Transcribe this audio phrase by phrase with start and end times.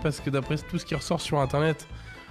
[0.00, 1.88] parce que d'après tout ce qui ressort sur internet,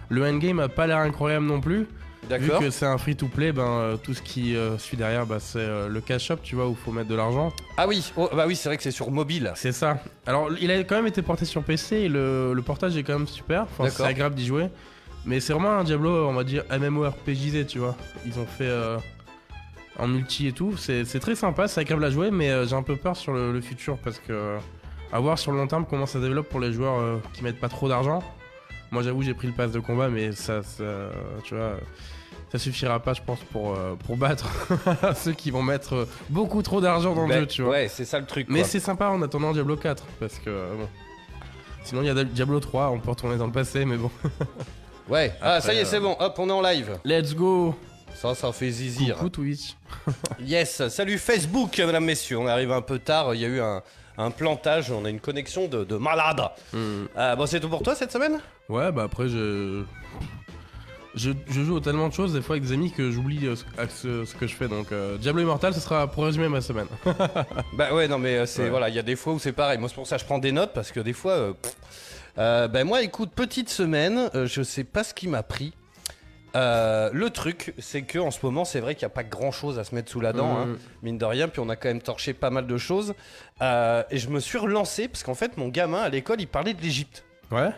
[0.07, 1.85] le endgame a pas l'air incroyable non plus.
[2.29, 5.25] Vu que c'est un free to play, ben euh, tout ce qui euh, suit derrière,
[5.25, 7.51] bah, c'est euh, le cash shop, tu vois, où faut mettre de l'argent.
[7.75, 9.51] Ah oui, oh, bah oui, c'est vrai que c'est sur mobile.
[9.55, 9.97] C'est ça.
[10.25, 13.17] Alors, il a quand même été porté sur PC et le, le portage est quand
[13.17, 13.63] même super.
[13.63, 14.69] Enfin, c'est agréable d'y jouer.
[15.25, 17.97] Mais c'est vraiment un Diablo, on va dire MMORPGisé, tu vois.
[18.25, 18.71] Ils ont fait
[19.99, 20.77] en multi et tout.
[20.77, 23.59] C'est très sympa, c'est agréable à jouer, mais j'ai un peu peur sur le, le
[23.61, 24.57] futur parce que
[25.11, 27.59] à voir sur le long terme comment ça développe pour les joueurs euh, qui mettent
[27.59, 28.23] pas trop d'argent.
[28.91, 30.83] Moi, j'avoue, j'ai pris le pass de combat, mais ça, ça,
[31.43, 31.77] tu vois,
[32.51, 34.49] ça suffira pas, je pense, pour, euh, pour battre
[35.15, 37.71] ceux qui vont mettre euh, beaucoup trop d'argent dans le jeu, tu vois.
[37.71, 38.47] Ouais, c'est ça le truc.
[38.49, 40.87] Mais c'est sympa en attendant Diablo 4 parce que bon.
[41.83, 44.11] Sinon il y a Diablo 3, on peut retourner dans le passé mais bon.
[45.09, 45.33] Ouais.
[45.41, 46.15] Ah, ça y est, c'est bon.
[46.19, 46.97] Hop, on est en live.
[47.03, 47.75] Let's go
[48.13, 49.15] Ça, ça fait zizir.
[49.15, 49.75] Coucou Twitch.
[50.39, 50.87] Yes.
[50.87, 52.37] Salut Facebook, mesdames, messieurs.
[52.37, 53.35] On arrive un peu tard.
[53.35, 53.81] Il y a eu un,
[54.21, 54.91] un plantage.
[54.91, 56.41] On a une connexion de, de malade.
[56.73, 57.05] Hmm.
[57.17, 58.39] Euh, bon, c'est tout pour toi cette semaine?
[58.69, 59.83] Ouais bah après je...
[61.15, 61.31] je...
[61.49, 63.63] je joue à tellement de choses des fois avec des amis que j'oublie euh, ce,
[63.77, 66.61] à ce- ce que je fais donc euh, Diablo Immortal ce sera pour résumer ma
[66.61, 66.87] semaine.
[67.73, 68.69] Bah ouais, non, mais euh, c'est Ouais.
[68.69, 69.77] voilà, il y a des fois où c'est pareil.
[69.77, 71.31] Moi, c'est pour ça que je prends des notes parce que des fois.
[71.33, 71.53] euh.
[72.37, 75.73] Euh, ben moi, écoute, petite semaine, euh, je sais pas ce qui m'a pris.
[76.55, 79.51] Euh, le truc, c'est que en ce moment, c'est vrai qu'il n'y a pas grand
[79.51, 80.77] chose à se mettre sous la dent, hein, Mhm.
[81.03, 81.47] mine de rien.
[81.47, 83.13] Puis on a quand même torché pas mal de choses.
[83.61, 86.73] Euh, et je me suis relancé parce qu'en fait, mon gamin à l'école, il parlait
[86.73, 87.23] de l'Égypte.
[87.51, 87.69] Ouais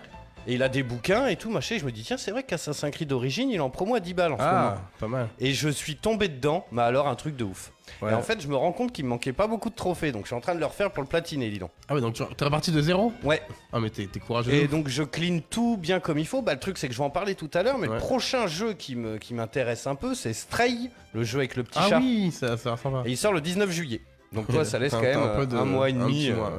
[0.47, 1.75] Et il a des bouquins et tout, machin.
[1.75, 3.99] Et je me dis, tiens, c'est vrai qu'Assassin's Creed d'origine, il est en promo à
[3.99, 4.53] 10 balles en ce moment.
[4.75, 5.27] Ah pas mal.
[5.39, 7.71] Et je suis tombé dedans, mais alors un truc de ouf.
[8.01, 8.11] Ouais.
[8.11, 10.23] Et en fait, je me rends compte qu'il me manquait pas beaucoup de trophées, donc
[10.23, 11.69] je suis en train de le refaire pour le platiner, dis donc.
[11.89, 13.11] Ah ouais donc tu t'es reparti de zéro?
[13.23, 13.41] Ouais.
[13.71, 14.51] Ah mais t'es t'es courageux.
[14.53, 16.41] Et donc je clean tout bien comme il faut.
[16.41, 18.47] Bah, le truc, c'est que je vais en parler tout à l'heure, mais le prochain
[18.47, 21.89] jeu qui me qui m'intéresse un peu, c'est Stray, le jeu avec le petit Ah
[21.89, 21.97] chat.
[21.99, 23.03] oui ça, ça sympa.
[23.05, 24.01] Et il sort le 19 juillet.
[24.31, 26.29] Donc toi, ça laisse quand même un, de- mois et demi.
[26.29, 26.55] euh, mois, ouais.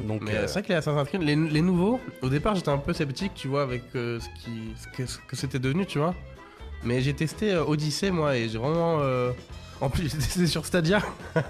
[0.00, 2.54] Donc Mais euh, euh, c'est vrai que les Assassin's Creed, les, les nouveaux, au départ
[2.54, 5.58] j'étais un peu sceptique, tu vois, avec euh, ce, qui, ce que, ce que c'était
[5.58, 6.14] devenu, tu vois.
[6.84, 8.98] Mais j'ai testé euh, Odyssey, moi, et j'ai vraiment.
[9.00, 9.30] euh,
[9.80, 11.00] En plus, j'ai testé sur Stadia.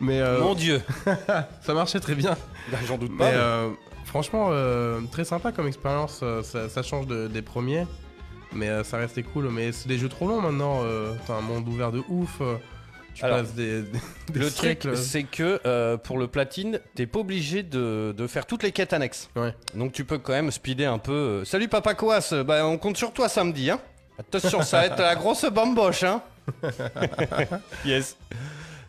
[0.00, 0.80] mais euh, mon Dieu,
[1.62, 2.36] ça marchait très bien.
[2.70, 3.30] Bah, j'en doute Mais pas.
[3.30, 3.70] mais- euh,
[4.04, 6.22] franchement, euh, très sympa comme expérience.
[6.42, 7.86] ça, ça change de- des premiers.
[8.52, 9.48] Mais euh, ça restait cool.
[9.50, 10.80] Mais c'est des jeux trop longs maintenant.
[10.84, 12.40] euh, T'as un monde ouvert de ouf.
[13.16, 13.98] Tu Alors, passes des, des,
[14.32, 18.46] des Le truc, c'est que euh, pour le platine, t'es pas obligé de, de faire
[18.46, 19.28] toutes les quêtes annexes.
[19.36, 19.54] Ouais.
[19.74, 21.12] Donc tu peux quand même speeder un peu.
[21.12, 23.80] euh, Salut Papa Coas, bah on compte sur toi samedi, hein.
[24.18, 26.22] Attention, ça va être la grosse bamboche, hein.
[27.84, 28.16] yes.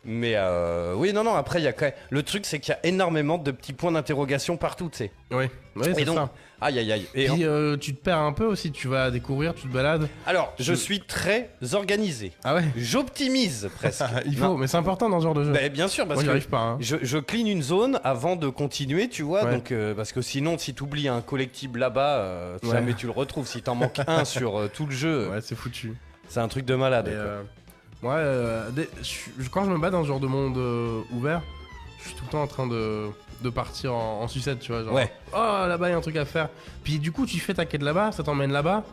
[0.09, 1.94] Mais euh, oui, non, non, après, il y a quand même.
[2.09, 5.12] Le truc, c'est qu'il y a énormément de petits points d'interrogation partout, tu sais.
[5.31, 5.51] Ouais
[5.85, 6.29] Et c'est ça.
[6.62, 7.06] Aïe, aïe, aïe.
[7.13, 8.72] Et Puis euh, tu te perds un peu aussi.
[8.72, 10.07] Tu vas découvrir, tu te balades.
[10.25, 12.31] alors, je suis très organisé.
[12.44, 12.63] Ah ouais
[13.01, 14.03] J'optimise presque.
[14.25, 14.47] Il Non.
[14.53, 15.51] faut, mais c'est important dans ce genre de jeu.
[15.51, 16.57] Bah, bien sûr, parce Moi, j'y que arrive pas.
[16.59, 16.78] hein.
[16.79, 19.44] Je, je clean une zone avant de continuer, tu vois.
[19.46, 19.51] Ouais.
[19.53, 22.72] Donc, euh, parce que sinon, si tu oublies un collectible là-bas, euh, Ouais.
[22.72, 23.47] jamais tu le retrouves.
[23.47, 25.94] Si t'en manques un sur euh, tout le jeu, Ouais, c'est foutu.
[26.28, 27.06] c'est un truc de malade.
[27.09, 27.22] Mais, quoi.
[27.22, 27.44] euh,
[28.02, 31.02] moi, euh, dès- je suis- quand je me bats dans ce genre de monde euh,
[31.12, 31.41] ouvert,
[32.00, 33.08] je suis tout le temps en train de,
[33.41, 34.84] de partir en, en sucette, tu vois.
[34.84, 35.12] Genre, Ouais.
[35.34, 36.50] Oh, là-bas, il y a un truc à faire.
[36.84, 38.84] Puis du coup, tu fais ta quête là-bas, ça t'emmène là-bas,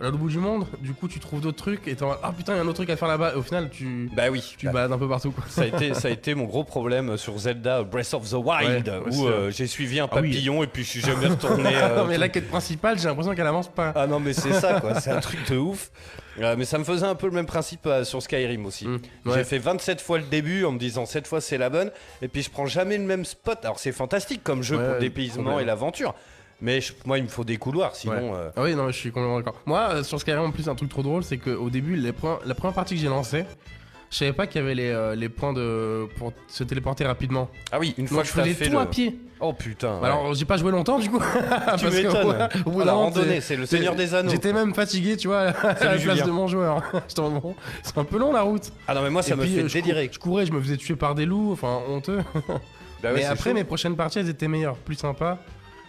[0.00, 0.66] à l'autre bout du monde.
[0.80, 2.74] Du coup, tu trouves d'autres trucs et t'en Ah putain, il y a un autre
[2.76, 3.32] truc à faire là-bas.
[3.34, 4.54] Et au final, tu, Bah oui.
[4.58, 5.44] tu Bah, balades un peu partout, quoi.
[5.48, 8.88] ça, a été, ça a été mon gros problème sur Zelda Breath of the Wild,
[8.88, 10.30] Ouais, où euh, j'ai suivi un Ah oui.
[10.30, 11.70] papillon et puis je suis jamais retourné.
[11.74, 13.92] euh, non, mais tout- la quête principale, j'ai l'impression qu'elle avance pas.
[13.94, 15.00] Ah non, mais c'est ça, quoi.
[15.00, 15.90] C'est un truc de ouf.
[16.40, 18.88] Euh, mais ça me faisait un peu le même principe euh, sur Skyrim aussi.
[18.88, 18.98] Mm.
[19.32, 21.92] J'ai fait 27 fois le début en me disant cette fois c'est la bonne.
[22.22, 23.58] Et puis je prends jamais le même spot.
[23.64, 25.60] Alors c'est fantastique comme jeu Ouais, pour le le dépaysement problème.
[25.60, 26.12] et l'aventure.
[26.60, 28.34] Mais je- moi il me faut des couloirs sinon.
[28.34, 29.60] euh, Ah oui, non, mais je suis complètement d'accord.
[29.66, 32.38] Moi, euh, sur Skyrim, en plus, un truc trop drôle, c'est qu'au début, les points-
[32.46, 33.44] la première partie que j'ai lancée,
[34.10, 37.50] je savais pas qu'il y avait les, euh, les points de pour se téléporter rapidement.
[37.72, 38.78] Ah oui, une fois Donc que je faisais fait tout le.
[38.78, 39.18] à pied.
[39.40, 39.98] Oh putain.
[39.98, 40.06] ouais.
[40.06, 41.18] Alors, j'ai pas joué longtemps du coup.
[41.18, 42.48] que, m'étonnes.
[42.66, 44.30] ouais, la randonnée, c'est le Seigneur des Anneaux.
[44.30, 46.24] J'étais même fatigué, tu vois, à la place Julien.
[46.24, 46.82] de mon joueur.
[47.08, 48.70] C'est un peu long la route.
[48.86, 50.06] Ah non mais moi ça Et me puis, fait euh, je, délirer.
[50.06, 52.20] cou- je courais, je me faisais tuer par des loups, enfin honteux.
[53.02, 53.54] Bah ouais, mais après, chaud.
[53.54, 55.38] mes prochaines parties, elles étaient meilleures, plus sympas.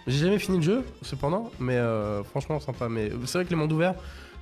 [0.08, 2.88] J'ai jamais fini le jeu, cependant, mais euh, franchement sympa.
[2.90, 3.96] Mais c'est vrai que les mondes ouverts,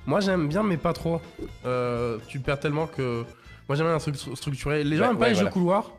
[0.06, 1.20] moi j'aime bien, mais pas trop.
[1.64, 3.24] Euh, tu perds tellement que.
[3.68, 4.84] Moi j'aime bien un truc stru- structuré.
[4.84, 5.48] Les gens aiment pas ouais, les voilà.
[5.48, 5.90] jeux couloirs.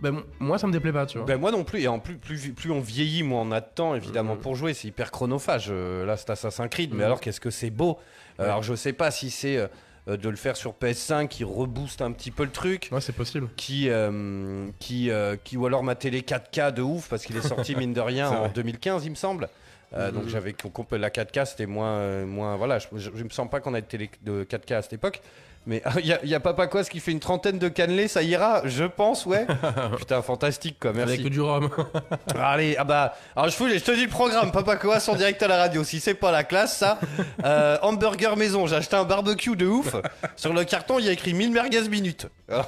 [0.00, 1.26] Ben, moi ça me déplaît pas, tu vois.
[1.26, 3.66] Ben moi non plus, et en plus, plus, plus on vieillit, moins on a de
[3.74, 4.40] temps évidemment Mhm.
[4.40, 5.68] pour jouer, c'est hyper chronophage.
[5.70, 7.04] euh, là, c'est Assassin's Creed, mais Mhm.
[7.04, 7.98] alors qu'est-ce que c'est beau?
[8.38, 9.68] Alors je sais pas si c'est euh, euh,
[10.16, 13.48] de le faire sur PS5 qui rebooste un petit peu le truc, Ouais, c'est possible.
[13.56, 17.46] qui, euh, qui, euh, qui, ou alors ma télé 4K de ouf, parce qu'il est
[17.46, 18.50] sorti mine de rien en vrai.
[18.54, 19.48] 2015, il me semble.
[19.94, 20.54] Euh, Donc j'avais
[20.98, 23.80] la 4K c'était moins, euh, moins voilà je, je, je me sens pas qu'on a
[23.80, 25.22] de télé de 4K à cette époque
[25.68, 28.22] Mais il y, a- y a Papa Quas qui fait une trentaine de cannelés, ça
[28.22, 29.46] ira, je pense, ouais.
[29.98, 31.20] Putain, fantastique quoi, merci.
[31.20, 31.68] Avec du rhum.
[32.40, 35.58] Allez, ah bah, alors je, te dis le programme, Papa Coas en direct à la
[35.58, 36.98] radio, si c'est pas la classe ça.
[37.44, 39.94] Euh, hamburger maison, j'ai acheté un barbecue de ouf.
[40.36, 42.28] Sur le carton, il y a écrit 1000 merguez minutes.
[42.48, 42.64] Là,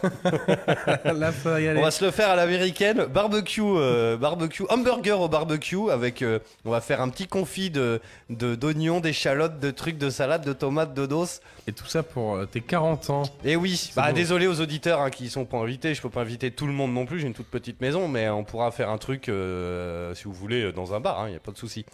[1.77, 6.39] on va se le faire à l'américaine, barbecue, euh, barbecue, hamburger au barbecue avec, euh,
[6.67, 10.53] on va faire un petit confit de de- d'oignons, d'échalotes, de trucs, de salade, de
[10.53, 11.25] tomates, de dos.
[11.67, 13.23] Et tout ça pour tes 40 ans.
[13.45, 14.15] Et oui, bah beau.
[14.15, 16.93] désolé aux auditeurs hein, qui sont pas invités, je peux pas inviter tout le monde
[16.93, 20.25] non plus, j'ai une toute petite maison, mais on pourra faire un truc euh, si
[20.25, 21.85] vous voulez euh, dans un bar, il y a pas de souci.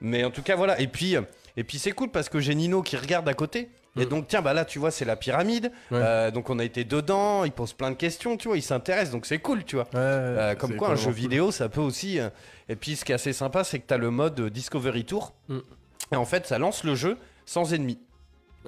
[0.00, 1.22] Mais en tout cas voilà, et puis euh,
[1.56, 3.68] et puis c'est cool parce que j'ai Nino qui regarde à côté.
[3.98, 4.08] Et Mm.
[4.08, 5.98] donc tiens bah là tu vois c'est la pyramide, Ouais.
[6.02, 9.10] Euh, donc on a été dedans, il pose plein de questions, tu vois, il s'intéresse
[9.10, 9.84] donc c'est cool tu vois.
[9.92, 11.12] Ouais, Euh, comme quoi un jeu cool.
[11.12, 12.18] vidéo ça peut aussi.
[12.18, 12.30] euh,
[12.70, 15.34] Et puis ce qui est assez sympa c'est que t'as le mode Discovery Tour.
[15.48, 15.58] Mm.
[16.12, 17.98] Et en fait ça lance le jeu sans ennemis.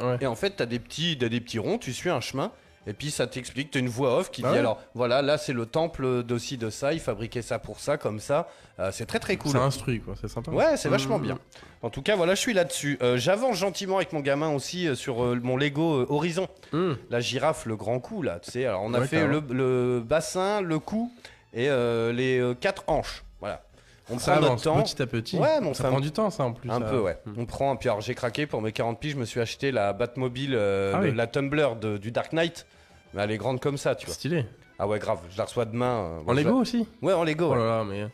[0.01, 0.17] Ouais.
[0.21, 2.51] Et en fait, t'as des petits, t'as des petits ronds, tu suis un chemin,
[2.87, 5.39] et puis ça t'explique, t'as une voix off qui Ah dit ouais alors, voilà, là
[5.39, 8.49] c'est le temple d'aussi de ça, il fabriquait ça pour ça, comme ça.
[8.81, 9.53] Euh, c'est très très cool.
[9.53, 10.15] C'est instruit, quoi.
[10.21, 10.51] C'est sympa.
[10.51, 11.23] Ouais, c'est vachement Mm.
[11.23, 11.39] bien.
[11.83, 12.99] En tout cas, voilà, je suis là-dessus.
[13.03, 16.49] Euh, J'avance gentiment avec mon gamin aussi euh, sur mon Lego Horizon.
[16.73, 16.93] Mm.
[17.11, 18.67] La girafe, le grand coup, là, tu sais.
[18.67, 21.13] Alors, on a Ouais, fait le, le bassin, le cou
[21.55, 21.69] et
[22.13, 23.23] les quatre hanches.
[23.41, 23.63] Voilà.
[24.11, 24.83] On Ça prend notre temps.
[24.83, 25.39] petit à petit.
[25.39, 26.71] Ouais, mais on ça fait un- prend du temps, ça, en plus.
[26.71, 26.85] Un ça.
[26.87, 27.17] peu, ouais.
[27.25, 27.33] Mm.
[27.39, 29.93] On prend, puis alors j'ai craqué pour mes 40 piges, je me suis acheté la
[29.95, 31.15] Batmobile, euh, Ah oui.
[31.15, 32.67] la Tumblr de- du Dark Knight.
[33.15, 34.15] Mais elle est grande comme ça, tu vois.
[34.15, 34.45] Stylé.
[34.79, 36.21] Ah ouais, grave, je la reçois demain.
[36.27, 37.49] euh, En Lego la- aussi Ouais, en Lego.
[37.53, 38.07] Oh là là, mais.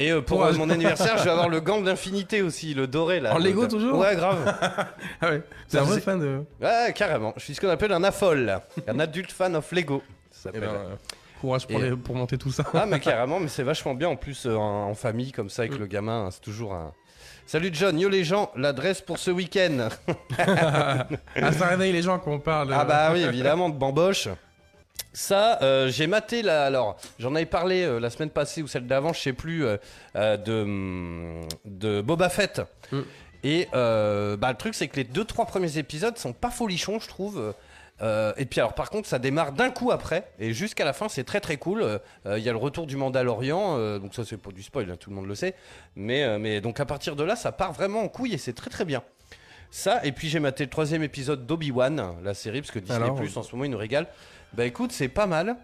[0.00, 0.48] Et euh, pour Ouais.
[0.48, 3.34] euh, mon anniversaire, je vais avoir le gant d'infinité aussi, le doré là.
[3.34, 4.38] En Le- Lego, le- toujours Ouais, grave.
[5.22, 5.42] Ah ouais.
[5.66, 6.40] C'est un vrai fan de.
[6.60, 7.32] ouais, carrément.
[7.36, 10.02] Je suis ce qu'on appelle un affol, un adulte fan of Lego.
[10.30, 10.68] Ça Eh s'appelle.
[10.70, 10.98] ben,
[11.38, 12.64] courage pour, Et- les- pour monter tout ça.
[12.74, 15.62] Ah, mais carrément, mais c'est vachement bien en plus euh, en, en famille comme ça
[15.62, 15.78] avec Mm.
[15.78, 16.92] le gamin, hein, c'est toujours un.
[17.46, 19.88] Salut John, yo les gens, l'adresse pour ce week-end.
[20.38, 21.06] ah,
[21.52, 22.72] ça réveille les gens quand on parle.
[22.72, 24.28] Ah euh, bah oui, évidemment, de bamboche.
[25.12, 26.64] Ça, euh, j'ai maté là.
[26.66, 29.76] Alors, j'en avais parlé euh, la semaine passée ou celle d'avant, je sais plus, euh,
[30.16, 32.60] euh, de, hum, de Boba Fett.
[32.92, 32.98] Mm.
[33.44, 36.98] Et euh, bah, le truc, c'est que les deux trois premiers épisodes sont pas folichons,
[37.00, 37.54] je trouve.
[38.00, 41.08] Euh, et puis alors par contre ça démarre d'un coup après et jusqu'à la fin
[41.08, 41.82] c'est très très cool.
[41.82, 41.98] Euh,
[42.36, 44.96] Il y a le retour du Mandalorian, euh, donc ça c'est pas du spoil, hein,
[44.98, 45.54] tout le monde le sait.
[45.96, 48.70] Mais, mais donc à partir de là ça part vraiment en couille et c'est très
[48.70, 49.02] très bien.
[49.70, 53.16] Ça et puis j'ai maté le troisième épisode d'Obi-Wan, la série parce que Disney Alors
[53.16, 54.06] Plus en ce moment il nous régale.
[54.52, 55.56] Bah écoute c'est pas mal.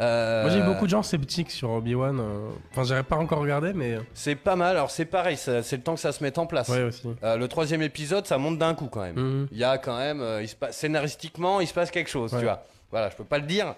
[0.00, 2.18] Euh, Moi j'ai eu beaucoup de gens sceptiques sur Obi-Wan.
[2.20, 3.94] euh, Enfin, j'avais pas encore regardé, mais.
[3.94, 4.76] euh, C'est pas mal.
[4.76, 6.68] Alors c'est pareil, c'est le temps que ça se mette en place.
[6.68, 7.08] Ouais, aussi.
[7.24, 9.16] Euh, le troisième épisode ça monte d'un coup quand même.
[9.16, 9.48] Mhm.
[9.52, 12.38] Il y a quand même, il se passe, scénaristiquement il se passe quelque chose, Ouais.
[12.38, 12.62] tu vois.
[12.90, 13.74] Voilà, je peux pas le dire.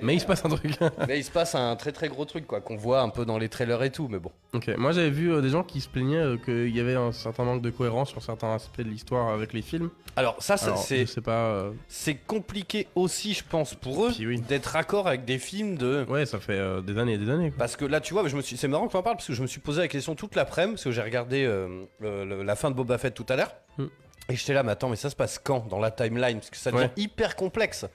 [0.00, 0.72] Mais il se passe un truc.
[1.08, 3.38] Mais il se passe un très très gros truc quoi qu'on voit un peu dans
[3.38, 4.30] les trailers et tout mais bon.
[4.54, 4.68] ok.
[4.78, 7.44] Moi j'avais vu euh, des gens qui se plaignaient euh, qu'il y avait un certain
[7.44, 9.90] manque de cohérence sur certains aspects de l'histoire avec les films.
[10.16, 11.32] Alors ça c'est pas.
[11.32, 14.40] euh, c'est compliqué aussi je pense pour eux oui.
[14.40, 17.50] d'être raccord avec des films de Ouais, ça fait euh, des années et des années.
[17.50, 17.58] Quoi.
[17.58, 19.26] parce que là tu vois je me suis c'est marrant que tu en parles parce
[19.28, 22.24] que je me suis posé la question toute l'après-midi parce que j'ai regardé euh, le-
[22.24, 23.84] le- la fin de Boba Fett tout à l'heure Mm.
[24.28, 25.66] et j'étais là mais attends mais ça se passe quand?
[25.68, 26.36] Dans la timeline?
[26.38, 26.90] Parce que ça devient Ouais.
[26.98, 27.86] hyper complexe.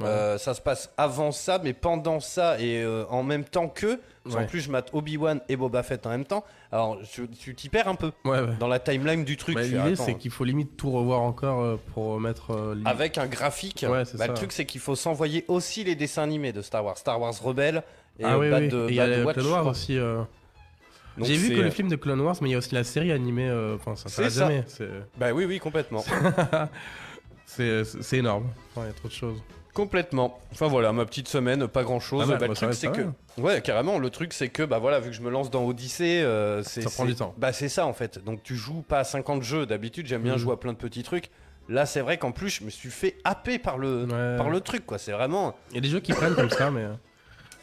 [0.00, 0.06] Ouais.
[0.06, 4.00] Euh, ça se passe avant ça, mais pendant ça et euh, en même temps que.
[4.24, 4.46] Ouais.
[4.46, 6.44] plus, je mate Obi-Wan et Boba Fett en même temps.
[6.70, 9.56] Alors, tu tu t'y perds un peu Ouais, dans la timeline du truc.
[9.56, 12.74] Bah, fais, L'idée attends, c'est qu'il faut limite tout revoir encore euh, pour mettre.
[12.84, 13.80] Avec un graphique.
[13.80, 14.28] C'est bah, le ça.
[14.28, 16.96] truc, c'est qu'il faut s'envoyer aussi les dessins animés de Star Wars.
[16.98, 17.82] Star Wars Rebelle
[18.20, 18.68] et ah oui, Bad, oui.
[18.68, 19.96] de- Et il y a Bad Watch, Clone Wars aussi.
[19.98, 22.74] Donc, J'ai vu c'est- que le film de Clone Wars, mais il y a aussi
[22.74, 23.50] la série animée.
[23.74, 24.40] Enfin, ça C'est s'arrête ça.
[24.48, 24.64] jamais.
[24.68, 24.88] C'est
[25.18, 26.02] Bah oui, oui, complètement.
[27.46, 28.46] c'est- c'est énorme.
[28.76, 29.42] Il y a trop de choses.
[29.74, 30.38] Complètement.
[30.52, 32.26] Enfin voilà, ma petite semaine, pas grand chose.
[32.28, 33.02] Bah, le bah, truc, c'est que.
[33.40, 33.98] Ouais, carrément.
[33.98, 36.82] Le truc, c'est que, bah voilà, vu que je me lance dans Odyssey, euh, c'est.
[36.82, 37.34] Ça prend du temps.
[37.38, 38.22] Bah c'est ça en fait.
[38.24, 39.66] Donc tu joues pas à 50 jeux.
[39.66, 40.38] D'habitude, j'aime bien Mhm.
[40.38, 41.30] jouer à plein de petits trucs.
[41.68, 44.36] Là, c'est vrai qu'en plus, je me suis fait happer par le, Ouais.
[44.36, 44.98] par le truc, quoi.
[44.98, 45.54] C'est vraiment.
[45.70, 46.82] Il y a des jeux qui prennent comme ça, mais.
[46.82, 46.92] euh,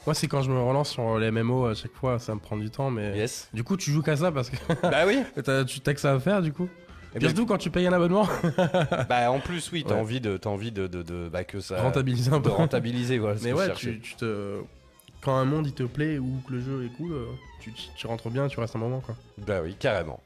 [0.06, 2.56] Moi, c'est quand je me relance sur les MMO à chaque fois, ça me prend
[2.56, 3.16] du temps, mais.
[3.18, 3.50] Yes.
[3.54, 5.22] Du coup, tu joues qu'à ça parce que bah oui.
[5.44, 6.70] t'as tu t'as que ça à faire, du coup?
[7.16, 8.28] Et ben, surtout quand tu payes un abonnement,
[9.10, 10.00] bah en plus, oui, t'as Ouais.
[10.01, 11.82] envie de, t'as envie de, de, de- bah, que ça.
[11.82, 12.50] rentabiliser un de peu.
[12.51, 13.38] rentabiliser, voilà.
[13.42, 14.58] Mais ouais, tu, tu te.
[15.22, 17.25] Quand un monde il te plaît ou que le jeu est cool, euh,
[17.98, 19.16] tu, rentres bien, tu restes un moment quoi.
[19.39, 20.20] Bah oui, carrément.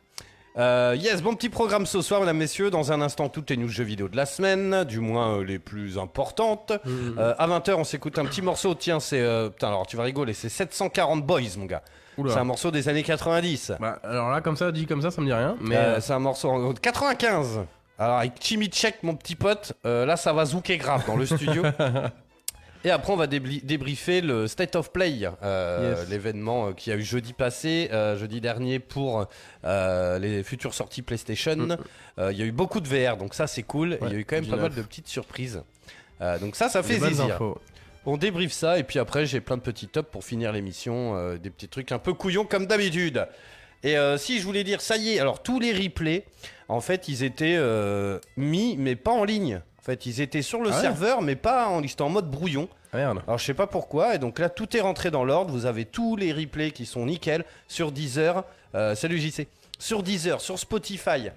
[0.56, 2.70] Euh, yes, bon petit programme ce soir, mesdames, messieurs.
[2.70, 5.58] Dans un instant, toutes les news jeux vidéo de la semaine, du moins euh, les
[5.58, 6.74] plus importantes.
[6.86, 8.76] Euh, à 20h, on s'écoute un petit morceau.
[8.76, 9.24] Tiens, c'est.
[9.50, 11.82] putain, alors tu vas rigoler, c'est 740 Boys, mon gars.
[12.18, 13.74] C'est un morceau des années 90.
[13.80, 15.56] Bah, alors là, comme ça, dit comme ça, ça me dit rien.
[15.62, 17.62] Mais Mais euh, c'est un morceau en de 95.
[18.00, 21.64] Alors avec Chimichek, mon petit pote, euh, là ça va zouker grave dans le studio.
[22.86, 26.10] Et après on va débriefer le State of Play, euh, Yes.
[26.10, 29.26] l'événement euh, qui a eu jeudi passé, euh, jeudi dernier pour
[29.64, 31.56] euh, les futures sorties PlayStation.
[31.56, 31.78] Mm.
[32.20, 33.98] Euh, Il y a eu beaucoup de VR, donc ça c'est cool.
[34.02, 35.64] Il y a eu quand même pas mal de petites surprises.
[36.22, 37.36] Euh, donc ça, ça fait zizir.
[37.36, 37.58] infos.
[38.06, 41.38] On débriefe ça et puis après j'ai plein de petits tops pour finir l'émission, euh,
[41.38, 43.28] des petits trucs un peu couillons comme d'habitude.
[43.84, 46.26] Et euh, si je voulais dire, ça y est, alors tous les replays,
[46.68, 49.62] en fait ils étaient euh, mis mais pas en ligne.
[49.80, 52.10] En fait ils étaient sur le Ah ouais serveur mais pas en, ils étaient en
[52.10, 52.68] mode brouillon.
[52.92, 53.22] Ah, merde.
[53.26, 55.52] Alors je sais pas pourquoi et donc là tout est rentré dans l'ordre.
[55.52, 58.44] Vous avez tous les replays qui sont nickel sur Deezer.
[58.96, 59.48] Salut JC.
[59.80, 61.30] Sur Deezer, sur Spotify,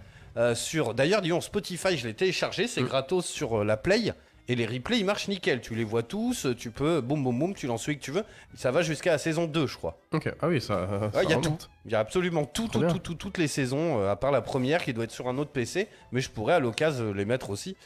[0.54, 2.86] sur d'ailleurs disons Spotify je l'ai téléchargé, c'est Mm.
[2.86, 4.12] gratos sur la Play.
[4.48, 5.60] Et les replays, ils marchent nickel.
[5.60, 8.22] Tu les vois tous, tu peux, boum, boum, boum, tu lances celui que tu veux.
[8.54, 9.98] Ça va jusqu'à la saison 2, je crois.
[10.12, 10.88] Ok, ah oui, ça.
[11.14, 11.68] Ouais, il y a remonte.
[11.84, 14.42] Il y a absolument tout, tout, tout, tout- toutes les saisons, euh, à part la
[14.42, 15.88] première qui doit être sur un autre PC.
[16.12, 17.76] Mais je pourrais à l'occasion les mettre aussi.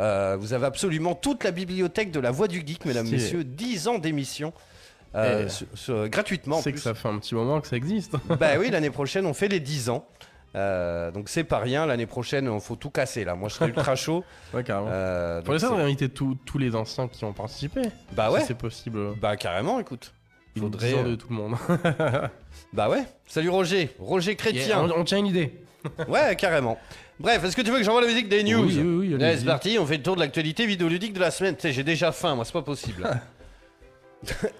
[0.00, 3.44] Euh, vous avez absolument toute la bibliothèque de la Voix du Geek, mesdames, messieurs.
[3.44, 4.52] 10 ans d'émission.
[5.14, 8.14] euh, sur- gratuitement en C'est que ça fait un petit moment que ça existe.
[8.38, 10.06] Bah oui, l'année prochaine, on fait les 10 ans.
[10.56, 11.84] Euh, donc c'est pas rien.
[11.86, 13.34] L'année prochaine, il faut tout casser là.
[13.34, 14.24] Moi, je serais ultra chaud.
[14.54, 14.88] Ouais, carrément.
[14.90, 17.82] Euh, Pour ça, on c'est- va inviter tous les anciens qui ont participé.
[18.12, 18.40] bah ouais.
[18.40, 19.14] Si c'est possible.
[19.20, 20.12] Bah carrément, écoute.
[20.56, 21.54] Il Faudrait, faudrait euh, de tout le monde.
[22.72, 23.04] Bah ouais.
[23.26, 23.94] Salut Roger.
[23.98, 24.80] Roger Chrétien.
[24.82, 25.52] on, on tient une idée.
[26.08, 26.78] Ouais, carrément.
[27.20, 29.78] Bref, est-ce que tu veux que j'envoie la musique des news Oui, oui, c'est parti,
[29.78, 31.54] on fait le tour de l'actualité vidéoludique de la semaine.
[31.54, 33.08] Tu sais, j'ai déjà faim, moi, c'est pas possible.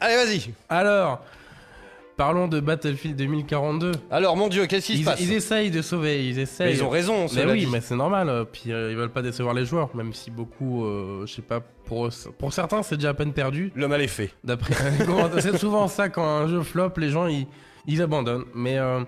[0.00, 0.50] Allez, vas-y.
[0.68, 1.22] Alors,
[2.18, 3.92] parlons de Battlefield 2042.
[4.10, 6.74] Alors, mon dieu, qu'est-ce qui se passe ils essayent de sauver, ils Mais essayent.
[6.74, 7.66] Ils ont raison, Mais cela oui, dit.
[7.72, 8.28] mais c'est normal.
[8.28, 11.42] euh, Puis euh, ils veulent pas décevoir les joueurs, même si beaucoup, euh, je sais
[11.42, 13.72] pas, pour, pour certains c'est déjà à peine perdu.
[13.74, 14.30] Le mal est fait.
[14.44, 14.74] D'après,
[15.40, 17.46] c'est souvent ça quand un jeu flop, les gens ils,
[17.86, 18.44] ils abandonnent.
[18.54, 19.00] Mais euh,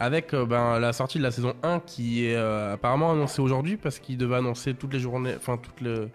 [0.00, 4.16] avec ben, la sortie de la saison 1 qui est apparemment annoncée aujourd'hui parce qu'ils
[4.18, 6.06] devaient annoncer toutes les journées, enfin toutes les,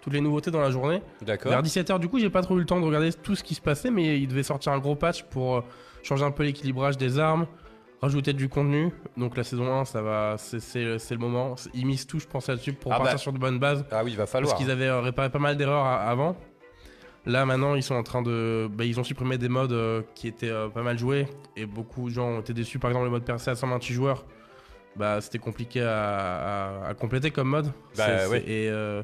[0.00, 1.02] toutes les nouveautés dans la journée.
[1.22, 1.50] D'accord.
[1.52, 3.54] Vers 17h, du coup, j'ai pas trop eu le temps de regarder tout ce qui
[3.54, 5.60] se passait, mais il devait sortir un gros patch pour euh,
[6.02, 7.46] changer un peu l'équilibrage des armes,
[8.00, 8.90] rajouter du contenu.
[9.16, 11.56] Donc la saison 1, ça va, c'est- le moment.
[11.74, 13.18] Ils misent tout, je pense, là-dessus pour Ah partir bah.
[13.18, 13.84] sur de bonnes bases.
[13.90, 14.56] Ah oui, il va Parce falloir.
[14.56, 16.36] qu'ils avaient euh, réparé pas mal d'erreurs avant.
[17.26, 18.68] Là, maintenant, ils sont en train de.
[18.72, 21.26] bah, ils ont supprimé des modes euh, qui étaient euh, pas mal joués.
[21.56, 22.78] Et beaucoup de gens ont été déçus.
[22.78, 24.24] Par exemple, le mode percé à 128 joueurs.
[24.96, 27.70] Bah, c'était compliqué à, à- à compléter comme mode.
[27.96, 28.42] Bah, ouais.
[28.46, 29.02] Et euh,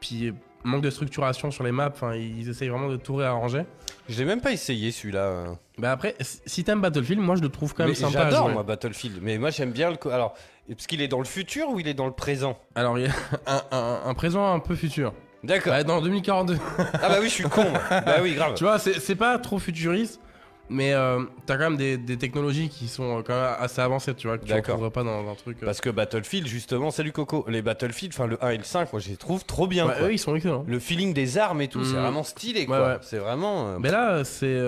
[0.00, 0.32] puis,
[0.64, 1.90] manque de structuration sur les maps.
[1.92, 3.62] Enfin, ils essayent vraiment de tout réarranger.
[4.08, 5.20] Je l'ai même pas essayé celui-là.
[5.20, 5.46] euh.
[5.78, 8.30] Bah, après, si- t'aimes Battlefield, moi, je le trouve quand même Mais sympa.
[8.30, 9.18] J'adore moi Battlefield.
[9.22, 9.96] Mais moi j'aime bien le.
[10.12, 10.34] Alors,
[10.68, 12.58] parce qu'il est dans le futur ou il est dans le présent?
[12.74, 13.12] Alors, il y a
[13.46, 15.12] un, un- un présent un peu futur.
[15.44, 15.72] D'accord.
[15.74, 16.56] Ouais, dans 2042.
[16.94, 17.64] Ah bah oui, je suis con.
[17.90, 18.54] bah oui, grave.
[18.54, 20.20] Tu vois, c'est pas trop futuriste,
[20.68, 24.14] mais euh, t'as quand même des, des technologies qui sont euh, quand même assez avancées,
[24.14, 24.76] tu vois, que tu D'accord.
[24.78, 25.58] retrouverais pas dans un truc.
[25.62, 25.66] euh.
[25.66, 27.44] Parce que Battlefield, justement, salut Coco.
[27.48, 29.86] Les Battlefield, enfin le 1 et le 5, moi je les trouve trop bien.
[29.86, 30.06] Ouais, quoi.
[30.08, 30.64] eux, ils sont excellents.
[30.66, 32.00] Le feeling des armes et tout, c'est Mhm.
[32.02, 32.78] vraiment stylé quoi.
[32.80, 32.98] Ouais, ouais.
[33.02, 33.68] C'est vraiment.
[33.68, 34.60] euh, Mais là, c'est.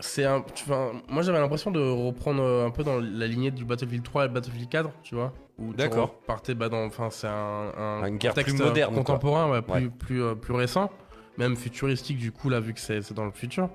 [0.00, 0.44] C'est un.
[0.66, 4.28] vois, moi, j'avais l'impression de reprendre un peu dans la lignée du Battlefield 3 et
[4.28, 5.32] Battlefield 4, tu vois.
[5.76, 6.16] D'accord.
[6.22, 6.84] repartais bah, dans.
[6.84, 10.90] Enfin, c'est un, un Une guerre plus moderne, contemporain, ouais, plus, plus, plus récent.
[11.38, 13.68] Même futuristique, du coup, là, vu que c'est dans le futur.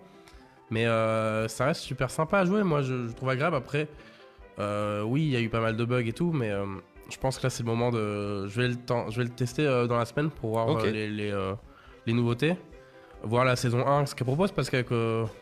[0.70, 2.64] Mais euh, ça reste super sympa à jouer.
[2.64, 3.56] Moi, je, je trouve agréable.
[3.56, 3.88] Après,
[4.60, 6.66] euh, oui, il y a eu pas mal de bugs et tout, mais euh,
[7.10, 8.48] je pense que là, c'est le moment de.
[8.48, 11.34] Je vais le, temps, je vais le tester dans la semaine pour voir les, les,
[12.06, 12.56] les nouveautés.
[13.24, 14.88] Voir la saison 1, ce qu'elle propose, parce qu'avec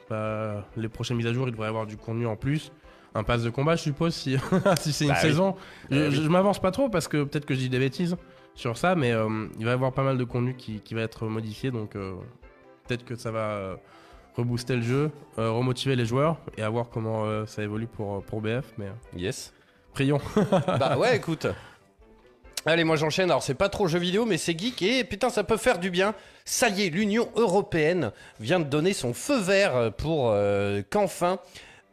[0.09, 2.71] bah, les prochaines mises à jour, il devrait y avoir du contenu en plus.
[3.15, 4.37] Un pass de combat, je suppose, si,
[4.79, 5.29] si c'est une Bah oui.
[5.29, 5.55] saison.
[5.91, 8.15] Je- je m'avance pas trop parce que peut-être que je dis des bêtises
[8.55, 11.01] sur ça, mais euh, il va y avoir pas mal de contenu qui, qui va
[11.01, 12.13] être modifié, donc euh,
[12.87, 13.75] peut-être que ça va euh,
[14.35, 18.65] rebooster le jeu, remotiver les joueurs et à voir comment ça évolue pour, pour BF.
[18.77, 19.53] Mais Yes.
[19.93, 20.19] prions.
[20.79, 21.47] bah ouais, écoute.
[22.67, 23.29] Allez, moi j'enchaîne.
[23.29, 24.81] Alors, c'est pas trop jeu vidéo, mais c'est geek.
[24.81, 26.15] Et putain, ça peut faire du bien.
[26.45, 31.37] Ça y est, l'Union Européenne vient de donner son feu vert pour euh, qu'enfin.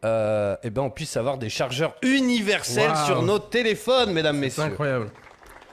[0.05, 4.63] euh, eh ben, on puisse avoir des chargeurs universels sur nos téléphones, mesdames, C'est messieurs.
[4.65, 5.11] incroyable.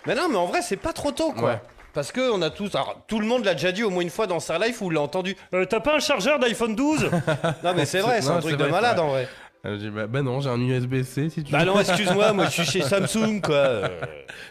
[0.05, 1.49] Mais non, mais en vrai, c'est pas trop tôt, quoi.
[1.51, 1.61] Ouais.
[1.93, 4.09] Parce que on a tous, alors, tout le monde l'a déjà dit au moins une
[4.11, 5.35] fois dans sa life ou l'a entendu.
[5.53, 7.09] Euh, T'as pas un chargeur d'iPhone 12
[7.63, 9.27] Non, mais c'est vrai, c'est Non, un c'est truc de vrai, malade en vrai.
[9.65, 11.65] Euh, j'ai dit, bah, bah non, j'ai un USB-C si tu Bah veux.
[11.65, 13.55] non, excuse-moi, moi je suis chez Samsung, quoi.
[13.55, 13.87] Euh,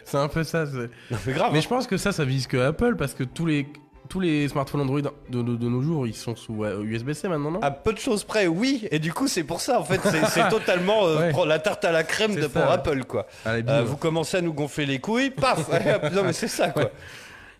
[0.03, 0.65] C'est un peu ça.
[0.67, 1.49] c'est- Non, mais grave.
[1.53, 1.61] Mais hein.
[1.61, 3.67] je pense que ça, ça vise que Apple parce que tous les,
[4.09, 7.59] tous les smartphones Android de, de- de nos jours, ils sont sous USB-C maintenant, non?
[7.61, 8.87] À peu de choses près, oui.
[8.91, 11.45] Et du coup, c'est pour ça, en fait, c'est totalement euh, Ouais.
[11.45, 12.73] la tarte à la crème C'est de ça, pour ouais.
[12.73, 13.27] Apple, quoi.
[13.45, 15.69] Allez, Euh, vous commencez à nous gonfler les couilles, paf
[16.13, 16.89] Non, mais c'est ça, quoi.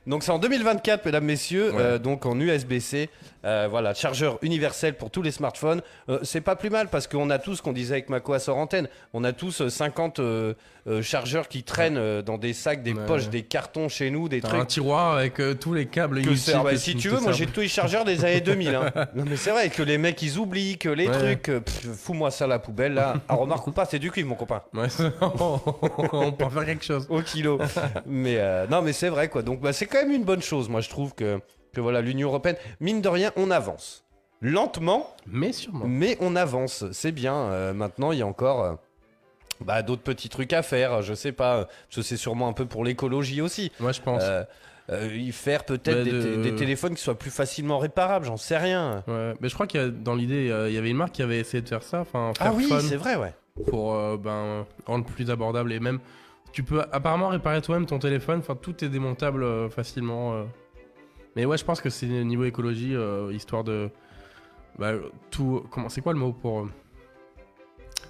[0.08, 3.10] Donc c'est en 2024, mesdames, messieurs, euh, donc en USB-C,
[3.46, 5.82] euh, voilà, chargeur universel pour tous les smartphones.
[6.10, 8.90] Euh, c'est pas plus mal parce qu'on a tous, qu'on disait avec Macoas hors antenne,
[9.14, 10.54] on a tous euh, 50 euh,
[11.02, 13.06] chargeurs qui traînent dans des sacs, des Ouais.
[13.06, 14.60] poches, des cartons chez nous, des trucs.
[14.60, 17.60] un tiroir avec tous les câbles Que ah bah, si tu veux, moi j'ai tous
[17.62, 18.76] les chargeurs des années 2000.
[18.76, 18.92] hein.
[19.16, 21.36] Non mais c'est vrai que les mecs ils oublient que les Ouais.
[21.38, 21.52] trucs,
[21.96, 23.16] fous-moi ça à la poubelle là.
[23.30, 24.62] Ah remarque ou pas, c'est du cuivre mon copain.
[24.74, 24.88] Ouais,
[25.22, 27.06] on peut en faire quelque chose.
[27.10, 27.60] Au kilo.
[28.06, 29.42] mais non mais c'est vrai quoi.
[29.44, 31.40] Donc bah, c'est quand même une bonne chose, moi je trouve que,
[31.74, 34.04] que voilà, l'Union Européenne, mine de rien, on avance.
[34.42, 35.86] Lentement, Mais sûrement.
[35.86, 37.36] mais on avance, c'est bien.
[37.36, 38.74] Euh, maintenant, il y a encore euh,
[39.62, 42.66] bah, d'autres petits trucs à faire, je sais pas, parce que c'est sûrement un peu
[42.66, 43.72] pour l'écologie aussi.
[43.80, 44.24] Moi, je pense.
[44.24, 44.46] Euh,
[45.14, 48.38] y faire peut-être Bah, des, de- té- des téléphones qui soient plus facilement réparables, j'en
[48.38, 49.04] sais rien.
[49.08, 49.34] Ouais.
[49.42, 51.38] Mais je crois qu'il y a, dans l'idée, il y avait une marque qui avait
[51.40, 52.06] essayé de faire ça.
[52.14, 53.34] Ah faire oui, fun c'est vrai, ouais.
[53.68, 56.00] pour ben, rendre plus abordable et même.
[56.54, 58.40] Tu peux apparemment réparer toi-même ton téléphone.
[58.40, 60.44] Enfin, tout est démontable facilement.
[61.40, 61.46] Euh.
[61.46, 63.90] Mais ouais, je pense que c'est niveau écologie, euh, histoire de.
[64.78, 64.94] Bah,
[65.32, 65.64] tout.
[65.90, 66.68] C'est quoi le mot pour.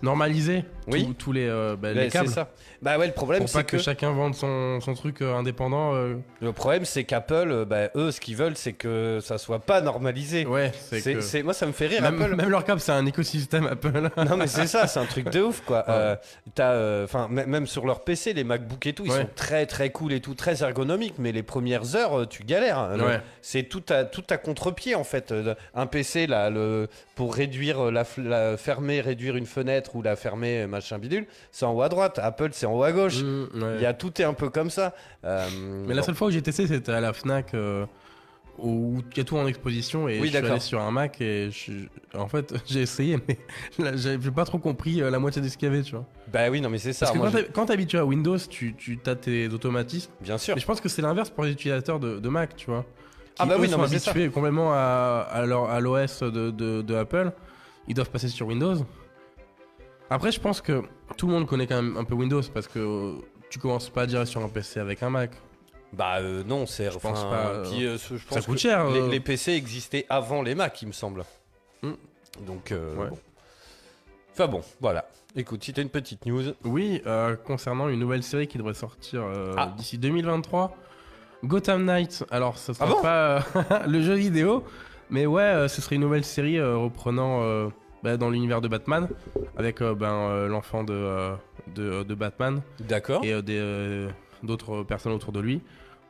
[0.02, 1.06] Normaliser Oui.
[1.08, 2.30] tous- tous les, euh, bah, les câbles.
[2.30, 2.50] ça.
[2.82, 5.94] Bah ouais, le problème, c'est que, que, chacun vende son, son truc euh, indépendant.
[5.96, 6.16] euh.
[6.42, 9.82] le problème, c'est qu'Apple, euh, bah, eux, ce qu'ils veulent, c'est que ça soit pas
[9.82, 10.46] normalisé.
[10.46, 11.42] Ouais, c'est que.
[11.44, 12.02] moi, ça me fait rire.
[12.02, 12.36] Même, Apple.
[12.36, 14.10] même leur câble, c'est un écosystème Apple.
[14.30, 15.84] Non mais c'est ça, c'est un truc de ouf quoi.
[15.88, 16.18] Ouais.
[17.30, 19.22] Même sur leur PC, les MacBook et tout, ils Ouais.
[19.22, 21.16] sont très très cool et tout, très ergonomiques.
[21.18, 22.96] Mais les premières heures, tu galères.
[22.98, 23.22] Le- Ouais.
[23.42, 25.34] C'est tout à tout à contre-pied en fait.
[25.74, 28.04] Un PC là, le, pour réduire la
[28.58, 32.20] fermer, réduire une fenêtre ou la fermer, euh, machin bidule, c'est en haut à droite.
[32.22, 33.22] Apple, c'est en haut à gauche.
[33.22, 33.76] Mm, ouais.
[33.78, 34.94] Il y a tout est un peu comme ça.
[35.26, 35.48] Euh,
[35.88, 37.86] Mais la seule fois où j'ai testé, c'était à la Fnac euh,
[38.58, 41.22] où il y a tout en exposition et Oui, je suis allé sur un Mac
[41.22, 41.72] et je...
[42.18, 43.38] en fait j'ai essayé mais
[43.96, 46.06] j'ai pas trop compris la moitié de ce qu'il y avait, tu vois.
[46.32, 47.06] Bah oui, non mais c'est ça.
[47.06, 50.12] Parce que Moi, quand t'es- habitué à Windows, tu, tu as tes automatismes.
[50.22, 50.56] Bien sûr.
[50.56, 52.86] Mais je pense que c'est l'inverse pour les utilisateurs de, de Mac, tu vois.
[53.42, 54.12] Ah bah eux, oui, non, sont mais c'est ça.
[54.12, 55.46] habitués complètement à,
[55.80, 57.32] l'OS de, de- de Apple.
[57.88, 58.86] Ils doivent passer sur Windows.
[60.10, 60.82] Après, je pense que
[61.18, 63.16] tout le monde connaît quand même un peu Windows parce que
[63.50, 65.32] tu commences pas à dire sur un PC avec un Mac.
[65.94, 66.92] Bah euh, non, c'est.
[66.92, 68.90] Je pense pas, euh, puis, euh, ce- je pense Ça coûte que cher.
[68.90, 69.08] Les, euh.
[69.10, 71.24] les PC existaient avant les Mac, il me semble.
[71.82, 71.94] Hmm.
[72.46, 73.10] Donc, euh, Ouais.
[73.10, 73.18] bon.
[74.34, 75.10] Enfin bon, voilà.
[75.36, 76.54] Écoute, si t'as une petite news.
[76.64, 77.02] Oui,
[77.46, 79.24] concernant une nouvelle série qui devrait sortir
[79.58, 79.74] Ah.
[79.78, 80.76] d'ici 2023,
[81.44, 82.24] Gotham Knight.
[82.32, 83.02] Alors, ce sera Ah bon?
[83.02, 84.64] pas le jeu vidéo,
[85.10, 87.70] mais ouais, ce serait une nouvelle série reprenant
[88.04, 89.08] bah, dans l'univers de Batman,
[89.58, 91.36] avec euh, ben, euh, l'enfant de, euh,
[91.76, 93.24] de, de Batman D'accord.
[93.24, 93.34] et
[94.44, 95.62] d'autres personnes autour de lui,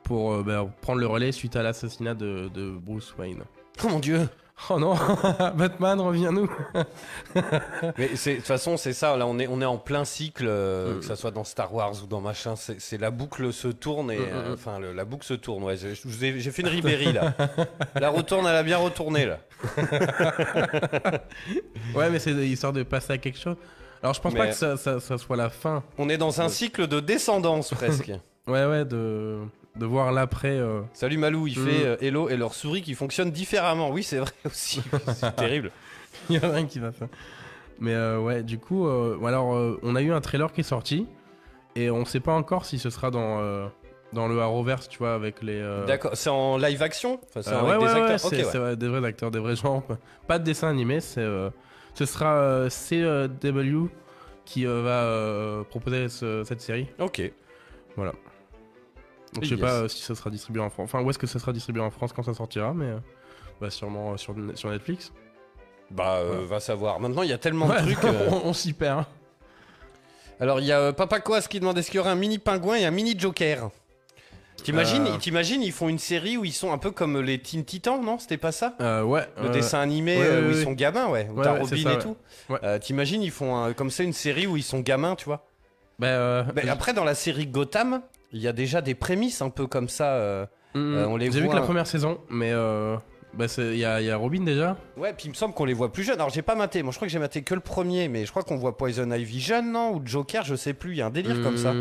[0.04, 3.44] pour ben, prendre le relais suite à l'assassinat de, de Bruce Wayne.
[3.84, 4.28] Oh mon dieu
[4.70, 4.94] Oh non,
[5.56, 6.52] Batman, reviens-nous
[7.98, 9.16] Mais de toute façon, c'est ça.
[9.16, 12.08] Là, on est, on est en plein cycle, que ça soit dans Star Wars ou
[12.08, 12.56] dans machin.
[12.58, 14.20] C'est la boucle se tourne et.
[14.52, 15.64] Enfin, la boucle se tourne.
[15.64, 17.34] Ouais, j'ai fait une Ribéry là.
[17.96, 19.40] la retourne, elle a bien retourné là.
[21.96, 23.56] Ouais, mais c'est histoire de passer à quelque chose.
[24.02, 25.84] Alors, je pense Mais- pas que ça, ça- ça soit la fin.
[25.98, 28.12] On est dans un cycle de descendance presque.
[28.48, 29.38] Ouais, ouais, de,
[29.76, 30.58] de voir l'après.
[30.58, 30.82] euh.
[30.94, 31.68] Salut Malou, il Mm.
[31.68, 33.92] fait euh, Hello et leur souris qui fonctionne différemment.
[33.92, 34.82] Oui, c'est vrai aussi.
[35.14, 35.70] c'est terrible.
[36.32, 37.10] Il y en a un qui va faire.
[37.80, 40.64] Mais euh, ouais, du coup, euh, alors, euh, on a eu un trailer qui est
[40.64, 41.06] sorti.
[41.76, 43.68] Et on sait pas encore si ce sera dans, euh,
[44.14, 45.60] dans le Arrowverse, tu vois, avec les.
[45.60, 48.60] euh, D'accord, c'est en live action Enfin, c'est euh, avec ouais, des ouais, acteurs ouais,
[48.70, 48.76] ouais.
[48.76, 49.84] des vrais acteurs, des vrais gens.
[50.28, 51.22] Pas de dessin animé, c'est.
[51.22, 51.50] euh,
[51.94, 53.88] ce sera CW
[54.46, 54.82] qui euh,
[55.62, 56.88] va proposer ce- cette série.
[57.00, 57.22] Ok.
[59.34, 59.62] Donc je sais Yes.
[59.62, 60.90] pas si ça sera distribué en France.
[60.94, 62.94] Enfin, où est-ce que ça sera distribué en France quand ça sortira, mais.
[63.62, 65.12] bah, sûrement sur, sur Netflix.
[65.92, 67.00] Bah, va savoir.
[67.00, 68.04] Maintenant, il y a tellement de trucs.
[68.32, 69.06] on, on s'y perd.
[70.40, 72.76] Alors, il y a Papa Quas qui demande est-ce qu'il y aurait un mini pingouin
[72.78, 73.70] et un mini Joker?
[74.64, 75.18] T'imagines, Euh.
[75.18, 78.20] t'imagines, ils font une série où ils sont un peu comme les Teen Titans, non?
[78.20, 78.76] C'était pas ça?
[78.82, 79.28] Euh, ouais.
[79.42, 81.28] Le euh, dessin animé ouais, euh, ouais, où ils sont gamins, ouais.
[81.32, 82.16] Où Ouais, t'as Robin ça, et tout.
[82.50, 82.60] Ouais.
[82.64, 85.46] Euh, T'imagines, ils font un- comme ça une série où ils sont gamins, tu vois?
[86.00, 89.50] Bah, euh, Mais après, dans la série Gotham, il y a déjà des prémices un
[89.50, 90.14] peu comme ça.
[90.14, 90.46] euh,
[90.76, 92.96] on les J'ai vu que la première saison, mais euh,
[93.34, 94.78] bah, il y, y a Robin déjà.
[94.98, 96.16] Ouais, puis il me semble qu'on les voit plus jeunes.
[96.16, 96.84] Alors, j'ai pas maté.
[96.84, 99.12] Moi, je crois que j'ai maté que le premier, mais je crois qu'on voit Poison
[99.12, 99.94] Ivy jeune, non?
[99.96, 100.92] Ou Joker, je sais plus.
[100.92, 101.74] Il y a un délire comme ça.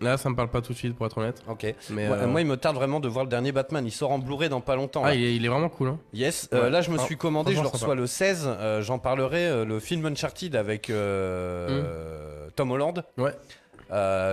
[0.00, 1.42] Là, ça me parle pas tout de suite, pour être honnête.
[1.48, 1.74] Ok.
[1.90, 3.84] Mais, euh, Moi, il me tarde vraiment de voir le dernier Batman.
[3.84, 5.02] Il sort en Blu-ray dans pas longtemps.
[5.04, 5.88] ah, il est, il est vraiment cool.
[5.88, 5.98] Hein.
[6.12, 6.48] Yes.
[6.52, 7.54] Euh, là, je me Ah, suis commandé.
[7.54, 8.44] Je le reçois le 16.
[8.46, 9.64] euh, J'en parlerai.
[9.64, 13.04] le film Uncharted avec euh, Tom Holland.
[13.16, 13.34] Ouais.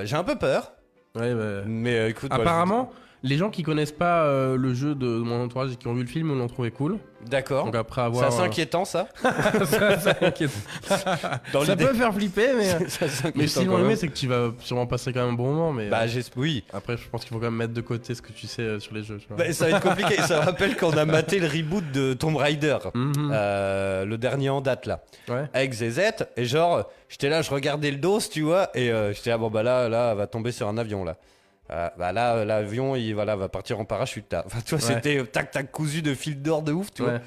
[0.06, 0.74] J'ai un peu peur.
[1.16, 2.30] Ouais, bah, Mais écoute.
[2.30, 2.92] bah, Apparemment,
[3.28, 6.02] les gens qui connaissent pas euh, le jeu de mon entourage et qui ont vu
[6.04, 7.00] le film l'ont trouvé cool.
[7.26, 7.66] D'accord.
[7.66, 8.26] Donc après C'est avoir.
[8.28, 9.08] assez euh, inquiétant, ça.
[9.24, 10.14] ça, ça
[11.66, 12.66] ça peut faire flipper, mais.
[12.88, 15.34] C'est assez mais si l'ont aimé, c'est que tu vas sûrement passer quand même un
[15.34, 15.74] bon moment.
[15.74, 16.64] Mais Bah, euh, oui.
[16.72, 18.80] après, je pense qu'il faut quand même mettre de côté ce que tu sais euh,
[18.80, 19.18] sur les jeux.
[19.18, 19.38] Tu vois.
[19.38, 20.16] Bah, ça va être compliqué.
[20.22, 22.78] ça me rappelle qu'on a maté le reboot de Tomb Raider.
[22.94, 23.32] Mhm.
[23.32, 25.46] Euh, le dernier en date là Ouais.
[25.54, 26.02] avec ZZ
[26.38, 29.50] et genre j'étais là je regardais le dos tu vois et euh, j'étais là bon
[29.50, 31.16] bah là là va tomber sur un avion là
[31.72, 34.44] Euh, bah là euh, l'avion il voilà va partir en parachute là.
[34.46, 34.94] enfin tu vois Ouais.
[34.96, 37.20] c'était euh, tac tac cousu de fil d'or de ouf tu vois.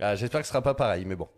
[0.00, 1.28] Ah, j'espère que ce sera pas pareil mais bon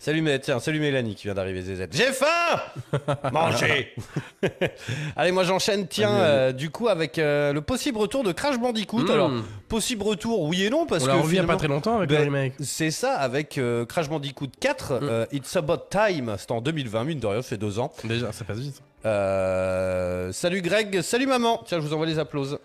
[0.00, 1.88] Salut, mais tiens, salut Mélanie qui vient d'arriver, ZZ.
[1.90, 2.60] J'ai faim
[3.32, 3.92] Manger
[5.16, 9.02] Allez, moi j'enchaîne, tiens, euh, du coup, avec euh, le possible retour de Crash Bandicoot.
[9.02, 9.10] Mmh.
[9.10, 9.32] Alors,
[9.68, 11.10] possible retour, oui et non, parce On que.
[11.10, 12.52] a finalement- pas très longtemps avec Ben, le remake.
[12.60, 14.98] C'est ça, avec euh, Crash Bandicoot 4, Mm.
[15.02, 17.92] euh, It's About Time, c'était en 2020, mine de rien, ça fait deux ans.
[18.04, 18.80] Déjà, ça passe vite.
[19.06, 21.62] Euh, salut Greg, salut maman.
[21.66, 22.58] Tiens, je vous envoie les applauses.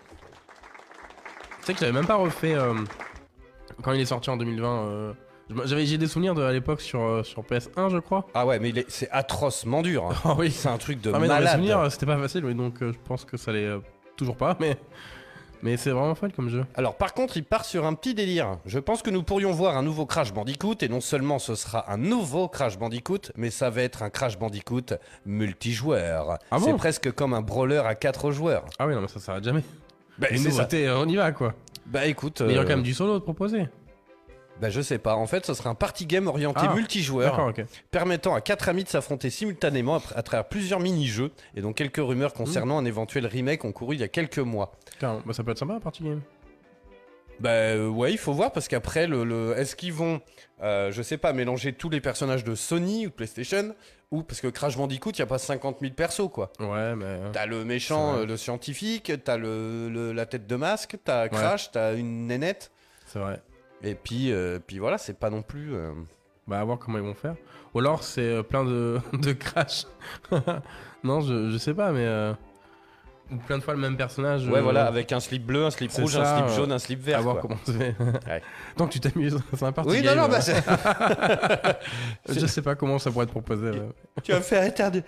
[1.60, 2.74] Tu sais que j'avais même pas refait euh,
[3.82, 4.68] quand il est sorti en 2020.
[4.86, 5.12] euh,
[5.64, 8.26] J'avais j'ai des souvenirs de à l'époque sur, euh, sur PS1, je crois.
[8.34, 10.06] Ah ouais, mais il est- c'est atrocement dur.
[10.10, 10.14] hein.
[10.24, 10.50] Ah oui.
[10.50, 11.52] C'est un truc de Ah, mais dans les malade.
[11.54, 13.78] souvenirs, euh, c'était pas facile, oui, donc euh, je pense que ça l'est euh,
[14.16, 14.76] toujours pas, mais,
[15.64, 16.66] mais c'est vraiment fun comme jeu.
[16.74, 18.58] Alors par contre, il part sur un petit délire.
[18.66, 21.90] Je pense que nous pourrions voir un nouveau Crash Bandicoot et non seulement ce sera
[21.90, 26.38] un nouveau Crash Bandicoot, mais ça va être un Crash Bandicoot multijoueur.
[26.50, 26.66] Ah bon?
[26.66, 28.66] c'est presque comme un brawler à 4 joueurs.
[28.78, 29.62] Ah oui, non, mais ça s'arrête jamais.
[30.18, 31.54] Bah, Une nouveauté, euh, on y va quoi.
[31.86, 33.66] Bah écoute, Mais il y euh, quand même du solo de proposer.
[34.60, 35.16] Bah, je sais pas.
[35.16, 37.52] En fait, ce sera un party game orienté Ah, multijoueur.
[37.90, 41.32] Permettant à quatre amis de s'affronter simultanément à, à travers plusieurs mini-jeux.
[41.56, 42.36] Et donc quelques rumeurs Mmh.
[42.38, 44.72] concernant un éventuel remake ont couru il y a quelques mois.
[45.00, 46.20] Bah, ça peut être sympa, party game.
[47.40, 50.20] Bah euh, ouais, il faut voir parce qu'après, le, le- est-ce qu'ils vont,
[50.62, 53.74] euh, je sais pas, mélanger tous les personnages de Sony ou de PlayStation
[54.12, 56.52] ou parce que Crash Bandicoot, il y a pas 50 000 persos quoi.
[56.60, 57.04] Ouais, mais.
[57.06, 61.28] euh, T'as le méchant, euh, le scientifique, t'as le, le- la tête de masque, t'as
[61.28, 62.70] Crash, t'as une nénette.
[63.06, 63.42] C'est vrai.
[63.84, 65.74] Et puis, euh, puis voilà, c'est pas non plus.
[65.74, 65.92] euh,
[66.46, 67.34] Bah, à voir comment ils vont faire.
[67.74, 69.84] Ou alors, c'est euh, plein de, de crash.
[71.04, 72.04] non, je, je sais pas, mais.
[72.06, 72.32] euh,
[73.32, 74.46] Ou plein de fois le même personnage.
[74.48, 76.78] Ouais, euh, voilà, avec un slip bleu, un slip rouge, un slip euh, jaune, un
[76.78, 77.22] slip À vert.
[77.22, 77.42] voir quoi.
[77.50, 77.94] comment ça fait.
[78.28, 78.42] Ouais.
[78.76, 80.18] Que tu t'amuses, c'est un party Oui, non, game.
[80.18, 81.72] non, bah euh,
[82.26, 82.40] c'est.
[82.40, 83.70] Je sais pas comment ça pourrait être proposé.
[84.22, 85.02] Tu vas me faire éternuer.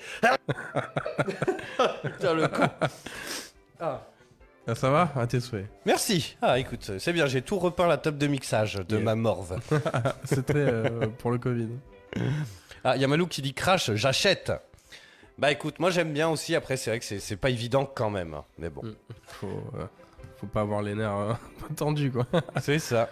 [2.03, 2.63] Putain, le coup.
[3.81, 4.01] Ah.
[4.69, 5.67] Ah, ça va À tes souhaits.
[5.85, 6.37] Merci.
[6.43, 9.05] Ah, écoute, c'est bien, j'ai tout repeint la table de mixage de Yeah.
[9.05, 9.59] ma morve.
[10.47, 11.69] Très euh, pour le Covid.
[12.85, 14.53] Ah, il y a Malou qui dit crash, j'achète.
[15.39, 16.55] Bah écoute, moi j'aime bien aussi.
[16.57, 18.35] Après, c'est vrai que c'est- c'est pas évident quand même.
[18.35, 18.45] hein.
[18.59, 18.95] Mais bon, Mm.
[19.27, 19.47] Faut,
[19.79, 19.85] euh,
[20.41, 21.35] faut pas avoir les nerfs euh,
[21.77, 22.27] tendus, quoi.
[22.61, 23.09] c'est ça.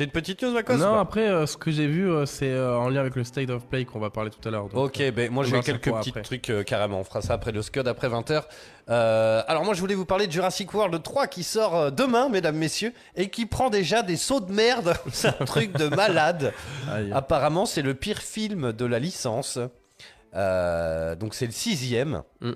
[0.00, 2.74] T'as une petite news, Macos non, après, euh, ce que j'ai vu, euh, c'est euh,
[2.74, 4.66] en lien avec le State of Play qu'on va parler tout à l'heure.
[4.70, 6.22] donc, Ok, ben moi on j'ai verra ça quelques pour petits après.
[6.22, 7.00] trucs euh, carrément.
[7.00, 8.44] On fera ça après le Scud, après 20h.
[8.88, 12.56] alors moi je voulais vous parler de Jurassic World 3 qui sort euh, demain, mesdames,
[12.56, 14.94] messieurs, et qui prend déjà des sauts de merde.
[15.12, 16.54] c'est un truc de malade.
[16.90, 17.12] aïe.
[17.12, 19.58] Apparemment, c'est le pire film de la licence.
[20.34, 22.22] Euh, donc, c'est le sixième.
[22.40, 22.52] Mm.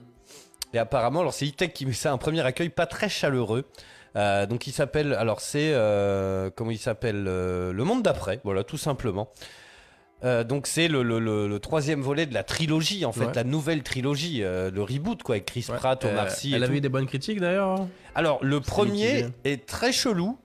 [0.73, 3.67] Et apparemment, alors c'est E-Tech qui met ça un premier accueil pas très chaleureux.
[4.17, 8.63] Euh, donc, il s'appelle, alors c'est, euh, comment il s'appelle euh, Le Monde d'après, voilà,
[8.65, 9.29] tout simplement.
[10.49, 13.33] Donc, c'est le, le- le- le troisième volet de la trilogie, en fait, Ouais.
[13.35, 15.77] la nouvelle trilogie, le reboot, quoi, avec Chris Ouais.
[15.77, 16.73] Pratt, Omar Sy Elle a tout.
[16.73, 17.87] eu des bonnes critiques d'ailleurs.
[18.15, 20.39] Alors, le C'est premier est très chelou.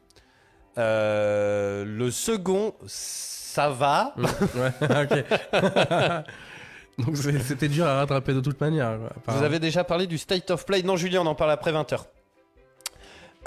[0.75, 4.13] Le second, ça va.
[4.17, 4.25] Mm.
[4.59, 6.25] ouais, ok.
[7.05, 8.97] Donc c'était dur à rattraper de toute manière.
[9.27, 11.99] Vous avez déjà parlé du State of Play Non, Julien, on en parle après 20h.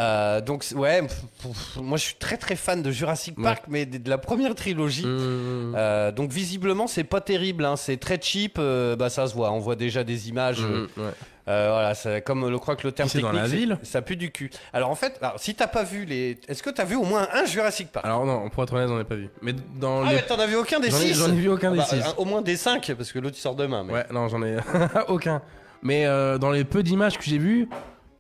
[0.03, 3.45] Euh, donc, ouais, pff, pff, moi je suis très très fan de Jurassic Ouais.
[3.45, 5.07] Park, mais de, de la première trilogie.
[5.07, 9.35] Mm, Euh, donc, visiblement, c'est pas terrible, hein, c'est très cheap, euh, bah ça se
[9.35, 10.61] voit, on voit déjà des images.
[10.63, 11.11] euh, mm, ouais.
[11.49, 14.17] euh, voilà, comme je crois que le terme c'est dans technique, la ville ça pue
[14.17, 14.51] du cul.
[14.73, 16.39] Alors en fait, alors, si t'as pas vu les.
[16.49, 18.05] Est-ce que t'as vu au moins un Jurassic Park?
[18.05, 19.29] Alors non, pour être honnête, j'en ai pas vu.
[19.41, 20.17] Mais dans Ah, les...
[20.17, 21.85] mais t'en as vu aucun des J'en ai, 6 j'en ai vu aucun des Bah,
[21.85, 22.01] six.
[22.01, 23.85] un- Au moins des 5, parce que l'autre il sort demain.
[23.85, 23.93] Mais...
[23.93, 24.57] Ouais, non, j'en ai
[25.09, 25.43] aucun.
[25.83, 27.69] Mais euh, dans les peu d'images que j'ai vues,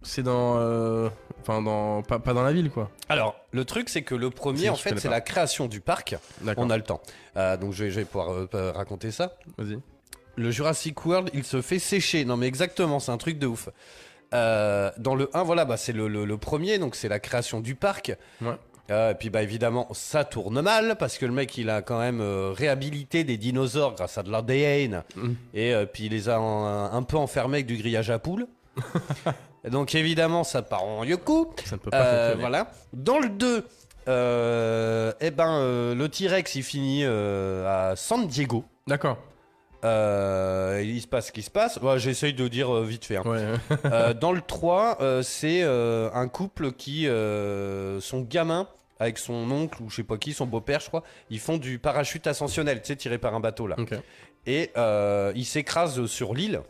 [0.03, 1.09] c'est dans, euh,
[1.41, 2.91] enfin dans, pas, pas dans la ville quoi.
[3.09, 5.15] Alors, le truc, c'est que le premier, en je fait, connais c'est pas.
[5.15, 6.17] la création du parc.
[6.41, 6.65] D'accord.
[6.65, 7.01] On a le temps.
[7.37, 9.35] Euh, donc, je vais, je vais pouvoir euh, euh, raconter ça.
[9.59, 9.79] Vas-y.
[10.37, 12.25] Le Jurassic World, il se fait sécher.
[12.25, 13.69] Non, mais exactement, c'est un truc de ouf.
[14.35, 17.61] Euh, dans le 1, voilà, bah, c'est le, le- le premier, donc c'est la création
[17.61, 18.13] du parc.
[18.41, 18.55] Ouais.
[18.91, 21.99] Euh, et puis, bah, évidemment, ça tourne mal parce que le mec, il a quand
[21.99, 25.03] même euh, réhabilité des dinosaures grâce à de l'ADN.
[25.17, 25.33] Mm.
[25.55, 28.47] Et euh, puis, il les a en- un peu enfermés avec du grillage à poules.
[29.71, 31.53] Donc, évidemment, ça part en yoku.
[31.65, 32.41] Ça ne peut pas Euh, fonctionner.
[32.41, 32.71] voilà.
[32.93, 33.65] Dans le 2,
[34.09, 38.65] euh, eh ben, euh, le T-Rex, il finit euh, à San Diego.
[38.87, 39.19] D'accord.
[39.85, 41.77] Euh, il se passe ce qui se passe.
[41.79, 43.17] Ouais, J'essaye de dire euh, vite fait.
[43.17, 43.23] hein.
[43.27, 43.43] Ouais.
[43.87, 48.69] Euh, dans le 3, euh, c'est euh, un couple qui, euh, son gamin,
[49.01, 51.79] avec son oncle ou je sais pas qui, son beau-père, je crois, ils font du
[51.81, 53.75] parachute ascensionnel, tu sais, tiré par un bateau là.
[53.79, 53.95] ok.
[54.47, 56.61] Et euh, ils s'écrasent sur l'île.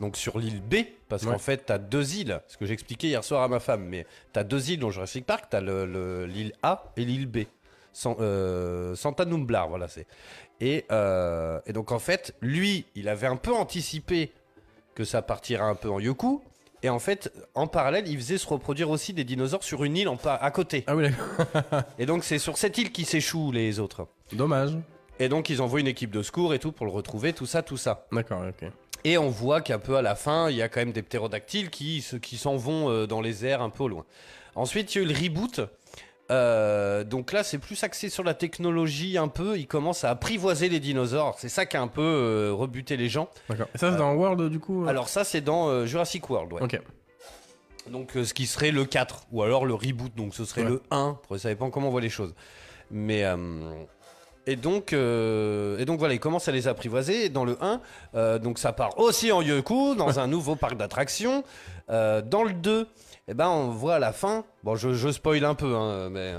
[0.00, 0.76] Donc sur l'île B,
[1.08, 1.32] parce Ouais.
[1.32, 4.42] qu'en fait, t'as deux îles, ce que j'expliquais hier soir à ma femme, mais t'as
[4.42, 7.38] deux îles dans Jurassic Park, t'as le- le- l'île A et l'île B.
[7.92, 10.06] San- euh, Santa Numblar, voilà, c'est.
[10.60, 14.32] Et, euh, et donc en fait, lui, il avait un peu anticipé
[14.96, 16.42] que ça partirait un peu en yoku.
[16.82, 20.08] Et en fait, en parallèle, il faisait se reproduire aussi des dinosaures sur une île
[20.08, 20.84] en à côté.
[20.86, 21.06] Ah oui.
[21.98, 24.06] Et donc c'est sur cette île qui s'échouent les autres.
[24.32, 24.76] Dommage.
[25.20, 27.62] Et donc ils envoient une équipe de secours et tout pour le retrouver, tout ça,
[27.62, 28.06] tout ça.
[28.12, 28.68] D'accord, ok.
[29.04, 31.68] Et on voit qu'un peu à la fin, il y a quand même des ptérodactyles
[31.70, 34.04] qui, qui s'en vont euh, dans les airs un peu au loin.
[34.54, 35.60] Ensuite, il y a eu le reboot.
[36.30, 39.58] Euh, donc là, c'est plus axé sur la technologie un peu.
[39.58, 41.36] Ils commencent à apprivoiser les dinosaures.
[41.38, 43.28] C'est ça qui a un peu euh, rebuté les gens.
[43.50, 43.66] D'accord.
[43.74, 46.52] Et ça, c'est dans World, du coup Alors ça, c'est dans Jurassic World.
[46.54, 46.62] ouais.
[46.62, 46.80] Ok.
[47.90, 50.70] Donc ce qui serait le 4 ou alors le reboot, donc ce serait Ouais.
[50.70, 52.34] le 1, après, ça dépend comment on voit les choses.
[52.90, 53.22] Mais
[54.46, 57.80] et donc euh, et donc voilà, ils commencent à les apprivoiser Et dans le 1.
[58.14, 61.44] euh, donc ça part aussi en Yoku dans un nouveau parc d'attractions.
[61.90, 62.86] Euh, dans le 2,
[63.28, 64.44] eh ben on voit à la fin.
[64.62, 66.32] Bon, je, je spoil un peu, hein, mais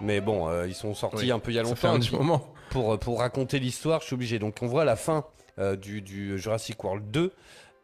[0.00, 2.00] mais bon, ils sont sortis Oui, un peu il y a Ça fait un longtemps.
[2.00, 2.52] petit puis- moment.
[2.70, 4.38] pour, pour raconter l'histoire, je suis obligé.
[4.38, 5.24] Donc on voit à la fin
[5.80, 7.32] du, du Jurassic World 2,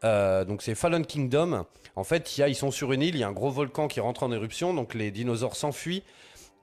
[0.02, 1.64] euh, donc c'est Fallen Kingdom.
[1.96, 3.50] En fait, il y a, ils sont sur une île, il y a un gros
[3.50, 6.02] volcan qui rentre en éruption, donc les dinosaures s'enfuient.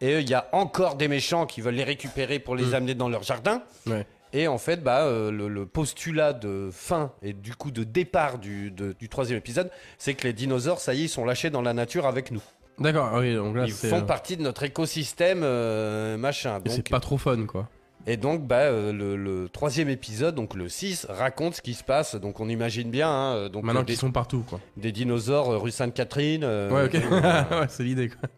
[0.01, 2.73] Et il y a encore des méchants qui veulent les récupérer pour les Mm.
[2.75, 3.63] amener dans leur jardin.
[3.87, 4.05] Ouais.
[4.33, 8.37] Et en fait, bah, euh, le, le postulat de fin et du coup de départ
[8.37, 11.49] du, de- du troisième épisode, c'est que les dinosaures, ça y est, ils sont lâchés
[11.49, 12.41] dans la nature avec nous.
[12.77, 13.87] D'accord, ah oui, donc là, Ils c'est.
[13.89, 16.59] font euh, partie de notre écosystème, euh, machin.
[16.65, 17.67] et C'est pas trop fun, quoi.
[18.05, 21.83] et donc, bah, euh, le, le troisième épisode, donc le 6, raconte ce qui se
[21.83, 22.13] passe.
[22.15, 24.59] Donc, on imagine bien, hein, euh, donc, Maintenant euh, des, qu'ils sont partout, quoi.
[24.75, 26.43] des dinosaures euh, rue Sainte-Catherine.
[26.43, 26.93] euh, Ouais, ok.
[27.61, 28.29] ouais, c'est l'idée, quoi.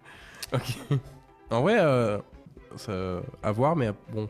[0.53, 0.99] Ok.
[1.51, 2.19] En vrai, euh,
[3.43, 4.27] à voir, mais bon.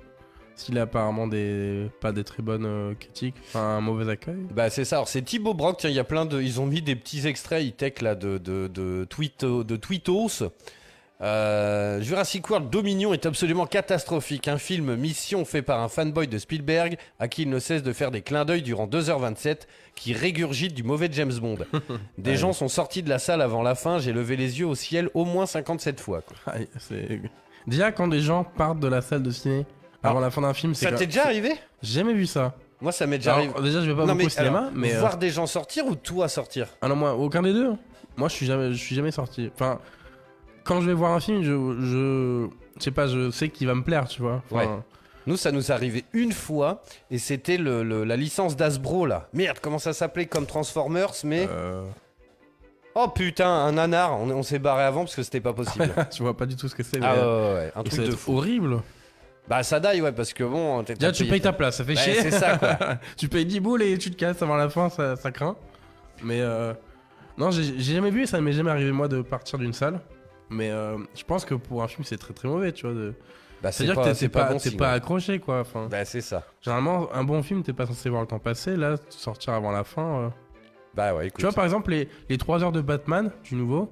[0.55, 4.35] S'il a apparemment des, pas des très bonnes euh, critiques, enfin un mauvais accueil.
[4.53, 4.97] Bah, c'est ça.
[4.97, 5.77] Alors, c'est Thibaut Brock.
[5.79, 6.41] Tiens, il y a plein de.
[6.41, 10.43] Ils ont mis des petits extraits e-tech là de, de, de tweetos.
[11.21, 14.47] Euh, Jurassic World Dominion est absolument catastrophique.
[14.47, 17.91] Un film mission fait par un fanboy de Spielberg à qui il ne cesse de
[17.91, 19.63] faire des clins d'œil durant 2h27
[19.95, 21.57] qui régurgite du mauvais James Bond.
[22.17, 23.99] Des gens sont sortis de la salle avant la fin.
[23.99, 26.21] J'ai levé les yeux au ciel au moins 57 fois.
[26.21, 26.37] quoi.
[26.47, 27.19] Ah, c'est-
[27.67, 29.65] Déjà, quand des gens partent de la salle de ciné
[30.01, 31.51] avant Alors, la fin d'un film, c'est Ça t'est déjà arrivé?
[31.83, 32.55] J'ai jamais vu ça.
[32.79, 33.67] Moi, ça m'est déjà Alors, arrivé.
[33.69, 34.95] déjà, je vais pas Non, beaucoup au cinéma, alors, mais.
[34.95, 36.67] euh, voir des gens sortir ou toi sortir?
[36.81, 37.73] Ah non, moi, aucun des deux.
[38.15, 39.49] Moi, je suis jamais, je suis jamais sorti.
[39.53, 39.79] Enfin,
[40.63, 43.75] quand je vais voir un film, je, je, je sais pas, je sais qu'il va
[43.75, 44.41] me plaire, tu vois.
[44.51, 44.83] Enfin,
[45.27, 49.27] Nous, ça nous est arrivé une fois et c'était le, le- la licence d'Asbro là.
[49.33, 51.83] Merde, comment ça s'appelait comme Transformers Mais euh,
[52.95, 54.19] oh putain, un nanar.
[54.19, 55.89] On, on s'est barré avant parce que c'était pas possible.
[56.11, 56.99] tu vois pas du tout ce que c'est.
[57.03, 58.37] ah mais, ouais, ouais, ouais, un et truc de fou.
[58.37, 58.81] horrible.
[59.47, 60.83] Bah ça daille ouais parce que bon.
[60.83, 62.21] Déjà, tu payes ta place, ça fait Ouais, chier.
[62.21, 62.77] c'est ça, quoi.
[63.17, 65.55] tu payes 10 boules et tu te casses avant la fin, ça, ça craint.
[66.23, 66.73] Mais euh,
[67.37, 69.99] non, j'ai j'ai jamais vu et ça m'est jamais arrivé moi de partir d'une salle.
[70.49, 72.95] Mais euh, je pense que pour un film, c'est très très mauvais, tu vois.
[72.95, 73.13] de-
[73.61, 74.95] Bah, c'est C'est-à-dire que pas, t'es- pas, bon pas ouais.
[74.95, 75.59] accroché, quoi.
[75.61, 76.43] Enfin, Bah c'est ça.
[76.61, 78.75] généralement, un bon film, t'es pas censé voir le temps passer.
[78.75, 80.01] Là, sortir avant la fin.
[80.21, 80.29] euh,
[80.95, 81.39] Bah ouais, écoute.
[81.39, 83.91] Tu vois, par exemple, les, les 3 heures de Batman, du nouveau,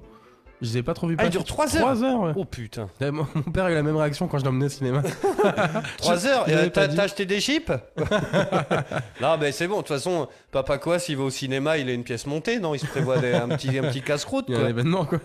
[0.60, 2.32] je les ai pas trop vus Ah, il dure trois heures 3 heures, ouais.
[2.34, 2.88] Oh putain.
[3.00, 5.02] Mon mon père a eu la même réaction quand je l'emmenais au cinéma.
[5.98, 7.70] 3 heures pas T'as acheté des chips
[9.20, 9.76] Non, mais c'est bon.
[9.76, 12.74] De toute façon, Papa quoi, s'il va au cinéma, il a une pièce montée, non?
[12.74, 15.18] Il se prévoit des- un petit, un petit casse-croûte, Il y a un événement, quoi.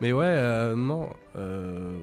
[0.00, 1.08] Mais ouais, euh, non.
[1.36, 1.94] euh,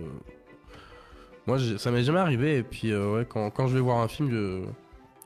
[1.45, 2.57] Moi, ça m'est jamais arrivé.
[2.57, 4.63] Et puis, euh, ouais, quand, quand je vais voir un film, je,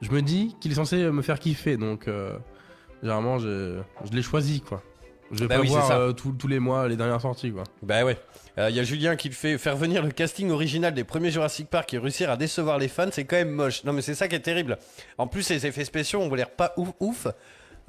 [0.01, 1.77] je me dis qu'il est censé me faire kiffer.
[1.77, 2.37] Donc, euh,
[3.01, 3.79] généralement, je,
[4.09, 4.81] je l'ai choisi, quoi.
[5.33, 5.97] Je vais Bah pas oui, voir ça.
[5.97, 7.63] euh, tous- tous les mois les dernières sorties, quoi.
[7.81, 8.17] Bah ouais.
[8.57, 11.93] Il y a Julien qui fait faire venir le casting original des premiers Jurassic Park
[11.93, 13.85] et réussir à décevoir les fans, c'est quand même moche.
[13.85, 14.77] Non mais c'est ça qui est terrible.
[15.17, 17.27] En plus les effets spéciaux ont l'air pas ouf ouf.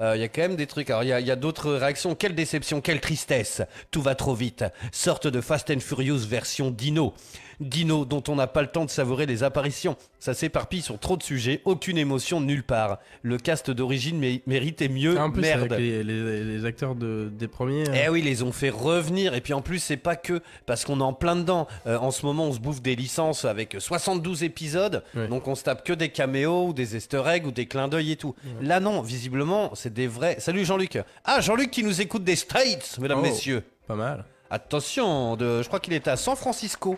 [0.02, 0.90] Il y a quand même des trucs.
[0.90, 2.14] Alors il y a, il y a d'autres réactions.
[2.16, 3.62] Quelle déception, quelle tristesse.
[3.92, 4.64] Tout va trop vite.
[4.90, 7.14] Sorte de Fast and Furious version Dino.
[7.60, 9.96] Dino dont on n'a pas le temps de savourer les apparitions.
[10.18, 12.98] Ça s'éparpille sur trop de sujets, aucune émotion nulle part.
[13.22, 15.18] Le cast d'origine mé- méritait mieux.
[15.18, 15.72] en plus, Merde.
[15.72, 17.84] avec les, les- les acteurs de, des premiers.
[17.94, 19.34] Eh oui, ils les ont fait revenir.
[19.34, 21.66] Et puis en plus, c'est pas que parce qu'on est en plein dedans.
[21.86, 25.02] Euh, en ce moment, on se bouffe des licences avec 72 épisodes.
[25.14, 25.28] Ouais.
[25.28, 28.12] Donc on se tape que des caméos ou des easter eggs ou des clins d'œil
[28.12, 28.34] et tout.
[28.60, 30.36] Là, non, visiblement, c'est des vrais.
[30.40, 30.98] Salut Jean-Luc.
[31.24, 33.22] Ah, Jean-Luc qui nous écoute des States, mesdames, Oh.
[33.22, 33.62] messieurs.
[33.86, 34.24] Pas mal.
[34.50, 35.60] Attention, de...
[35.62, 36.96] je crois qu'il était à San Francisco.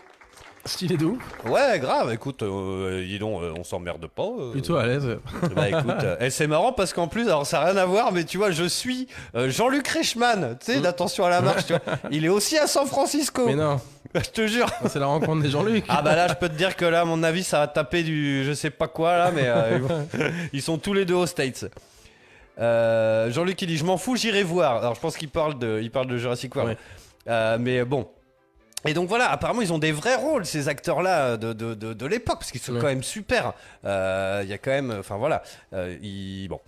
[0.65, 1.21] Stylé de ouf.
[1.47, 2.11] Ouais, grave.
[2.11, 4.23] Écoute, euh, dis donc, euh, on s'emmerde pas.
[4.23, 4.51] euh.
[4.51, 5.07] Plutôt à l'aise.
[5.55, 8.11] Bah écoute, euh, et c'est marrant parce qu'en plus, alors ça n'a rien à voir,
[8.11, 11.73] mais tu vois, je suis euh, Jean-Luc Reichmann, tu sais, d'attention à la marche, tu
[11.73, 11.81] vois.
[12.09, 13.43] Il est aussi à San Francisco.
[13.45, 13.79] Mais non,
[14.15, 14.65] Je te jure.
[14.87, 15.85] c'est la rencontre des Jean-Luc.
[15.87, 18.01] Ah bah là, je peux te dire que là, à mon avis, ça va taper
[18.01, 20.07] du je sais pas quoi là, mais euh, ils, vont-
[20.53, 21.65] ils sont tous les deux aux States.
[22.59, 25.81] Euh, Jean-Luc il dit je m'en fous j'irai voir alors je pense qu'il parle de
[25.83, 26.77] il parle de Jurassic World Ouais.
[27.27, 28.07] Euh, mais bon
[28.85, 31.93] et donc voilà apparemment ils ont des vrais rôles ces acteurs là de, de, de,
[31.93, 32.79] de l'époque parce qu'ils sont Ouais.
[32.81, 33.53] quand même super
[33.85, 35.41] Euh, il y a quand même enfin voilà
[35.73, 36.59] Euh, ils- bon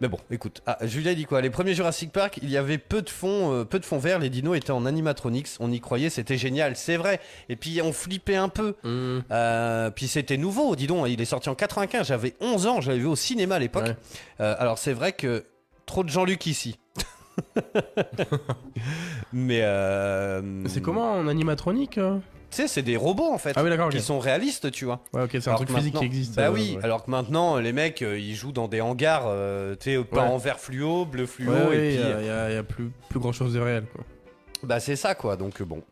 [0.00, 1.40] Mais bon, écoute, ah, Julia dit quoi?
[1.40, 4.20] Les premiers Jurassic Park, il y avait peu de fonds, euh, peu de fonds verts,
[4.20, 7.18] les dinos étaient en animatronics, on y croyait, c'était génial, c'est vrai.
[7.48, 8.76] Et puis on flippait un peu.
[8.84, 9.18] Mmh.
[9.32, 12.98] Euh, puis c'était nouveau, dis donc, il est sorti en 95, j'avais 11 ans, j'avais
[13.00, 13.86] vu au cinéma à l'époque.
[13.86, 13.96] Ouais.
[14.40, 15.44] Euh, alors c'est vrai que
[15.84, 16.78] trop de Jean-Luc ici.
[19.32, 22.18] Mais euh, C'est comment en animatronique euh
[22.50, 23.52] Tu sais, c'est des robots en fait.
[23.56, 23.70] Ah oui.
[23.90, 25.00] Qui sont réalistes, tu vois.
[25.12, 26.36] Ouais, ok, c'est un truc que physique qui existe.
[26.36, 26.84] Bah euh, oui, ouais.
[26.84, 30.22] alors que maintenant, les mecs, euh, ils jouent dans des hangars, euh, tu sais, pas
[30.22, 30.28] Ouais.
[30.28, 31.94] en vert fluo, bleu fluo, et puis.
[31.94, 33.84] il y y, a, il y a plus, plus grand chose de réel.
[33.94, 34.04] Quoi.
[34.64, 35.82] Bah c'est ça quoi, donc bon.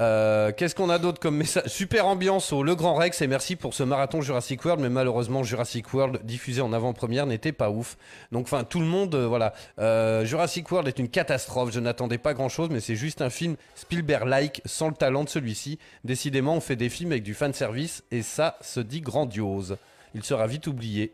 [0.00, 1.66] Euh, Qu'est-ce qu'on a d'autre comme message?
[1.66, 5.42] Super ambiance au Le Grand Rex et merci pour ce marathon Jurassic World, mais malheureusement
[5.42, 7.96] Jurassic World diffusé en avant-première n'était pas ouf.
[8.32, 9.52] Donc enfin tout le monde, euh, voilà.
[9.78, 13.56] Euh, Jurassic World est une catastrophe, je n'attendais pas grand-chose, mais c'est juste un film
[13.74, 15.78] Spielberg-like sans le talent de celui-ci.
[16.04, 19.76] Décidément on fait des films avec du fanservice et ça se dit grandiose.
[20.14, 21.12] Il sera vite oublié.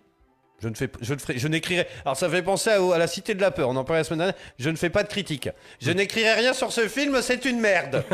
[0.61, 1.87] Je ne fais, je ne ferai, je n'écrirai.
[2.05, 3.69] Alors ça fait penser à, à la Cité de la peur.
[3.69, 4.35] On en parlait la semaine dernière.
[4.59, 5.49] Je ne fais pas de critique.
[5.81, 7.17] Je n'écrirai rien sur ce film.
[7.23, 8.03] C'est une merde.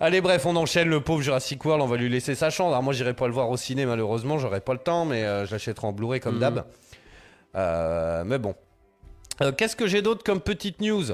[0.00, 1.82] Allez, bref, on enchaîne le pauvre Jurassic World.
[1.82, 2.68] On va lui laisser sa chance.
[2.70, 4.38] Alors moi, j'irai pas le voir au ciné malheureusement.
[4.38, 6.40] J'aurai pas le temps, mais euh, je l'achèterai en Blu-ray comme Mhm.
[6.40, 6.64] d'hab.
[7.56, 8.54] Euh, mais bon.
[9.40, 11.04] Euh, Qu'est-ce que j'ai d'autre comme petite news?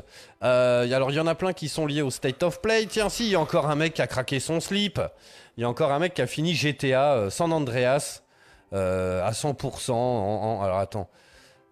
[0.42, 2.86] Euh, Alors, il y en a plein qui sont liés au State of Play.
[2.86, 5.00] Tiens, si, il y a encore un mec qui a craqué son slip.
[5.56, 8.20] Il y a encore un mec qui a fini GTA San Andreas
[8.72, 9.92] à 100%.
[9.92, 11.08] en- en- alors, attends.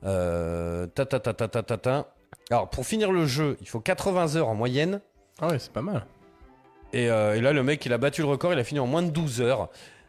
[0.05, 2.07] Euh, ta, ta, ta, ta, ta, ta, ta.
[2.51, 5.01] Alors, pour finir le jeu, il faut 80 heures en moyenne.
[5.41, 6.05] Ah ouais, c'est pas mal.
[6.93, 8.53] Et, euh, et là, le mec, il a battu le record.
[8.53, 9.69] Il a fini en moins de 12 heures.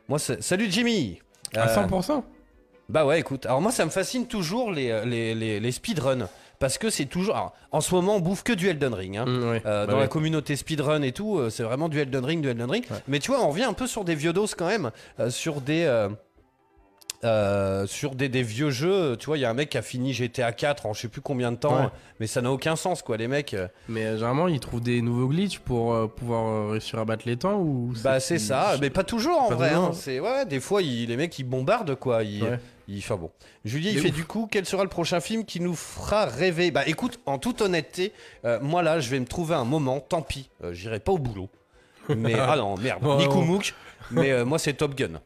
[0.10, 1.22] Moi, salut Jimmy
[1.56, 2.24] À Euh, 100%
[2.90, 3.46] bah ouais, écoute.
[3.46, 6.28] Alors moi, ça me fascine toujours les, euh, les, les, les speedruns.
[6.60, 7.36] Parce que c'est toujours.
[7.36, 9.18] alors, en ce moment, on bouffe que du Elden Ring.
[9.18, 9.26] hein.
[9.26, 9.30] Mmh.
[9.66, 12.50] Euh, Bah dans la communauté speedrun et tout, euh, c'est vraiment du Elden Ring, du
[12.50, 12.86] Elden Ring.
[12.92, 12.98] Ouais.
[13.08, 15.62] Mais tu vois, on revient un peu sur des vieux dos quand même, euh, sur
[15.62, 15.86] des.
[17.24, 19.82] Euh, sur des, des vieux jeux, tu vois, il y a un mec qui a
[19.82, 21.90] fini GTA 4 en je sais plus combien de temps, Ouais.
[22.20, 23.54] mais ça n'a aucun sens quoi, les mecs.
[23.54, 27.24] euh, Mais euh, généralement, ils trouvent des nouveaux glitches pour euh, pouvoir réussir à battre
[27.26, 29.70] les temps ou Bah c'est ça, mais pas toujours en Pas vrai.
[29.72, 29.92] hein.
[29.94, 32.24] C'est ouais, des fois ils- les mecs ils bombardent quoi.
[32.24, 32.60] Ils, Ouais.
[32.88, 33.32] ils- enfin bon.
[33.66, 34.16] Julie, il fait ouf.
[34.16, 36.72] du coup quel sera le prochain film qui nous fera rêver?
[36.72, 38.12] Bah écoute, en toute honnêteté,
[38.62, 40.00] moi là je vais me trouver un moment.
[40.02, 41.50] Tant pis, j'irai pas au boulot.
[42.10, 43.60] Mais ah non merde, Oh.
[44.12, 45.22] Mais moi c'est Top Gun.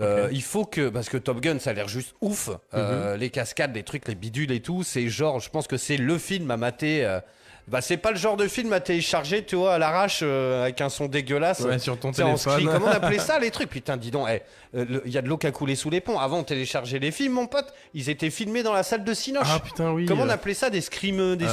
[0.00, 2.56] Euh, Il faut que parce que Top Gun ça a l'air juste ouf, Mhm.
[2.74, 5.96] Euh, les cascades, les trucs, les bidules et tout, c'est genre, je pense que c'est
[5.96, 7.04] le film à mater.
[7.04, 7.20] euh,
[7.66, 10.90] bah c'est pas le genre de film à télécharger, tu vois, à l'arrache avec un
[10.90, 11.60] son dégueulasse.
[11.60, 12.36] Ouais, sur ton téléphone.
[12.36, 13.70] screen, comment on appelait ça les trucs?
[13.70, 14.42] Putain, dis donc, eh,
[14.74, 16.18] il y a de l'eau qui a coulé sous les ponts.
[16.18, 17.72] Avant, on téléchargeait les films, mon pote.
[17.94, 19.46] Ils étaient filmés dans la salle de Cinoche.
[19.50, 20.04] Ah putain, oui.
[20.04, 20.68] comment on appelait ça?
[20.68, 21.46] Des des screamies, des,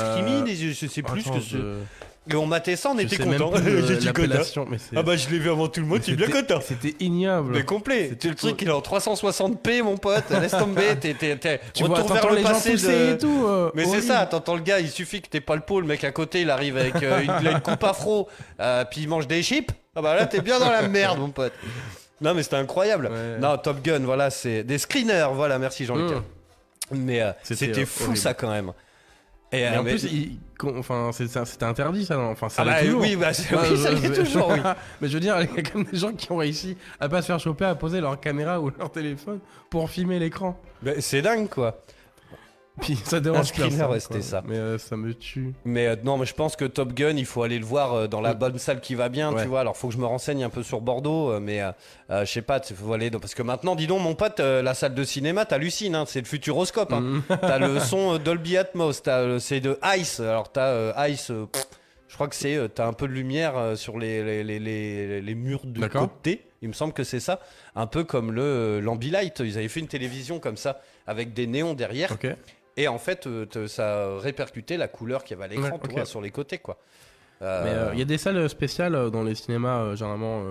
[0.74, 2.11] je sais plus attends, ce que c'est.
[2.30, 3.52] Et on matait ça, on je était content.
[3.52, 4.44] le- J'étais content.
[4.96, 6.62] Ah bah je l'ai vu avant tout le monde, tu es bien content.
[6.62, 7.54] C'était ignoble.
[7.54, 8.10] Mais complet.
[8.10, 10.26] C'était Le truc, il est en 360p, mon pote.
[10.30, 10.96] Laisse tomber.
[11.00, 11.12] T'es,
[11.82, 13.46] retour vers le passé de- et tout.
[13.48, 15.88] euh, mais c'est ça, t'entends le gars, il suffit que t'aies pas le pot, le
[15.88, 18.28] mec à côté, il arrive avec euh, une, une coupe afro,
[18.60, 19.72] euh, puis il mange des chips.
[19.96, 21.54] Ah bah là, t'es bien dans la merde, mon pote.
[22.22, 23.08] Non, mais c'était incroyable.
[23.12, 23.40] Ouais.
[23.40, 26.12] Non, Top Gun, voilà, c'est des screeners, voilà, merci Jean-Luc.
[26.12, 26.98] Mmh.
[26.98, 28.74] Mais euh, C'était, euh, fou ça quand même.
[29.54, 30.40] Et, Mais en mais- plus, il-
[30.78, 33.02] enfin, c'était interdit ça, non Enfin, ça ah bah toujours.
[33.02, 34.60] oui, bah, oui, ça l'est toujours, oui.
[35.02, 37.10] Mais je veux dire, il y a quand même des gens qui ont réussi à
[37.10, 40.58] pas se faire choper, à poser leur caméra ou leur téléphone pour filmer l'écran.
[40.84, 41.82] Mais c'est dingue quoi.
[42.82, 44.44] Puis ça dérange screener, personne, ouais, c'était ça.
[44.48, 45.54] Mais euh, ça me tue.
[45.66, 48.08] Mais euh, non, mais je pense que Top Gun, il faut aller le voir euh,
[48.08, 48.38] dans la Mm.
[48.40, 49.44] bonne salle qui va bien, Ouais.
[49.44, 49.62] tu vois.
[49.62, 51.72] Alors, faut que je me renseigne un peu sur Bordeaux, mais euh,
[52.10, 54.40] euh, je sais pas, il faut aller dans- parce que maintenant, dis donc, mon pote,
[54.40, 56.92] euh, la salle de cinéma, t'hallucines, hein, c'est le futuroscope.
[56.92, 57.02] Hein.
[57.02, 57.24] Mm.
[57.40, 60.20] T'as le son euh, Dolby Atmos, t'as euh, c'est de Ice.
[60.20, 61.30] Alors, t'as euh, Ice.
[61.32, 61.68] euh, pff,
[62.08, 64.60] je crois que c'est, euh, t'as un peu de lumière euh, sur les, les, les,
[64.60, 66.10] les, les murs D'accord.
[66.10, 66.42] côté.
[66.64, 67.40] Il me semble que c'est ça.
[67.76, 69.40] Un peu comme le euh, l'Ambilight.
[69.40, 72.12] Ils avaient fait une télévision comme ça, avec des néons derrière.
[72.12, 72.28] Ok.
[72.78, 75.80] Et en fait, euh, te- ça répercutait la couleur qu'il y avait à l'écran, Ouais,
[75.84, 75.92] tu ok.
[75.94, 76.78] vois, sur les côtés, quoi.
[77.42, 80.44] Euh, Mais euh, il y a des salles spéciales dans les cinémas, euh, généralement.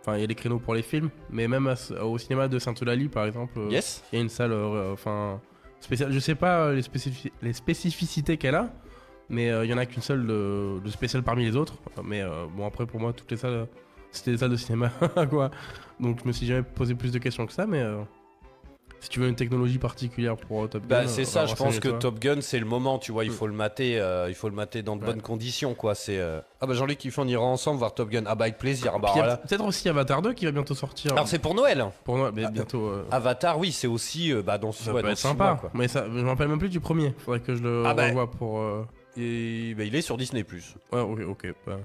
[0.00, 2.58] Enfin, il y a des créneaux pour les films, mais même à- au cinéma de
[2.60, 4.04] Saint-Eulalie, par exemple, il Yes.
[4.12, 5.40] y a une salle, enfin,
[5.80, 6.12] spéciale.
[6.12, 8.70] Je sais pas les, spécifi- les spécificités qu'elle a,
[9.28, 11.74] mais il y en a qu'une seule de, de spéciale parmi les autres.
[12.04, 12.22] Mais
[12.56, 13.66] bon, après, pour moi, toutes les salles,
[14.12, 14.90] c'était des salles de cinéma,
[15.30, 15.50] quoi.
[15.98, 18.02] Donc, je me suis jamais posé plus de questions que ça, mais euh,
[19.06, 21.54] si tu veux une technologie particulière pour euh, Top Gun, Bah, euh, c'est ça, je
[21.54, 21.88] pense que.
[21.88, 23.34] Top Gun, c'est le moment, tu vois, il Mm.
[23.34, 25.06] faut le mater, euh, il faut le mater dans de Ouais.
[25.06, 25.94] bonnes conditions, quoi.
[25.94, 28.24] C'est euh, Ah bah Jean-Luc, il faut on ira ensemble voir Top Gun.
[28.26, 28.92] Ah bah avec plaisir.
[28.94, 29.36] Ah bah, Puis il y a voilà.
[29.38, 31.12] peut-être aussi Avatar 2 qui va bientôt sortir.
[31.12, 31.84] Alors c'est pour Noël.
[32.04, 32.86] pour moi, mais Ah, bientôt.
[32.88, 35.44] euh, Avatar, oui, c'est aussi euh, bah, dans ce ça ouais, peut dans être sympa,
[35.44, 35.70] mois, quoi.
[35.74, 37.14] mais ça, je me rappelle même plus du premier.
[37.18, 38.08] Faudrait que je le Ah bah.
[38.08, 38.58] revoie pour.
[38.60, 38.84] euh,
[39.16, 40.44] Et bah, il est sur Disney+.
[40.92, 41.54] Ouais, ok, ok.
[41.66, 41.76] bah.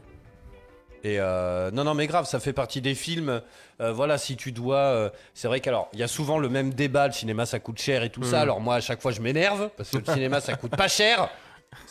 [1.03, 3.41] Et euh, non, non, mais grave, ça fait partie des films.
[3.79, 4.77] euh, voilà, si tu dois.
[4.77, 7.79] euh, c'est vrai qu'alors, il y a souvent le même débat le cinéma, ça coûte
[7.79, 8.37] cher et tout ça.
[8.37, 8.41] Mhm.
[8.43, 11.29] Alors, moi, à chaque fois, je m'énerve parce que le cinéma, ça coûte pas cher.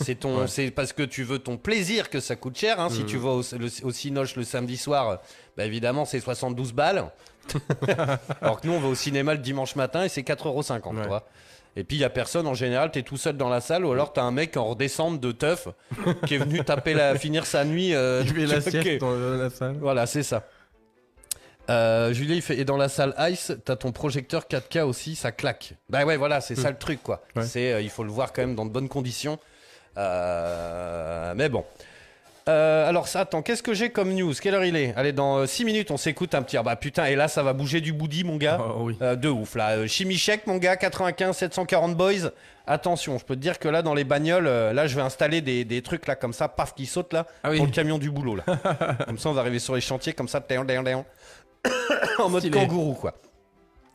[0.00, 2.78] C'est ton, c'est parce que tu veux ton plaisir que ça coûte cher.
[2.78, 2.88] hein.
[2.90, 5.20] Si tu vas au, le- au Cinoche le samedi soir,
[5.56, 7.06] bah évidemment, c'est 72 balles.
[8.40, 10.94] Alors que nous, on va au cinéma le dimanche matin et c'est 4,50€.
[10.94, 11.02] Ouais.
[11.02, 11.26] tu vois.
[11.76, 13.92] Et puis, il y a personne en général, t'es tout seul dans la salle ou
[13.92, 15.68] alors t'as un mec en redescente de teuf
[16.26, 17.94] qui est venu taper la, finir sa nuit.
[17.94, 19.76] euh, fais la sieste dans la salle.
[19.80, 20.44] voilà, c'est ça.
[21.70, 22.58] Euh, Julien, il fait.
[22.58, 25.74] Et dans la salle Ice, t'as ton projecteur 4K aussi, ça claque.
[25.88, 27.22] Bah ouais, voilà, c'est ça le truc, quoi.
[27.36, 27.44] Ouais.
[27.44, 29.38] C'est, euh, il faut le voir quand même dans de bonnes conditions.
[29.96, 31.64] Euh, mais bon.
[32.50, 34.34] Euh, alors ça, attends, qu'est-ce que j'ai comme news?
[34.40, 34.92] Quelle heure il est?
[34.96, 36.56] Allez, dans 6 minutes, on s'écoute un petit.
[36.56, 38.58] Ah bah putain, et là, ça va bouger du boudi, mon gars.
[38.60, 38.96] Oh, oui.
[39.02, 39.70] Euh, de ouf là.
[39.76, 42.30] Euh, Chimichek, mon gars, 95 740 boys.
[42.66, 45.40] Attention, je peux te dire que là, dans les bagnoles, euh, là, je vais installer
[45.40, 47.56] des, des trucs là comme ça, paf, qui sautent là, Ah oui.
[47.58, 48.44] pour le camion du boulot là.
[49.06, 50.40] comme ça, on va arriver sur les chantiers comme ça,
[52.18, 53.14] en mode kangourou quoi.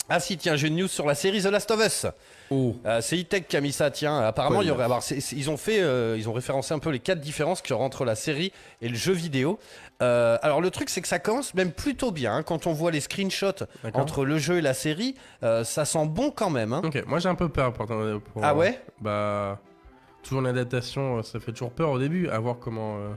[0.08, 2.06] Ah si, tiens, j'ai une news sur la série The Last of Us.
[2.52, 2.76] Oh.
[2.86, 4.20] Euh, c'est E-Tech qui a mis ça, tiens.
[4.20, 4.84] Apparemment, il y aurait.
[4.84, 7.62] alors, c'est- c'est- ils ont fait, euh, ils ont référencé un peu les quatre différences
[7.64, 8.52] qu'il y aura entre la série
[8.82, 9.58] et le jeu vidéo.
[10.04, 12.44] Euh, alors le truc, c'est que ça commence même plutôt bien hein.
[12.44, 14.02] quand on voit les screenshots D'accord.
[14.02, 15.16] entre le jeu et la série.
[15.42, 16.74] euh, ça sent bon quand même.
[16.74, 16.82] hein.
[16.84, 17.88] Ok, moi j'ai un peu peur pour.
[17.88, 18.80] pour- Ah ouais?
[19.02, 19.60] Bah.
[20.22, 22.98] Toujours une adaptation, euh, ça fait toujours peur au début, à voir comment.
[22.98, 23.10] euh,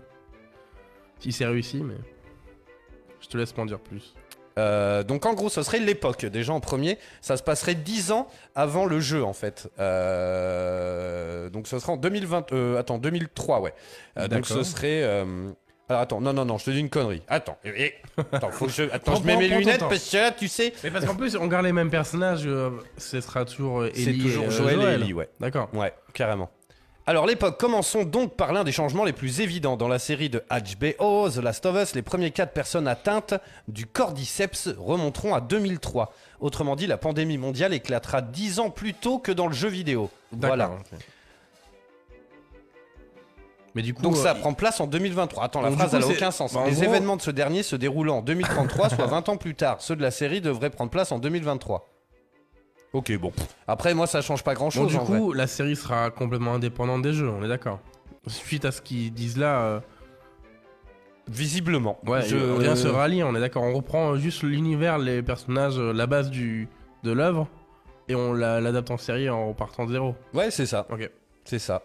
[1.20, 1.96] Si c'est réussi, mais.
[3.20, 4.14] Je te laisse m'en dire plus.
[4.58, 6.98] Euh, donc en gros, ce serait l'époque déjà en premier.
[7.22, 9.68] Ça se passerait 10 ans avant le jeu en fait.
[9.78, 12.52] Euh, donc ce serait en 2020.
[12.52, 13.74] euh, attends, 2003 ouais.
[14.28, 15.02] Donc ce serait.
[15.88, 17.22] alors attends, non non non, je te dis une connerie.
[17.28, 17.94] Attends, eh, eh,
[18.32, 20.72] attends, faut que je, attends, Prends- je mets mes lunettes parce que là, tu sais,
[20.84, 22.46] Mais parce qu'en plus, on garde les mêmes personnages,
[22.96, 25.28] ce sera toujours euh, c'est Ellie toujours et, Joël, et Ellie, ouais.
[25.40, 25.68] D'accord.
[25.72, 26.50] Ouais, carrément.
[27.08, 30.44] Alors l'époque, commençons donc par l'un des changements les plus évidents dans la série de
[30.50, 31.94] HBO, The Last of Us.
[31.94, 33.32] Les premiers cas de personnes atteintes
[33.66, 36.12] du cordyceps remonteront à 2003.
[36.40, 40.10] Autrement dit, la pandémie mondiale éclatera 10 ans plus tôt que dans le jeu vidéo.
[40.32, 40.70] D'accord, Voilà.
[43.74, 44.02] Mais du coup.
[44.02, 45.44] Donc euh, ça prend place en 2023.
[45.44, 46.52] Attends, la Donc, phrase coup, elle a c'est- aucun sens.
[46.52, 49.54] bah, Les gros- événements de ce dernier se déroulant en 2033, soit 20 ans plus
[49.54, 49.80] tard.
[49.80, 51.88] Ceux de la série devraient prendre place en 2023.
[52.92, 53.32] Ok, bon.
[53.66, 54.88] Après, moi, ça change pas grand Bon, chose.
[54.92, 55.18] du en vrai.
[55.18, 57.80] coup, la série sera complètement indépendante des jeux, on est d'accord.
[58.26, 59.80] Suite à ce qu'ils disent là, euh,
[61.30, 61.98] Visiblement.
[62.06, 63.62] ouais, Je- on vient se rallier, on est d'accord.
[63.62, 66.68] On reprend juste l'univers, les personnages, euh, la base du,
[67.02, 67.46] de l'œuvre,
[68.08, 70.14] et on la- l'adapte en série en repartant de zéro.
[70.32, 70.86] Ouais, c'est ça.
[70.90, 71.10] Ok.
[71.44, 71.82] C'est ça.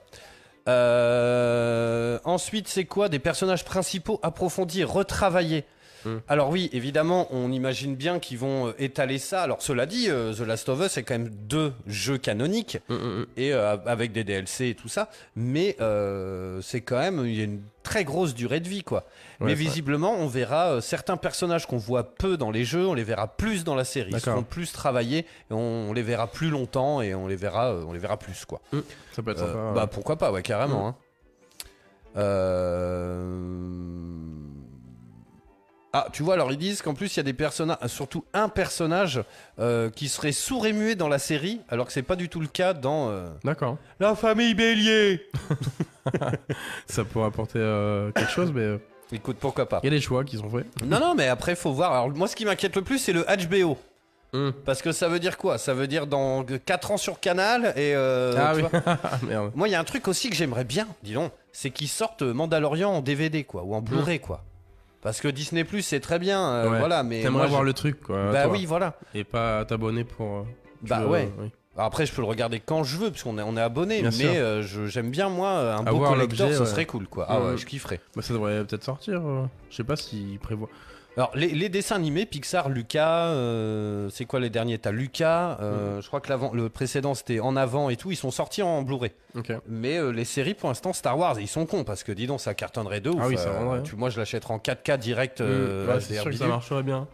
[0.69, 5.65] Euh, Ensuite, c'est quoi Des personnages principaux approfondis, retravaillés?
[6.05, 6.17] Hmm.
[6.27, 9.41] Alors oui, évidemment, on imagine bien qu'ils vont euh, étaler ça.
[9.43, 12.93] Alors cela dit, euh, The Last of Us, c'est quand même deux jeux canoniques Mm,
[12.93, 13.25] mm, mm.
[13.37, 17.41] et euh, avec des DLC et tout ça, mais euh, c'est quand même il y
[17.41, 19.05] a une très grosse durée de vie quoi.
[19.39, 22.93] Ouais, mais visiblement, on verra euh, certains personnages qu'on voit peu dans les jeux, on
[22.93, 24.11] les verra plus dans la série.
[24.11, 27.73] Ils seront plus travaillés, et on, on les verra plus longtemps et on les verra,
[27.75, 28.61] on les verra plus quoi.
[29.13, 29.71] Ça peut être sympa.
[29.75, 30.83] bah pourquoi pas, ouais, carrément.
[30.83, 30.87] Mm.
[30.87, 30.95] hein.
[32.15, 33.25] Euh,
[35.95, 38.49] Ah, tu vois, alors ils disent qu'en plus il y a des personnages, surtout un
[38.49, 39.21] personnage
[39.59, 42.39] euh, qui serait sourd et muet dans la série, alors que c'est pas du tout
[42.39, 43.77] le cas dans euh, D'accord.
[43.99, 45.29] La famille Bélier.
[46.87, 48.77] Ça pourrait apporter euh, quelque chose, mais euh,
[49.11, 49.79] Écoute, pourquoi pas.
[49.83, 50.65] il y a des choix qui sont faits.
[50.83, 51.93] Non, non, mais après faut voir.
[51.93, 53.77] Alors moi, ce qui m'inquiète le plus, c'est le HBO.
[54.33, 54.49] Mm.
[54.65, 55.59] Parce que ça veut dire quoi?
[55.59, 58.67] Ça veut dire dans 4 ans sur Canal et euh, ah tu oui.
[58.71, 59.51] vois, Ah, Merde.
[59.53, 62.23] Moi, il y a un truc aussi que j'aimerais bien, dis donc, c'est qu'ils sortent
[62.23, 64.43] Mandalorian en DVD, quoi, ou en Blu-ray, quoi.
[65.03, 66.79] Parce que Disney Plus, c'est très bien, euh, Ouais.
[66.79, 67.21] voilà, mais.
[67.21, 68.31] T'aimerais moi, voir je- le truc, quoi.
[68.31, 68.51] Bah toi.
[68.53, 68.95] oui, voilà.
[69.13, 70.37] Et pas t'abonner pour.
[70.37, 70.43] euh,
[70.83, 71.29] tu Bah veux, ouais.
[71.75, 74.11] Après, je peux le regarder quand je veux, parce qu'on est, on est abonné, Bien
[74.17, 76.65] mais euh, je- j'aime bien, moi, un beau Avoir collector, l'objet, ouais.
[76.67, 77.25] serait cool, quoi.
[77.27, 77.45] Ah Mhm.
[77.51, 77.99] ouais, je kifferais.
[78.15, 79.21] Bah, ça devrait peut-être sortir.
[79.25, 80.69] euh, Je sais pas s'ils prévoient.
[81.15, 84.79] Alors, les, les dessins animés, Pixar, Lucas, euh, c'est quoi les derniers?
[84.79, 88.31] T'as Lucas, euh, je crois que le précédent c'était En Avant et tout, ils sont
[88.31, 89.11] sortis en Blu-ray.
[89.67, 92.41] Mais euh, les séries, pour l'instant, Star Wars, ils sont cons, parce que dis donc,
[92.41, 93.19] ça cartonnerait de ouf.
[93.21, 93.83] Ah oui, ça vendrait, hein.
[93.83, 95.41] tu, moi, je l'achèterais en 4K direct.
[95.41, 95.45] Mm.
[95.45, 97.07] HDR c'est sûr que ça marcherait bien.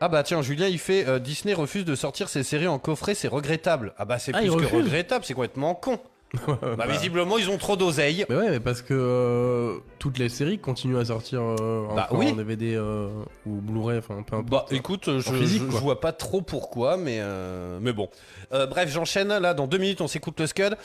[0.00, 3.26] Ah bah tiens, Julien, il fait Disney refuse de sortir ses séries en coffret, c'est
[3.28, 3.94] regrettable.
[3.98, 6.00] Ah bah c'est Ah, plus que regrettable, c'est complètement con.
[6.46, 8.26] Bah, Bah, visiblement, ils ont trop d'oseille.
[8.28, 12.30] Mais ouais, mais parce que euh, toutes les séries continuent à sortir euh, Bah oui.
[12.30, 13.08] en DVD euh,
[13.46, 14.50] ou Blu-ray, enfin peu importe.
[14.70, 18.08] Bah écoute, je, physique, je- vois pas trop pourquoi, mais, euh, mais bon.
[18.50, 19.28] Bref, j'enchaîne.
[19.38, 20.76] Là, dans deux minutes, on s'écoute le Scud.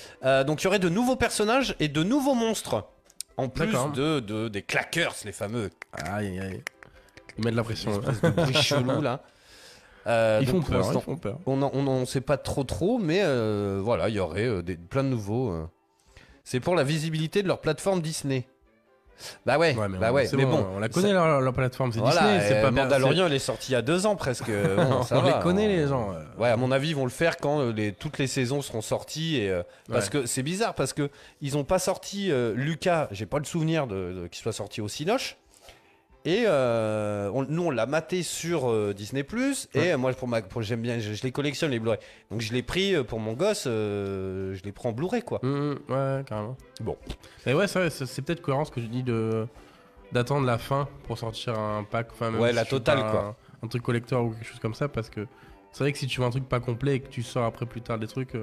[0.46, 2.86] Donc il y aurait de nouveaux personnages et de nouveaux monstres.
[3.36, 6.64] En plus de, de- des claqueurs, les fameux Aïe, aïe, aïe.
[7.38, 7.92] Ils mettent la pression.
[7.94, 8.12] hein.
[8.12, 9.22] espèces de chelous là.
[10.08, 11.38] Euh, Ils font donc, peur, ils font peur.
[11.46, 15.04] On n'en sait pas trop trop, mais euh, voilà, il y aurait euh, des, plein
[15.04, 15.54] de nouveaux.
[16.44, 18.46] C'est pour la visibilité de leur plateforme Disney.
[19.46, 20.28] Bah ouais, Ouais, mais, bah on, ouais.
[20.34, 23.28] mais bon, bon, on la connaît leur, leur plateforme, c'est Voilà, Disney, c'est pas Mandalorian,
[23.28, 24.50] il est sorti il y a deux ans presque.
[24.52, 26.14] Bon, ça on va, les connaît on- les gens.
[26.38, 29.38] Ouais, à mon avis, ils vont le faire quand les, toutes les saisons seront sorties.
[29.38, 31.10] Et, Parce que c'est bizarre, parce que
[31.42, 34.88] ils ont pas sorti Lucas, j'ai pas le souvenir de, de- qu'il soit sorti au
[34.90, 35.38] Cinoche.
[36.26, 39.26] Et euh, on- nous, on l'a maté sur euh, Disney.
[39.74, 39.98] Et Ouais.
[39.98, 42.00] moi, pour ma, j'aime bien, je, je les collectionne, les Blu-ray.
[42.32, 45.40] Donc, je l'ai pris euh, pour mon gosse, euh, je les prends en Blu-ray, quoi.
[45.44, 46.56] Mhm, ouais, carrément.
[46.82, 46.96] Bon.
[47.46, 49.48] Mais ouais, c'est c'est peut-être cohérent ce que je dis de
[50.14, 52.08] d'attendre la fin pour sortir un pack.
[52.12, 53.36] Enfin, même Ouais, si la totale, quoi.
[53.62, 55.26] Un, un truc collector ou quelque chose comme ça, parce que
[55.72, 57.66] c'est vrai que si tu veux un truc pas complet et que tu sors après
[57.66, 58.36] plus tard des trucs.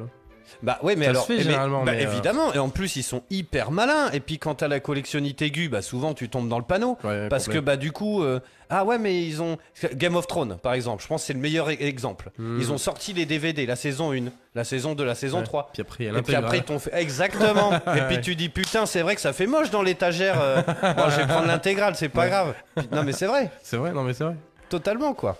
[0.62, 2.52] Bah ouais, mais Ça se alors, fait eh, mais- généralement, bah, mais, euh, évidemment.
[2.52, 4.10] Et en plus, ils sont hyper malins.
[4.12, 6.98] Et puis, quand t'as la collectionnite aiguë, bah souvent, tu tombes dans le panneau.
[7.04, 7.60] ouais, Parce complet.
[7.60, 9.58] que bah du coup euh, ah ouais mais ils ont
[9.94, 12.58] Game of Thrones par exemple je pense c'est le meilleur e- exemple Mhm.
[12.60, 15.44] ils ont sorti les DVD la saison 1 la saison 2 la saison Ouais.
[15.44, 18.86] 3 Puis après, et puis après ils t'ont fait exactement et puis tu dis putain
[18.86, 22.08] c'est vrai que ça fait moche dans l'étagère euh, bon, je vais prendre l'intégrale c'est
[22.08, 22.28] pas Ouais.
[22.28, 24.36] grave Puis- non mais c'est vrai C'est vrai, non mais c'est vrai.
[24.68, 25.36] totalement quoi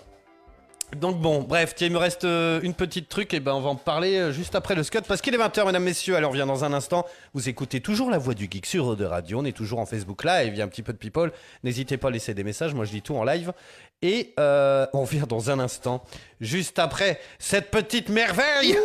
[0.95, 3.69] donc bon, bref, tiens, il me reste euh, une petite truc, et ben on va
[3.69, 6.33] en parler euh, juste après le scud, parce qu'il est 20h, mesdames, messieurs, alors on
[6.33, 7.05] revient dans un instant.
[7.33, 10.23] Vous écoutez toujours la voix du geek sur de radio, on est toujours en Facebook
[10.23, 11.31] Live, il y a un petit peu de people.
[11.63, 13.53] N'hésitez pas à laisser des messages, moi je dis tout en live.
[14.01, 16.03] Et euh, on revient dans un instant,
[16.39, 18.75] juste après cette petite merveille.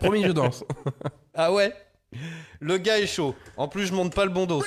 [0.00, 0.64] Promis, je danse.
[1.34, 1.72] ah ouais?
[2.60, 3.34] Le gars est chaud.
[3.56, 4.62] En plus, je monte pas le bon dos.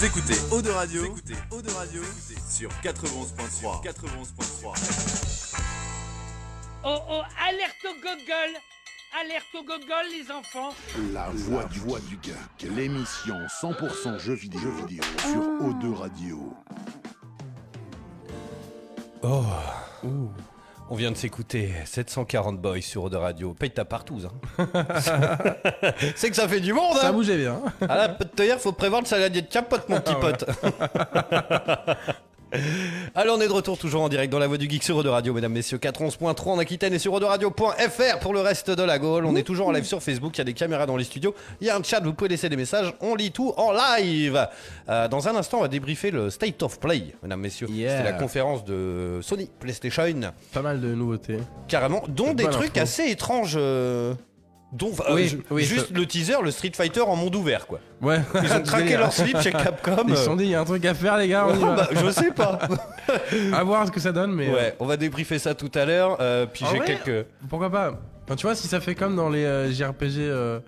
[0.00, 2.02] Vous écoutez Eau de Radio, vous écoutez Eau de Radio.
[2.48, 3.84] Sur 91.3.
[3.84, 5.54] 91.3.
[6.84, 8.56] Oh oh, alerte au gogol.
[9.20, 10.70] Alerte au gogol, les enfants.
[11.12, 15.02] La voix du, voix du geek, l'émission 100% jeux vidéo, jeux vidéo.
[15.18, 16.54] Sur O2 Radio.
[19.22, 19.44] Oh.
[20.92, 23.54] On vient de s'écouter 740 Boys sur Eau de Radio.
[23.54, 24.26] Paye ta partouze.
[24.58, 24.66] Hein.
[26.16, 26.96] c'est que ça fait du monde.
[26.96, 27.62] Ça Hein bougeait bien.
[27.88, 30.44] ah là, peut te dire, faut prévoir le saladier de capote, mon petit pote.
[33.14, 35.08] Alors on est de retour toujours en direct dans la voix du geek sur de
[35.08, 39.24] Radio, mesdames, messieurs, 411.3 en Aquitaine et sur Radio.fr pour le reste de la Gaule.
[39.24, 41.34] On est toujours en live sur Facebook, il y a des caméras dans les studios,
[41.60, 44.48] il y a un chat, vous pouvez laisser des messages, on lit tout en live.
[44.88, 47.68] Euh, dans un instant, on va débriefer le State of Play, mesdames, messieurs.
[47.70, 47.98] Yeah.
[47.98, 50.02] C'était la conférence de Sony PlayStation,
[50.52, 51.38] Pas mal de nouveautés.
[51.68, 52.82] carrément, dont des trucs info.
[52.82, 53.54] assez étranges.
[53.56, 54.14] euh,
[54.72, 55.14] dont, euh,
[55.50, 57.80] oui, juste ça- le teaser, le Street Fighter en monde ouvert, quoi.
[58.00, 58.20] Ouais.
[58.42, 60.04] Ils ont craqué leur slip chez Capcom.
[60.08, 61.46] Ils se euh, sont dit, il y a un truc à faire, les gars.
[61.48, 61.74] On y Oh, va.
[61.76, 62.58] bah, je sais pas.
[63.52, 64.48] À voir ce que ça donne, mais.
[64.48, 66.16] euh, Ouais, on va débriefer ça tout à l'heure.
[66.20, 67.26] euh, puis En j'ai quelques.
[67.48, 67.98] Pourquoi pas?
[68.24, 70.60] Enfin, tu vois, si ça fait comme dans les euh, JRPG euh,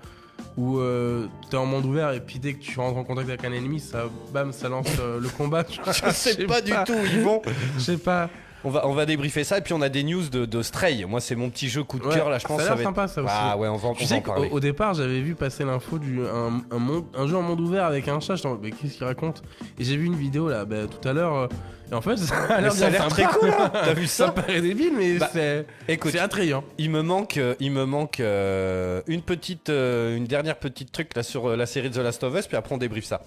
[0.56, 3.44] où euh, t'es en monde ouvert et puis dès que tu rentres en contact avec
[3.44, 5.62] un ennemi, ça, bam, ça lance euh, le combat.
[5.86, 7.40] Je sais pas du tout vont.
[7.76, 8.28] Je sais pas.
[8.64, 11.04] On va, on va débriefer ça et puis on a des news de, de Stray.
[11.04, 12.38] Moi, c'est mon petit jeu coup de cœur là.
[12.38, 12.86] Je pense ça a ça l'air être.
[12.88, 13.32] sympa ça aussi.
[13.36, 14.48] Ah ouais, on va, on en parler.
[14.52, 17.84] au départ, j'avais vu passer l'info du un, un, monde- un jeu en monde ouvert
[17.86, 18.36] avec un chat.
[18.44, 19.42] Mode, mais qu'est-ce qu'il raconte?
[19.78, 21.34] Et j'ai vu une vidéo là, bah, tout à l'heure.
[21.36, 21.46] euh,
[21.90, 23.22] et en fait, ça a l'air ça a bien l'air sympa.
[23.28, 23.50] très cool.
[23.50, 23.70] hein.
[23.84, 24.26] T'as vu Ça?
[24.26, 26.62] Ça paraît débile, mais Bah, c'est Écoute, c'est attrayant.
[26.78, 31.10] il me manque, euh, il me manque euh, une petite, euh, une dernière petite truc
[31.16, 32.46] là sur euh, la série de The Last of Us.
[32.46, 33.22] Puis après on débriefe ça.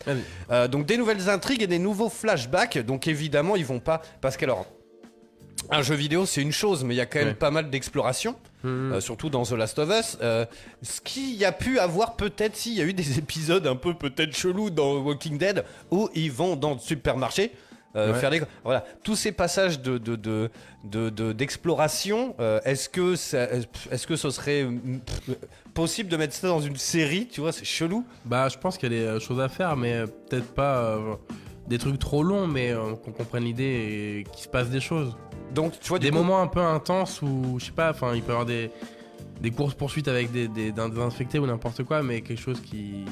[0.69, 2.77] Donc des nouvelles intrigues et des nouveaux flashbacks.
[2.79, 4.65] Donc évidemment, ils vont pas parce qu'alors.
[5.71, 7.33] Un jeu vidéo, c'est une chose, mais il y a quand même Ouais.
[7.33, 8.35] pas mal d'exploration.
[8.63, 8.93] Mhm.
[8.93, 10.17] Euh, surtout dans The Last of Us.
[10.21, 10.45] Euh,
[10.81, 13.93] ce qu'il y a pu avoir peut-être s'il y a eu des épisodes un peu
[13.93, 17.51] peut-être chelous dans Walking Dead où ils vont dans le supermarché.
[17.95, 18.19] euh, Ouais.
[18.19, 20.49] faire des voilà tous ces passages de de de
[20.83, 22.35] de- de- d'exploration
[22.65, 23.47] est-ce que ça-
[23.89, 24.67] est-ce que ce serait
[25.73, 28.91] possible de mettre ça dans une série tu vois c'est chelou Bah, je pense qu'il
[28.91, 30.99] y a des choses à faire, mais peut-être pas
[31.67, 35.15] des trucs trop longs, mais qu'on comprenne l'idée et qu'il se passe des choses.
[35.55, 38.21] Donc tu vois des coup, moments un peu intenses où, je sais pas, enfin, il
[38.21, 38.69] peut y avoir des,
[39.41, 43.05] des courses poursuites avec des, des, des infectés ou n'importe quoi, mais quelque chose qui.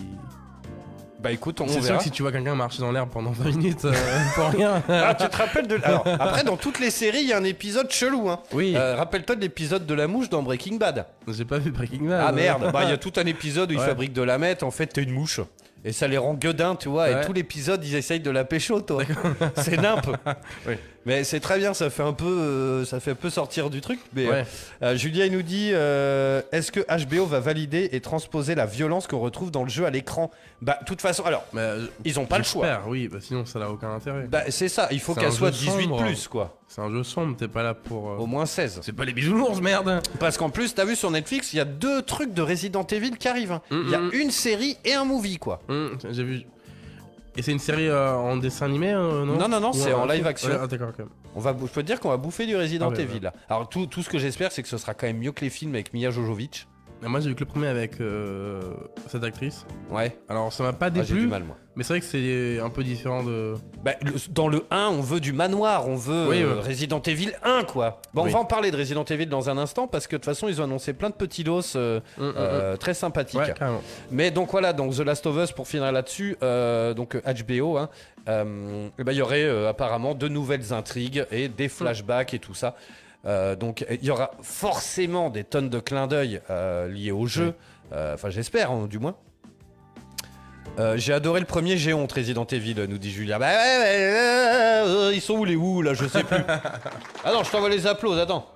[1.21, 3.55] bah écoute on C'est sûr que si tu vois quelqu'un marcher dans l'herbe pendant 20
[3.55, 3.93] minutes, euh,
[4.35, 4.83] pour rien.
[4.89, 7.43] ah, tu te rappelles de alors après dans toutes les séries il y a un
[7.45, 11.45] épisode chelou hein Oui, Euh, rappelle-toi de l'épisode de la mouche dans Breaking Bad j'ai
[11.45, 12.23] pas vu Breaking Bad.
[12.27, 13.85] Ah merde, bah il y a tout un épisode où ils Ouais.
[13.85, 15.39] fabriquent de la meth, en fait t'es une mouche.
[15.85, 17.09] Et ça les rend gueudins, tu vois.
[17.09, 17.25] Et Ouais.
[17.25, 19.03] tout l'épisode, ils essayent de la pécho, toi.
[19.57, 20.07] C'est nimp.
[20.67, 20.75] Oui.
[21.05, 23.81] Mais c'est très bien, ça fait un peu, euh, ça fait un peu sortir du
[23.81, 23.99] truc.
[24.13, 24.45] Mais Ouais.
[24.81, 29.07] euh, Julia, il nous dit, euh, est-ce que HBO va valider et transposer la violence
[29.07, 30.31] qu'on retrouve dans le jeu à l'écran?
[30.61, 31.73] Bah, de toute façon, alors, Bah,
[32.05, 32.81] ils ont pas le choix.
[32.87, 34.27] Oui, bah, sinon ça n'a aucun intérêt.
[34.29, 35.97] Bah, c'est ça, il faut qu'elle soit jeu 18 sombre.
[36.03, 36.57] plus, quoi.
[36.69, 38.09] C'est un jeu sombre, t'es pas là pour.
[38.11, 38.79] euh, Au moins 16.
[38.81, 41.65] C'est pas les bisounours, merde Parce qu'en plus, t'as vu sur Netflix, il y a
[41.65, 43.51] deux trucs de Resident Evil qui arrivent.
[43.51, 43.61] hein.
[43.71, 44.11] Il y a Mm, mm.
[44.13, 45.61] une série et un movie, quoi.
[45.69, 46.41] Hum, J'ai vu.
[47.35, 49.91] Et c'est une série euh, en dessin animé, euh, non Non, non, non, Ou c'est
[49.93, 50.49] en live action.
[50.49, 51.05] Ouais, ah, d'accord, ok.
[51.35, 53.21] On va, bou- je peux te dire qu'on va bouffer du Resident Ah ouais, Evil
[53.21, 53.33] là.
[53.49, 55.49] Alors tout, tout ce que j'espère, c'est que ce sera quand même mieux que les
[55.49, 56.67] films avec Mia Jojovic.
[57.03, 58.61] Et Moi j'ai vu que le premier avec euh,
[59.09, 59.65] cette actrice.
[59.89, 60.17] Ouais.
[60.29, 61.57] Alors ça m'a pas Ah, j'ai déplu, du mal moi.
[61.75, 63.55] mais c'est vrai que c'est un peu différent de.
[63.83, 66.61] Bah, le- dans le 1, on veut du manoir, on veut Oui, euh, ouais.
[66.61, 67.99] Resident Evil 1 quoi.
[68.13, 68.29] Bon, Oui.
[68.29, 70.47] on va en parler de Resident Evil dans un instant parce que de toute façon,
[70.47, 73.39] ils ont annoncé plein de petits dos euh, Hum, hum, euh, très sympathiques.
[73.39, 73.81] Ouais, carrément.
[74.11, 77.77] Mais donc voilà, donc The Last of Us pour finir là-dessus, euh, donc euh, HBO,
[77.77, 77.89] hein,
[78.29, 82.39] euh, eh ben, il y aurait euh, apparemment de nouvelles intrigues et des flashbacks et
[82.39, 82.75] tout ça.
[83.25, 87.53] Euh, donc il y aura forcément des tonnes de clins d'œil euh, liés au jeu,
[87.93, 89.15] Euh, enfin j'espère hein, du moins.
[90.79, 93.37] Euh, J'ai adoré le premier, j'ai honte Resident Evil, nous dit Julia.
[93.37, 96.37] Bah euh, euh, ils sont où les où là, je sais plus.
[97.23, 98.47] ah non, je t'envoie les applauses, attends.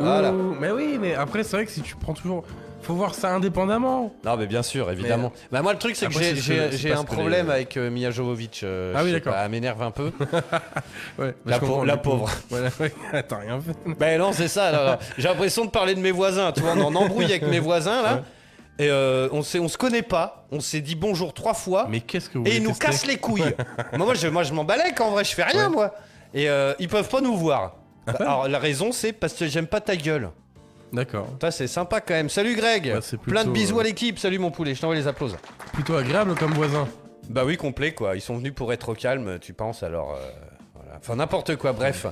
[0.00, 0.32] Voilà.
[0.32, 2.44] Mais oui, mais après c'est vrai que si tu prends toujours.
[2.82, 4.12] Faut voir ça indépendamment.
[4.24, 5.32] Non, mais bien sûr, évidemment.
[5.52, 7.46] Bah, moi, le truc, c'est que Après, j'ai- c'est j'ai ce que- j'ai un problème
[7.46, 8.62] les- avec euh, Mia Jovovich.
[8.64, 9.34] euh, Ah oui, je sais d'accord.
[9.34, 10.10] pas, Elle m'énerve un peu.
[11.18, 12.08] Ouais, La je comprends, pauvre- la du coup.
[12.10, 12.30] pauvre.
[12.48, 13.76] Voilà, ouais, t'as rien fait.
[13.98, 14.70] ben non, c'est ça.
[14.72, 14.98] là, là.
[15.18, 16.52] J'ai l'impression de parler de mes voisins.
[16.52, 18.14] Tu vois, on en embrouille avec mes voisins, là.
[18.16, 18.22] Ouais.
[18.86, 20.46] Et euh, on, s'est- on se connaît pas.
[20.50, 21.86] On s'est dit bonjour trois fois.
[21.90, 23.42] Mais qu'est-ce que vous et ils nous tester cassent les couilles.
[23.92, 25.22] moi, moi, je, moi, je m'en balèque en vrai.
[25.24, 25.74] Je fais rien, Ouais.
[25.74, 25.94] moi.
[26.32, 27.76] Et euh, ils peuvent pas nous voir.
[28.06, 30.30] Bah, ouais alors, la raison, c'est parce que j'aime pas ta gueule.
[30.92, 31.28] D'accord.
[31.40, 32.28] Ça, c'est sympa quand même.
[32.28, 32.86] Salut Greg.
[32.86, 34.18] Ouais, Plein de bisous euh, à l'équipe.
[34.18, 34.74] Salut mon poulet.
[34.74, 35.36] Je t'envoie les applauses.
[35.72, 36.88] Plutôt agréable comme voisin.
[37.28, 38.16] Bah oui, complet quoi.
[38.16, 40.12] Ils sont venus pour être au calme, tu penses alors.
[40.12, 40.30] euh,
[40.74, 40.96] voilà.
[40.98, 42.06] Enfin n'importe quoi, bref.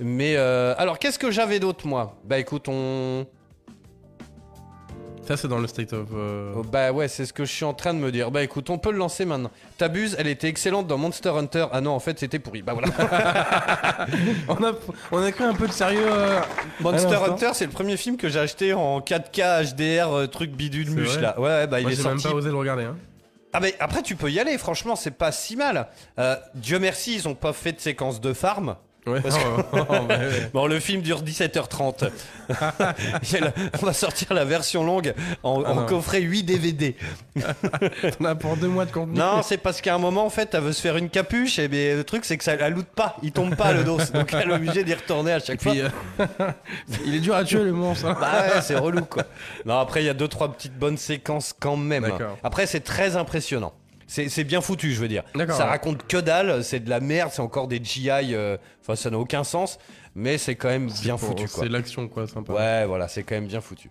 [0.00, 2.16] Mais euh, alors qu'est-ce que j'avais d'autre moi?
[2.24, 3.26] Bah écoute, on.
[5.26, 6.08] Ça, c'est dans le state of.
[6.14, 8.30] euh, Oh, Bah ouais, c'est ce que je suis en train de me dire.
[8.30, 9.50] Bah écoute, on peut le lancer maintenant.
[9.78, 11.66] T'abuses, elle était excellente dans Monster Hunter.
[11.72, 12.62] Ah non, en fait, c'était pourri.
[12.62, 12.88] Bah voilà.
[14.48, 14.72] On a,
[15.12, 16.00] on a cru un peu de sérieux.
[16.06, 16.40] euh,
[16.80, 17.32] Monster l'instant.
[17.32, 20.94] Hunter, c'est le premier film que j'ai acheté en 4K HDR, euh, truc bidule C'est
[20.94, 21.40] muche vrai là.
[21.40, 22.28] Ouais, ouais, bah il Moi, est j'ai même sorti.
[22.28, 22.84] pas osé le regarder.
[22.84, 22.96] Hein.
[23.52, 25.86] Ah mais après tu peux y aller, franchement c'est pas si mal.
[26.18, 28.74] Euh, Dieu merci ils ont pas fait de séquence de farm.
[29.06, 29.42] Ouais, Parce que-
[29.72, 30.50] oh, oh, ouais.
[30.54, 32.08] Bon le film dure 17h30.
[33.22, 33.52] Il y a la-
[33.82, 36.96] On va sortir la version longue en, Ah en coffret 8 DVD.
[38.20, 39.18] On a pour deux mois de contenu.
[39.18, 41.68] Non c'est parce qu'à un moment en fait elle veut se faire une capuche et
[41.68, 43.98] bien, le truc c'est que ça la loot pas, il tombe pas le dos.
[44.14, 45.72] Donc elle est obligée d'y retourner à chaque fois.
[45.74, 45.88] Euh,
[47.04, 48.06] il est dur à tuer le monstre.
[48.06, 48.16] hein.
[48.20, 49.24] Bah ouais, c'est relou quoi.
[49.66, 52.04] Non, après il y a deux trois petites bonnes séquences quand même.
[52.04, 52.38] D'accord.
[52.42, 53.72] Après c'est très impressionnant.
[54.28, 55.24] C'est bien foutu, je veux dire.
[55.34, 55.54] Ça ouais.
[55.64, 59.18] raconte que dalle, c'est de la merde, c'est encore des GI, euh, enfin ça n'a
[59.18, 59.78] aucun sens,
[60.14, 61.48] mais c'est quand même bien foutu.
[61.48, 62.52] C'est l'action, quoi, sympa.
[62.52, 63.90] Ouais, voilà, c'est quand même bien foutu.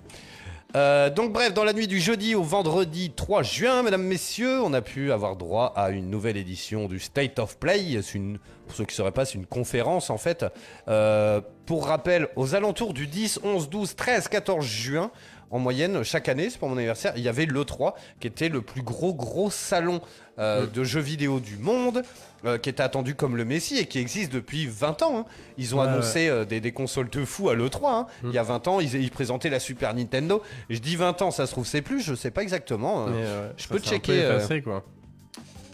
[0.75, 4.73] Euh, donc bref, dans la nuit du jeudi au vendredi 3 juin, mesdames, messieurs, on
[4.73, 7.99] a pu avoir droit à une nouvelle édition du State of Play.
[8.15, 10.45] Une, pour ceux qui ne sauraient pas, c'est une conférence en fait.
[10.87, 15.11] Euh, pour rappel, aux alentours du 10, 11, 12, 13, 14 juin,
[15.53, 18.61] en moyenne, chaque année, c'est pour mon anniversaire, il y avait l'E3, qui était le
[18.61, 20.01] plus gros, gros salon
[20.39, 22.01] euh, de jeux vidéo du monde,
[22.43, 25.19] euh, qui était attendu comme le Messi et qui existe depuis 20 ans.
[25.19, 25.25] hein.
[25.59, 27.79] Ils ont Ouais, annoncé euh, des, des consoles de fou à l'E3.
[27.85, 28.07] hein.
[28.23, 30.41] Il y a 20 ans, ils, ils présentaient la Super Nintendo.
[30.69, 33.05] Je dis 20 ans, ça se trouve c'est plus, je sais pas exactement.
[33.05, 33.23] Mais,
[33.55, 34.83] je peux un checker, peu effacé, quoi.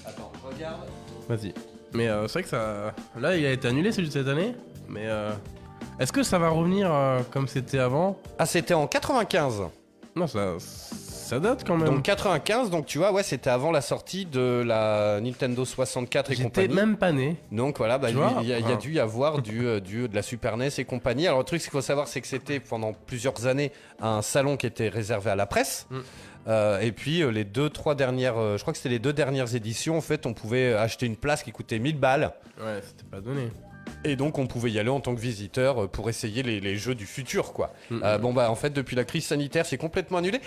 [0.06, 0.82] Attends, regarde.
[1.30, 1.54] Vas-y.
[1.94, 2.94] Mais euh, c'est vrai que ça.
[3.20, 4.56] Là, il a été annulé celui de cette année.
[4.90, 5.32] Mais euh,
[6.00, 9.64] est-ce que ça va revenir euh, comme c'était avant Ah, c'était en 95.
[10.16, 11.88] Non, ça, ça date quand même.
[11.88, 16.36] Donc 95, donc tu vois, ouais, c'était avant la sortie de la Nintendo 64 et
[16.36, 16.74] J'étais compagnie.
[16.74, 17.38] même pas né.
[17.52, 18.78] Donc voilà, bah, Tu il vois il y, a- il y a Ah.
[18.78, 21.28] dû y avoir du, euh, du- de la Super NES et compagnie.
[21.28, 23.72] Alors le truc, qu'il faut savoir, c'est que c'était pendant plusieurs années
[24.02, 25.86] un salon qui était réservé à la presse.
[25.92, 25.98] Mm.
[26.48, 29.14] Euh, et puis euh, les deux, trois dernières, euh, je crois que c'était les deux
[29.14, 32.32] dernières éditions, en fait, on pouvait acheter une place qui coûtait 1000 balles.
[32.60, 33.50] Ouais, c'était pas donné.
[34.04, 36.76] Et donc on pouvait y aller en tant que visiteur euh, pour essayer les, les
[36.76, 37.72] jeux du futur, quoi.
[37.90, 38.02] Mm.
[38.04, 40.40] Euh, bon bah en fait, depuis la crise sanitaire, c'est complètement annulé.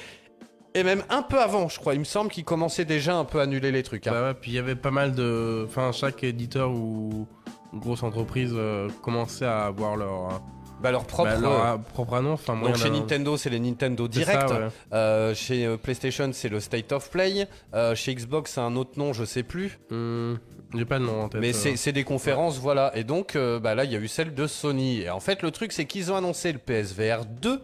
[0.74, 1.92] Et même un peu avant, je crois.
[1.92, 4.06] Il me semble qu'ils commençaient déjà un peu à annuler les trucs.
[4.06, 4.12] hein.
[4.12, 5.66] Bah ouais, puis il y avait pas mal de.
[5.68, 7.26] Enfin, chaque éditeur ou
[7.74, 10.40] grosse entreprise euh, commençait à avoir leur,
[10.82, 11.30] Bah leur propre.
[11.30, 12.40] bah, leur euh, propre annonce.
[12.40, 14.48] Enfin, donc chez Nintendo, c'est les Nintendo Direct.
[14.48, 14.68] ça, ouais.
[14.94, 17.46] Euh, chez PlayStation, c'est le State of Play.
[17.74, 19.78] Euh, chez Xbox, c'est un autre nom, je sais plus.
[19.90, 20.38] Hum,
[20.74, 21.40] J'ai pas le nom en tête.
[21.40, 21.52] Mais euh.
[21.52, 22.92] c'est c'est des conférences, voilà.
[22.96, 25.00] Et donc, euh, bah là, il y a eu celle de Sony.
[25.02, 27.56] Et en fait, le truc, c'est qu'ils ont annoncé le PSVR 2.
[27.56, 27.60] Mm.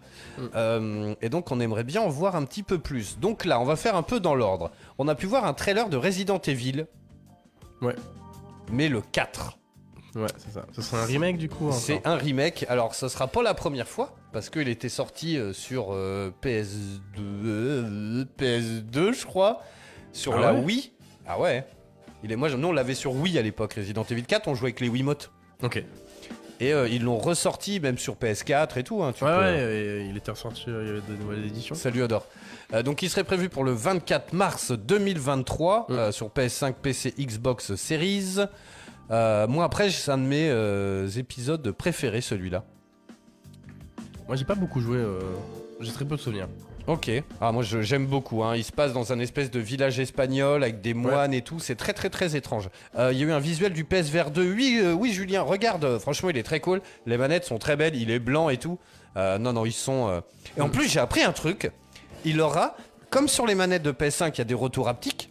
[0.55, 3.19] Euh, et donc, on aimerait bien en voir un petit peu plus.
[3.19, 4.71] Donc là, on va faire un peu dans l'ordre.
[4.99, 6.87] On a pu voir un trailer de Resident Evil.
[7.81, 7.95] Ouais.
[8.71, 9.59] Mais le 4.
[10.15, 10.67] Ouais, c'est ça.
[10.73, 11.71] Ce sera un remake du coup.
[11.73, 12.13] C'est encore.
[12.13, 12.67] un remake.
[12.69, 14.15] Alors, ce sera pas la première fois.
[14.33, 19.63] Parce qu'il était sorti sur euh, PS2, euh, PS2, je crois.
[20.13, 20.65] Sur Ah la ouais?
[20.65, 20.93] Wii.
[21.27, 21.65] Ah ouais.
[22.25, 24.49] Il est, moi, nous, on l'avait sur Wii à l'époque, Resident Evil 4.
[24.49, 25.31] On jouait avec les Wiimotes.
[25.63, 25.83] Ok.
[26.61, 29.03] Et euh, ils l'ont ressorti même sur PS4 et tout.
[29.05, 31.47] Hein, tu Ouais, peux- ouais, et il était ressorti, euh, il y avait de nouvelles
[31.47, 31.77] éditions.
[31.77, 32.27] Salut Adore.
[32.75, 35.93] Euh, donc il serait prévu pour le 24 mars 2023 Mm.
[35.93, 38.39] euh, sur PS5, PC, Xbox Series.
[39.13, 42.65] Euh, moi après c'est un de mes euh, épisodes préférés celui-là.
[44.27, 44.99] Moi, j'ai pas beaucoup joué.
[44.99, 45.21] euh,
[45.81, 46.49] J'ai très peu de souvenirs.
[46.89, 47.11] Ok.
[47.41, 48.43] Ah moi j'aime beaucoup.
[48.43, 48.57] hein.
[48.57, 51.61] Il se passe dans un espèce de village espagnol avec des moines et tout.
[51.61, 52.71] C'est très très très étrange.
[52.99, 54.55] Euh, Il y a eu un visuel du PSVR 2.
[54.55, 55.99] Oui euh, oui Julien regarde.
[55.99, 56.81] Franchement il est très cool.
[57.07, 57.95] Les manettes sont très belles.
[57.95, 58.79] Il est blanc et tout.
[59.17, 60.23] Euh, non non ils sont.
[60.57, 61.71] Et en plus j'ai appris un truc.
[62.25, 62.75] Il aura
[63.11, 65.31] comme sur les manettes de PS5 il y a des retours haptiques.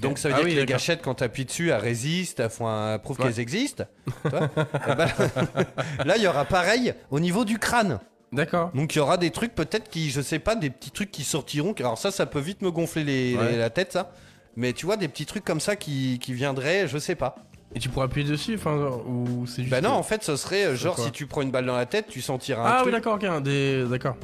[0.00, 2.40] Donc ça veut Ah dire oui, que les gâchettes quand tu appuies dessus elles résistent,
[2.40, 3.26] elles font un- prouvent Ouais.
[3.28, 3.84] qu'elles existent.
[4.26, 5.08] Eh ben,
[6.04, 8.00] là il y aura pareil au niveau du crâne.
[8.34, 8.70] D'accord.
[8.74, 11.24] Donc il y aura des trucs peut-être qui, je sais pas, des petits trucs qui
[11.24, 11.72] sortiront.
[11.78, 13.52] Alors ça, ça peut vite me gonfler les, Ouais.
[13.52, 14.10] les- la tête, ça.
[14.56, 17.36] Mais tu vois, des petits trucs comme ça qui, qui viendraient, je sais pas.
[17.74, 18.76] Et tu pourras appuyer dessus, enfin,
[19.06, 19.70] ou c'est juste.
[19.70, 21.76] Bah non, en fait, ce serait euh, genre quoi si tu prends une balle dans
[21.76, 22.94] la tête, tu sentiras un Ah oui, truc.
[22.94, 23.84] d'accord, ok, des...
[23.88, 24.16] d'accord.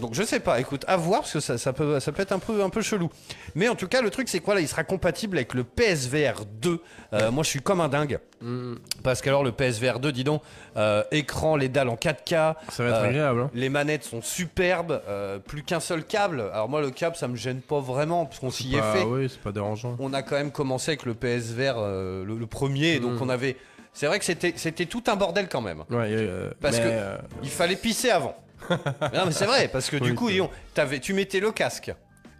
[0.00, 2.32] Donc je sais pas, écoute, à voir parce que ça, ça peut, ça peut être
[2.32, 3.10] un peu, un peu chelou.
[3.54, 6.44] Mais en tout cas, le truc c'est quoi là, il sera compatible avec le PSVR
[6.60, 6.80] 2.
[7.14, 10.42] Euh, moi, je suis comme un dingue Hmm, parce qu'alors le PSVR 2, dis donc,
[10.76, 12.54] euh, écran, les dalles en 4K.
[12.70, 13.40] Ça va être Euh, agréable.
[13.40, 13.50] Hein.
[13.52, 15.00] Les manettes sont superbes,
[15.48, 16.44] plus qu'un seul câble.
[16.52, 19.02] Alors moi le câble ça me gêne pas vraiment parce qu'on s'y est fait.
[19.02, 19.96] Oui, c'est pas dérangeant.
[19.98, 23.22] On a quand même commencé avec le PSVR le, le premier, donc Mm.
[23.22, 23.56] on avait.
[23.92, 25.82] C'est vrai que c'était tout un bordel quand même.
[25.90, 28.36] Ouais, Parce mais, que- euh, Il fallait pisser avant.
[29.14, 30.30] Non mais c'est vrai parce que du Oui, coup
[31.00, 31.92] tu mettais le casque.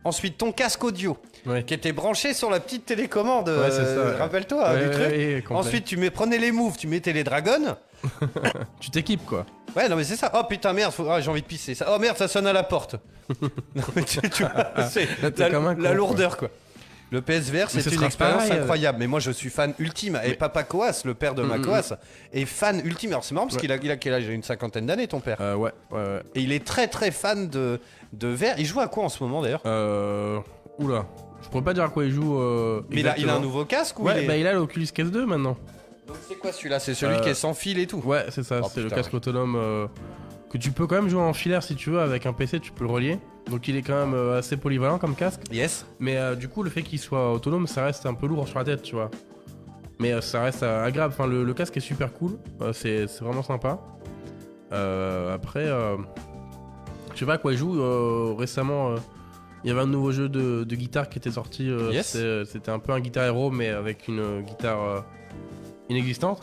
[0.05, 1.65] Ensuite ton casque audio ouais.
[1.65, 3.49] qui était branché sur la petite télécommande.
[3.49, 4.17] Ouais, euh.
[4.19, 4.91] Rappelle-toi Ouais, du
[5.43, 5.51] truc.
[5.51, 7.77] Ensuite tu mets, prenais les moves, tu mettais les dragons.
[8.81, 9.45] tu t'équipes quoi.
[9.77, 10.31] Ouais, non, mais c'est ça.
[10.35, 11.75] Oh putain, merde, faut- ah, j'ai envie de pisser.
[11.75, 11.87] Ça...
[11.95, 12.95] Oh merde, ça sonne à la porte.
[13.43, 14.89] non, mais tu, tu vois, Là,
[15.37, 15.97] la, comme un con, la quoi.
[15.97, 16.49] lourdeur, quoi.
[17.11, 18.63] Le PSVR, c'est ce une expérience pareil, euh.
[18.63, 18.99] incroyable.
[18.99, 20.21] Mais moi, je suis fan ultime.
[20.25, 21.93] Et Papa Coas, le père de Mm, ma mm, Coas,
[22.35, 23.11] est fan ultime.
[23.11, 23.63] Alors, c'est marrant parce Ouais.
[23.63, 24.25] qu'il a, il a quel âge?
[24.25, 25.39] Il a une cinquantaine d'années, ton père.
[25.41, 26.23] Euh, ouais, ouais, ouais.
[26.35, 27.81] Et il est très, très fan de,
[28.13, 28.59] de VR.
[28.59, 29.63] Il joue à quoi en ce moment, d'ailleurs?
[29.65, 30.39] Euh.
[30.79, 31.07] Oula.
[31.43, 32.39] Je pourrais pas dire à quoi il joue.
[32.39, 34.47] Euh, Mais il a, il a un nouveau casque ou Ouais, il est- bah il
[34.47, 35.57] a l'Oculus Quest 2 maintenant.
[36.07, 36.79] Donc, c'est quoi celui-là?
[36.79, 38.91] C'est celui Euh, qui est sans fil et tout Ouais, c'est ça, Oh, c'est le
[38.91, 39.87] casque autonome euh,
[40.51, 42.73] que tu peux quand même jouer en filaire si tu veux avec un PC, tu
[42.73, 43.19] peux le relier.
[43.51, 45.41] Donc il est quand même euh, assez polyvalent comme casque.
[45.51, 45.87] Yes.
[45.99, 48.59] Mais euh, du coup, le fait qu'il soit autonome, ça reste un peu lourd sur
[48.59, 49.11] la tête, tu vois.
[49.99, 51.15] Mais euh, ça reste euh, agréable.
[51.17, 52.39] Enfin, le, le casque est super cool.
[52.73, 53.79] C'est c'est vraiment sympa.
[54.71, 55.67] Après,
[57.15, 58.35] je sais pas à quoi il joue.
[58.37, 58.95] récemment,
[59.65, 61.65] il y avait un nouveau jeu de, de guitare qui était sorti.
[61.91, 62.17] Yes.
[62.45, 65.05] c'était- un peu un guitar héros, mais avec une guitare
[65.89, 66.43] inexistante.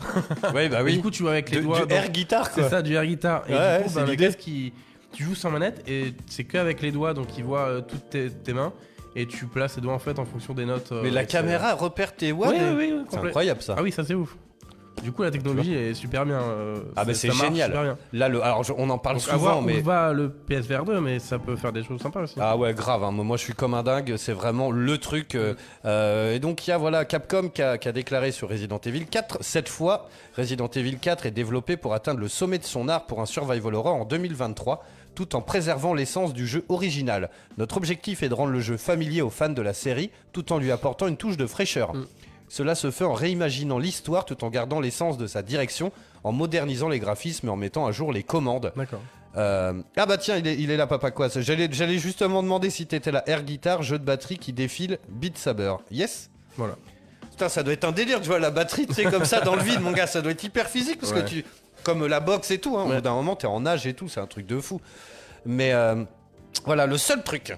[0.52, 0.92] Ouais, bah Et oui.
[0.96, 1.86] du coup, tu joues avec les doigts.
[1.86, 2.64] du air guitar, quoi.
[2.64, 3.44] C'est ça, du air guitar.
[3.48, 4.72] Et Ouais, du coup, c'est bah, le casque, il-
[5.16, 8.30] tu joues sans manette et c'est qu'avec les doigts, donc il voit euh, toutes tes,
[8.30, 8.72] tes mains
[9.14, 10.92] et tu places les doigts en fait en fonction des notes.
[10.92, 12.54] euh, Mais la caméra repère tes Oui, doigts.
[12.54, 13.28] oui, et- oui, oui, C'est complet.
[13.30, 13.74] incroyable ça.
[13.78, 14.36] Ah oui, ça c'est ouf.
[15.02, 16.40] Du coup, la technologie est super bien.
[16.40, 17.68] euh, Ah, ça- bah, c'est ça marche génial.
[17.70, 17.98] super bien.
[18.14, 20.30] Là, le, alors je- on en parle Donc, à voir souvent, où mais va le
[20.30, 22.36] PSVR 2, mais ça peut faire des choses sympas aussi.
[22.40, 23.04] ah ouais, grave.
[23.04, 23.10] hein.
[23.10, 24.14] Moi, je suis comme un dingue.
[24.16, 25.34] C'est vraiment le truc.
[25.34, 25.54] euh,
[25.84, 28.80] euh, et donc, il y a voilà Capcom qui a, qui a déclaré sur Resident
[28.86, 32.88] Evil 4 cette fois, Resident Evil 4 est développé pour atteindre le sommet de son
[32.88, 34.82] art pour un survival horror en 2023
[35.16, 37.30] tout en préservant l'essence du jeu original.
[37.58, 40.58] Notre objectif est de rendre le jeu familier aux fans de la série tout en
[40.58, 41.94] lui apportant une touche de fraîcheur.
[41.94, 42.06] Mm.
[42.48, 45.90] Cela se fait en réimaginant l'histoire tout en gardant l'essence de sa direction,
[46.22, 48.72] en modernisant les graphismes et en mettant à jour les commandes.
[48.76, 49.00] D'accord.
[49.36, 52.70] Euh, Ah bah tiens, il est, il est là, papa quoi J'allais j'allais justement demander
[52.70, 53.24] si t'étais là.
[53.26, 55.74] Air guitar, jeu de batterie qui défile, Beat Saber.
[55.90, 56.30] Yes?
[56.56, 56.76] Voilà.
[57.30, 59.56] Putain, ça doit être un délire, tu vois, la batterie, tu sais, comme ça dans
[59.56, 61.22] le vide, mon gars, ça doit être hyper physique parce Ouais.
[61.22, 61.44] que tu.
[61.86, 64.08] Comme la boxe et tout, hein, au bout d'un moment, t'es en nage et tout,
[64.08, 64.80] c'est un truc de fou.
[65.44, 66.02] Mais euh,
[66.64, 67.56] voilà, le seul truc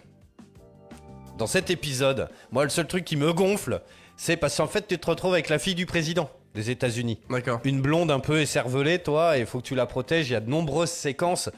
[1.39, 3.81] dans cet épisode, moi, le seul truc qui me gonfle,
[4.19, 7.61] c'est parce qu'en fait, tu te retrouves avec la fille du président des États-Unis D'accord.
[7.65, 10.29] une blonde un peu écervelée, toi, et il faut que tu la protèges.
[10.29, 11.49] Il y a de nombreuses séquences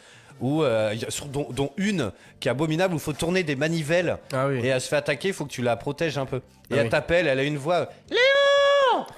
[0.41, 0.95] où, euh,
[1.33, 4.61] dont, dont une qui est abominable où il faut tourner des manivelles Ah oui.
[4.63, 5.29] et elle se fait attaquer.
[5.29, 6.37] Il faut que tu la protèges un peu.
[6.71, 7.89] Et Ah elle t'appelle, elle a une voix.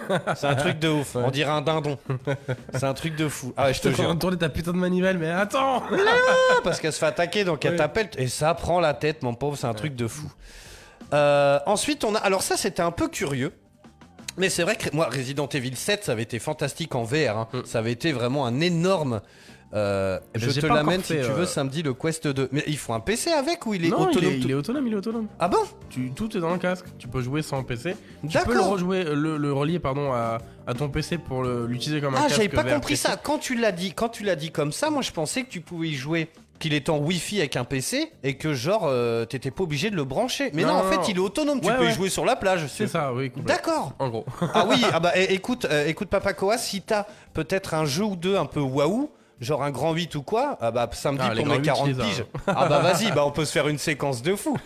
[0.37, 1.17] C'est un truc de ouf.
[1.17, 1.99] On dirait un dindon.
[2.75, 3.53] C'est un truc de fou.
[3.57, 4.19] Ah ouais, je te jure.
[4.19, 7.73] tourner ta putain de manivelle, mais attends Ah, parce qu'elle se fait attaquer, donc elle
[7.73, 7.77] Ouais.
[7.79, 10.31] t'appelle et ça prend la tête, mon pauvre, c'est un truc de fou.
[11.13, 12.19] Euh, ensuite, on a.
[12.19, 13.53] Alors, ça, c'était un peu curieux.
[14.39, 17.37] Mais c'est vrai que moi, Resident Evil 7, ça avait été fantastique en VR.
[17.37, 17.49] hein.
[17.67, 19.21] Ça avait été vraiment un énorme.
[19.75, 22.49] Euh, je te l'amène si tu euh, veux samedi le Quest 2.
[22.53, 24.51] Mais il faut un PC avec ou il est Non, autonome il est, tout- il
[24.51, 25.27] est autonome, il est autonome.
[25.39, 25.59] Ah bon
[25.89, 26.87] Tu, tout est dans le casque.
[26.99, 27.97] Tu peux jouer sans PC.
[28.29, 32.15] Tu peux le rejouer, le, le relier pardon à, à ton PC pour l'utiliser comme
[32.15, 32.37] un Ah, casque.
[32.37, 33.09] j'avais pas compris PC.
[33.09, 33.17] ça.
[33.17, 35.61] Quand tu l'as dit, quand tu l'as dit comme ça, moi je pensais que tu
[35.61, 39.51] pouvais y jouer qu'il est en Wi-Fi avec un PC et que genre euh, t'étais
[39.51, 40.51] pas obligé de le brancher.
[40.55, 41.03] Mais non, Non, en fait, non.
[41.09, 41.61] il est autonome.
[41.61, 42.67] Tu Ouais, peux y jouer sur la plage.
[42.69, 43.33] C'est ça, oui.
[43.39, 43.95] D'accord.
[43.99, 44.25] En gros.
[44.55, 48.05] Ah oui, ah bah é- écoute, euh, écoute Papa Koa, si t'as peut-être un jeu
[48.05, 49.11] ou deux un peu waouh,
[49.43, 51.93] genre un grand 8 ou quoi, ah bah Ah, pour grands mes 8, 40 je
[51.93, 52.25] les ai, piges.
[52.47, 54.57] Ah bah vas-y, bah on peut se faire une séquence de fou.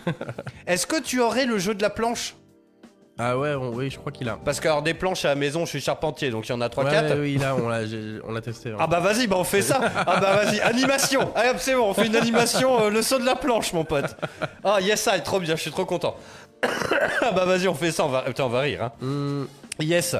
[0.65, 2.35] Est-ce que tu aurais le jeu de la planche?
[3.19, 4.37] Ah ouais, on- oui, je crois qu'il a.
[4.45, 6.61] Parce que alors des planches à la maison, je suis charpentier, donc il y en
[6.61, 7.13] a 3 Ouais, 4.
[7.15, 8.69] ouais, oui, il a, on l'a, j'ai- on l'a testé.
[8.69, 8.75] hein.
[8.79, 9.79] Ah bah vas-y, bah on fait ça.
[10.05, 11.31] Ah bah vas-y, animation.
[11.35, 13.83] Allez hop, c'est bon, on fait une animation, euh, le saut de la planche, mon
[13.85, 14.15] pote.
[14.63, 16.15] Ah yes, ça, trop bien, je suis trop content.
[16.63, 18.83] ah bah vas-y, on fait ça, on va, putain, on va rire.
[18.83, 18.91] Hein.
[19.01, 19.47] Hum,
[19.79, 20.15] Yes.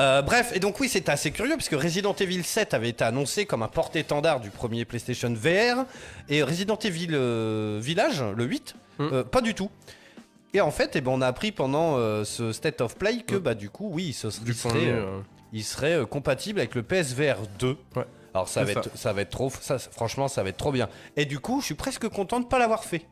[0.00, 3.46] Euh, bref, et donc oui, c'était assez curieux puisque Resident Evil 7 avait été annoncé
[3.46, 5.84] comme un porte-étendard du premier PlayStation VR
[6.28, 9.02] et Resident Evil euh, Village, le 8, Mm.
[9.12, 9.70] euh, pas du tout.
[10.52, 13.40] Et en fait, eh ben, on a appris pendant ce State of Play que Mm.
[13.40, 14.94] bah du coup, oui, ce- il serait,
[15.52, 17.76] il serait compatible avec le PSVR 2.
[17.96, 18.04] Ouais.
[18.34, 20.72] Alors ça va, C'est être, ça va être trop, ça, franchement, ça va être trop
[20.72, 20.88] bien.
[21.16, 23.06] Et du coup, je suis presque content de pas l'avoir fait.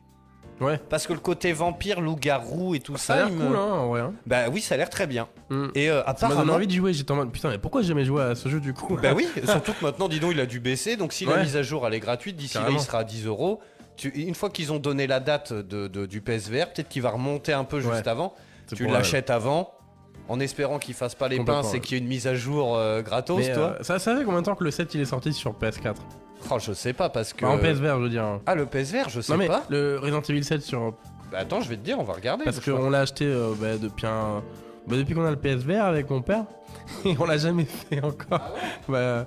[0.61, 0.79] Ouais.
[0.89, 3.55] Parce que le côté vampire, loup-garou et tout Ça a ça, l'air il me- cool,
[3.55, 4.01] hein, en vrai.
[4.01, 4.13] hein.
[4.25, 5.27] bah oui, ça a l'air très bien.
[5.49, 5.71] Hum.
[5.75, 6.93] Et euh, Ça m'a donné apparemment, envie de jouer.
[6.93, 8.97] J'étais en mode putain, mais pourquoi j'ai jamais joué à ce jeu du coup?
[9.01, 10.95] Bah oui, surtout que maintenant, dis donc, il a dû baisser.
[10.95, 11.41] Donc si la Ouais.
[11.43, 12.79] mise à jour elle est gratuite, d'ici là, Carrément.
[12.79, 13.59] il sera à 10 euros.
[13.97, 17.09] Tu- Une fois qu'ils ont donné la date de, de- du PSVR, peut-être qu'il va
[17.11, 18.07] remonter un peu juste Ouais.
[18.07, 18.33] avant.
[18.67, 19.71] C'est Tu pour l'achètes avant,
[20.29, 21.79] en espérant qu'il fasse pas les Complètement, pinces et ouais.
[21.81, 24.23] qu'il y ait une mise à jour euh, gratos, Mais, toi euh, ça, ça fait
[24.23, 25.95] combien de temps que le 7 il est sorti sur PS4
[26.51, 27.45] Oh, Je sais pas parce que.
[27.45, 28.39] Enfin, En PSVR, je veux dire.
[28.45, 29.63] Ah, le PSVR, je sais Non mais pas.
[29.69, 30.93] le Resident Evil 7 sur
[31.31, 32.43] Bah, attends, je vais te dire, on va regarder.
[32.43, 34.41] parce qu'on l'a acheté euh, bah, depuis un
[34.87, 36.43] bah, depuis qu'on a le PSVR avec mon père
[37.05, 38.41] et on l'a jamais fait encore.
[38.89, 39.25] Bah,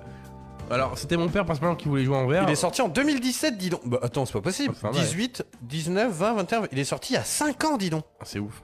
[0.69, 2.43] alors c'était mon père principalement qui voulait jouer en VR.
[2.43, 3.81] Il est sorti en 2017, dis donc.
[3.85, 4.73] Bah, attends, c'est pas possible.
[4.83, 5.05] Ah, c'est vrai.
[5.07, 6.61] 18, 19, 20, 21.
[6.73, 8.03] Il est sorti il y a 5 ans, dis donc.
[8.19, 8.61] Ah, C'est ouf.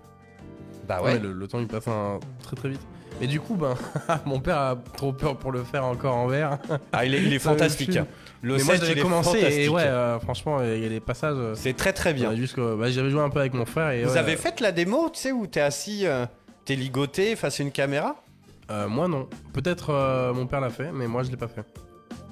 [0.87, 1.19] Bah Ouais, ouais.
[1.19, 2.81] le, le temps il passe un- très très vite.
[3.21, 3.73] Et du coup, ben,
[4.25, 6.57] mon père a trop peur pour le faire encore en VR.
[6.91, 7.97] Ah, il est, il fantastique.
[8.43, 11.37] Le mais moi, 7, j'avais commencé et ouais, euh, franchement, il y a des passages.
[11.37, 12.29] euh, C'est très très bien.
[12.31, 14.03] bah, j'avais joué un peu avec mon frère et.
[14.03, 16.25] Vous ouais, avez fait la démo, tu sais, où t'es assis, euh,
[16.65, 18.21] t'es ligoté face à une caméra?
[18.69, 19.29] Euh, Moi non.
[19.53, 21.63] Peut-être euh, mon père l'a fait, mais moi je l'ai pas fait.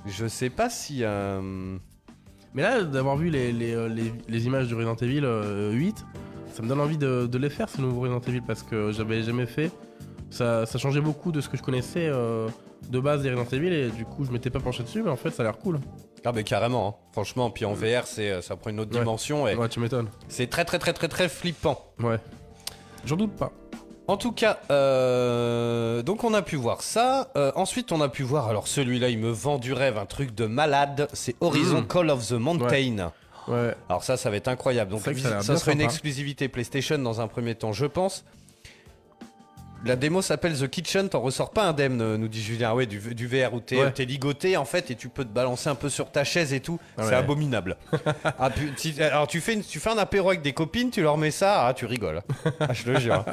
[0.06, 1.00] Je sais pas si.
[1.04, 1.78] euh,
[2.54, 6.06] Mais là, d'avoir vu les, les, euh, les- les images du Resident Evil euh, 8,
[6.54, 9.24] ça me donne envie de, de les faire ce nouveau Resident Evil parce que j'avais
[9.24, 9.72] jamais fait.
[10.32, 12.48] Ça, ça changeait beaucoup de ce que je connaissais euh,
[12.90, 15.16] de base des Resident Evil et du coup je m'étais pas penché dessus, mais en
[15.18, 15.80] fait ça a l'air cool.
[16.26, 17.10] Ah, mais carrément, hein.
[17.14, 17.50] franchement.
[17.50, 19.00] Puis en VR, c'est, euh, ça prend une autre Ouais.
[19.00, 20.08] dimension et Ouais, tu m'étonnes.
[20.30, 21.84] c'est très très très très très flippant.
[22.02, 22.18] Ouais.
[23.06, 23.52] J'en doute pas.
[24.08, 27.30] En tout cas, euh, donc on a pu voir ça.
[27.36, 30.34] Euh, ensuite, on a pu voir, alors celui-là, il me vend du rêve, un truc
[30.36, 31.08] de malade.
[31.14, 31.88] C'est Horizon Mm.
[31.88, 33.12] Call of the Mountain.
[33.48, 33.76] Ouais.
[33.90, 34.92] Alors ça, ça va être incroyable.
[34.92, 37.86] Donc ça a l'air ça bien sera une exclusivité PlayStation dans un premier temps, je
[37.86, 38.24] pense.
[39.84, 42.70] La démo s'appelle The Kitchen, t'en ressors pas indemne, nous dit Julien.
[42.72, 43.92] Ah Ouais, du, du VR où t'es Ouais.
[44.06, 46.80] ligoté en fait et tu peux te balancer un peu sur ta chaise et tout.
[47.00, 47.78] C'est abominable.
[48.24, 48.50] Ah,
[49.12, 51.66] alors tu fais, une- tu fais un apéro avec des copines, tu leur mets ça,
[51.68, 52.22] ah, tu rigoles.
[52.60, 53.26] Ah, je te jure.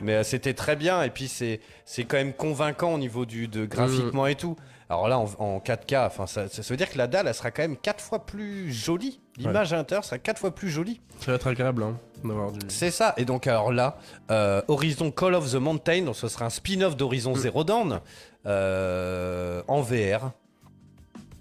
[0.00, 3.48] Mais euh, c'était très bien et puis c'est c'est quand même convaincant au niveau du
[3.48, 4.56] de graphiquement et tout.
[4.90, 7.50] Alors là en, en 4K, enfin ça, ça veut dire que la dalle elle sera
[7.50, 9.20] quand même 4 fois plus jolie.
[9.38, 11.00] L'image à l'intérieur sera 4 fois plus jolie.
[11.20, 12.58] Ça va être agréable hein, d'avoir du.
[12.68, 13.14] C'est ça.
[13.16, 13.96] Et donc alors là,
[14.30, 18.00] euh, Horizon Call of the Mountain, donc ce sera un spin-off d'Horizon Zero Dawn
[18.46, 20.32] euh, en VR.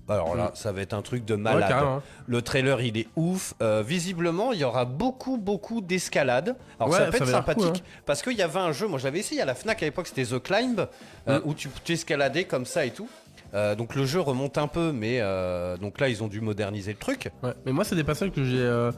[0.10, 2.02] Alors là, ça va être un truc de Ouais, malade.
[2.28, 3.54] Le trailer, il est ouf.
[3.62, 6.58] Euh, visiblement, il y aura beaucoup, beaucoup d'escalade.
[6.78, 8.02] Alors Ouais, ça peut ça être sympathique cool, hein.
[8.06, 10.08] parce qu'il y avait un jeu, moi je l'avais essayé à la Fnac à l'époque,
[10.08, 10.88] c'était The Climb,
[11.30, 11.41] euh, Mm.
[11.46, 13.08] où tu tu escaladais comme ça et tout.
[13.54, 16.91] Euh, donc le jeu remonte un peu, mais euh, donc là ils ont dû moderniser
[16.91, 17.30] le truc.
[17.43, 17.54] Ouais.
[17.66, 18.60] Mais moi, c'est des passages que j'ai.
[18.60, 18.91] euh,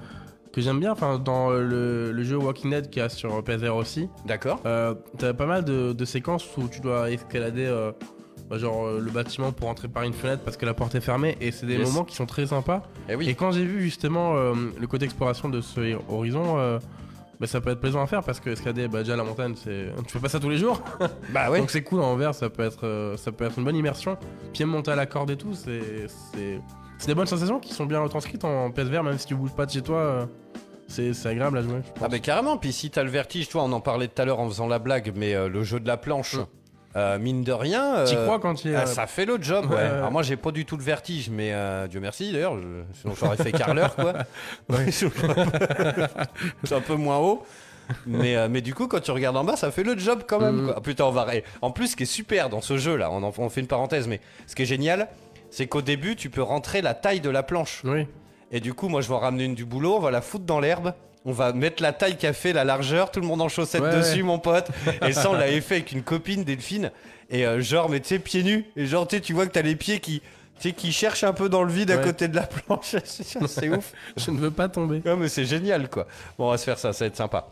[0.53, 4.07] que j'aime bien, enfin dans le, le jeu Walking Dead qui a sur PSVR aussi,
[4.25, 7.69] D'accord t'as pas mal de, de séquences où tu dois escalader
[8.49, 11.35] bah, genre le bâtiment pour entrer par une fenêtre parce que la porte est fermée
[11.41, 11.89] et c'est des Yes.
[11.89, 12.83] moments qui sont très sympas.
[13.09, 13.27] Eh oui.
[13.27, 16.79] Et quand j'ai vu justement le côté exploration de ce horizon,
[17.39, 19.87] bah, ça peut être plaisant à faire parce que escalader bah, déjà la montagne, c'est
[20.07, 20.81] tu fais pas ça tous les jours,
[21.33, 21.59] Bah ouais.
[21.59, 24.17] donc c'est cool en VR, ça peut être euh, ça peut être une bonne immersion.
[24.53, 26.59] Puis même monter à la corde et tout, c'est c'est
[26.97, 29.65] c'est des bonnes sensations qui sont bien retranscrites en PSVR même si tu bouges pas
[29.65, 29.97] de chez toi.
[29.97, 30.25] euh,
[30.87, 31.81] c'est c'est agréable à jouer.
[31.85, 32.01] je pense.
[32.03, 34.39] Ah bah carrément, puis si t'as le vertige, toi on en parlait tout à l'heure
[34.39, 36.45] en faisant la blague, mais euh, le jeu de la planche, Mm.
[36.95, 39.77] Euh, mine de rien, euh, crois quand ah, ça fait le job, ouais.
[39.77, 43.13] Alors moi j'ai pas du tout le vertige, mais euh, Dieu merci d'ailleurs, je- sinon
[43.19, 44.13] j'aurais fait carleur quoi.
[44.69, 44.89] Ouais.
[46.63, 47.43] C'est un peu moins haut.
[48.07, 50.61] Mais, mais du coup, quand tu regardes en bas, ça fait le job quand même.
[50.63, 50.65] Mm.
[50.65, 50.73] quoi.
[50.77, 51.27] Ah, putain, on va.
[51.61, 53.67] En plus, ce qui est super dans ce jeu là, on, en- on fait une
[53.67, 55.07] parenthèse, mais ce qui est génial,
[55.51, 57.81] c'est qu'au début, tu peux rentrer la taille de la planche.
[57.83, 58.07] Oui.
[58.51, 60.45] Et du coup, moi, je vais en ramener une du boulot, on va la foutre
[60.45, 60.93] dans l'herbe.
[61.25, 63.95] On va mettre la taille qu'a fait, la largeur, tout le monde en chaussettes Ouais,
[63.97, 64.21] dessus, ouais.
[64.23, 64.67] mon pote.
[65.07, 66.91] Et ça, on l'avait fait avec une copine, Delphine.
[67.31, 68.65] Et euh, genre, mais tu sais, pieds nus.
[68.75, 71.49] Et genre, tu vois que t'as les pieds qui, tu sais, qui cherchent un peu
[71.49, 72.95] dans le vide à côté de la planche.
[73.05, 73.91] c'est ouf.
[74.17, 75.01] Je ne veux pas tomber.
[75.03, 76.05] Ouais, mais c'est génial, quoi.
[76.37, 77.47] Bon, on va se faire ça, ça va être sympa.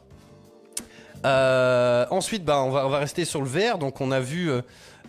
[1.26, 3.78] Euh, ensuite, bah, on, va, on va rester sur le VR.
[3.78, 4.62] Donc, on a vu euh,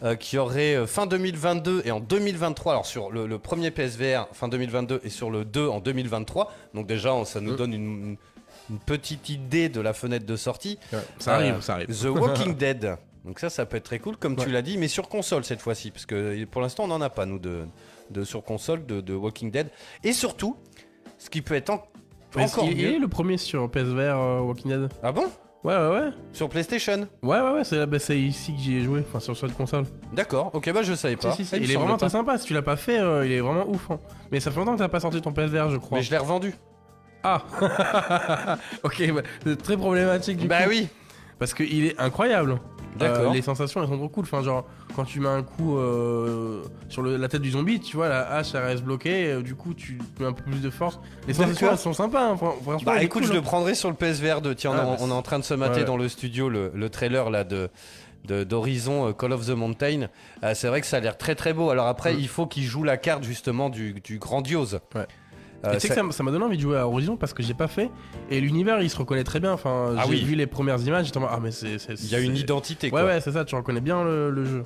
[0.03, 2.73] euh, qu'il y aurait fin 2022 et en 2023.
[2.73, 6.53] Alors, sur le, le premier PSVR, fin 2022, et sur le 2 en 2023.
[6.75, 8.17] Donc, déjà, on- ça nous donne une, une
[8.87, 10.79] petite idée de la fenêtre de sortie.
[11.19, 11.87] Ça arrive, Euh, ça arrive.
[11.89, 12.97] The Walking Dead.
[13.25, 15.61] Donc, ça, ça peut être très cool, comme tu l'as dit, mais sur console cette
[15.63, 15.91] fois-ci.
[15.91, 17.65] Parce que pour l'instant, on n'en a pas, nous, de,
[18.11, 19.69] de sur console de, de Walking Dead.
[20.03, 20.57] Et surtout,
[21.19, 21.83] ce qui peut être en-
[22.37, 22.95] encore il, il mieux.
[22.97, 24.89] est le premier sur PSVR euh, Walking Dead?
[25.03, 25.25] Ah bon?
[25.63, 26.11] Ouais, ouais, ouais.
[26.35, 27.09] Sur PlayStation?
[27.23, 29.85] Ouais, ouais, ouais, c'est bah, c'est ici que j'y ai joué, enfin sur cette console.
[30.13, 31.31] D'accord, ok, bah je savais pas.
[31.33, 32.01] Si, si, si, Ah, Il est vraiment pas.
[32.01, 33.91] très sympa, si tu l'as pas fait, euh, il est vraiment ouf.
[33.91, 33.99] hein.
[34.31, 35.97] Mais ça fait longtemps que t'as pas sorti ton PSVR, je crois.
[35.97, 36.55] Mais je l'ai revendu.
[37.25, 37.43] Ah
[38.83, 40.69] Ok, bah, c'est très problématique du Bah coup.
[40.71, 40.89] oui.
[41.39, 42.61] Parce qu'il est incroyable.
[42.97, 43.33] D'accord.
[43.33, 44.23] Euh, les sensations, elles sont trop cool.
[44.23, 44.65] Enfin, genre,
[44.95, 48.31] quand tu mets un coup euh, sur le- la tête du zombie, tu vois, la
[48.31, 49.33] hache, elle reste bloquée.
[49.33, 51.01] euh, du coup, tu mets un peu plus de force.
[51.27, 51.73] Les sensations, D'accord.
[51.73, 52.25] elles sont sympas.
[52.31, 53.43] hein, fran- franchement, Bah est écoute, cool, je le hein.
[53.43, 54.55] prendrai sur le PSVR 2.
[54.55, 55.85] Tiens, on, Ah, est- bah, on est en train de se mater ouais.
[55.87, 57.69] dans le studio le, le trailer là de
[58.27, 60.07] de- d'Horizon euh, Call of the Mountain.
[60.55, 61.69] C'est vrai que ça a l'air très très beau.
[61.69, 62.21] Alors après, Mm.
[62.21, 64.81] il faut qu'il joue la carte justement du, du grandiose.
[64.95, 65.07] Ouais.
[65.67, 67.33] Euh, tu sais que ça- m- ça m'a donné envie de jouer à Horizon parce
[67.35, 67.91] que j'ai pas fait.
[68.31, 69.53] Et l'univers, il se reconnaît très bien.
[69.53, 70.23] Enfin, Ah j'ai oui.
[70.25, 71.77] vu les premières images, j'étais en ah, mais c'est.
[71.77, 73.05] il y a une identité Ouais, quoi.
[73.05, 74.65] ouais, c'est ça, tu reconnais bien le, le jeu.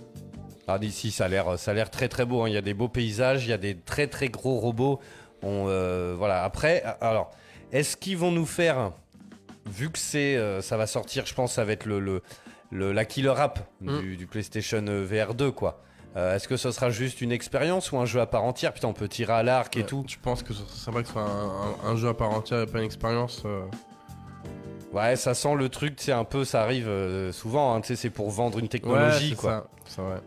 [0.67, 2.43] Ah, d'ici, ça a l'air, ça a l'air très très beau.
[2.43, 2.49] hein.
[2.49, 4.99] Il y a des beaux paysages, il y a des très très gros robots.
[5.43, 6.43] On, euh, voilà.
[6.45, 7.31] Après, alors,
[7.73, 8.93] est-ce qu'ils vont nous faire,
[9.71, 12.23] vu que c'est, euh, ça va sortir, je pense, ça va être le, le,
[12.71, 15.81] le- la killer app du, du PlayStation VR 2, quoi.
[16.17, 18.89] Euh, est-ce que ce sera juste une expérience ou un jeu à part entière Putain,
[18.89, 20.05] on peut tirer à l'arc et Ouais, tout.
[20.09, 22.31] Je pense que ce serait vrai que ce soit un, un- un jeu à part
[22.31, 23.43] entière et pas une expérience.
[23.45, 23.63] euh.
[24.93, 27.75] Ouais, ça sent le truc, c'est un peu, ça arrive euh, souvent.
[27.75, 29.51] hein, tu sais, c'est pour vendre une technologie, ouais, quoi.
[29.51, 30.21] ça, c'est vrai.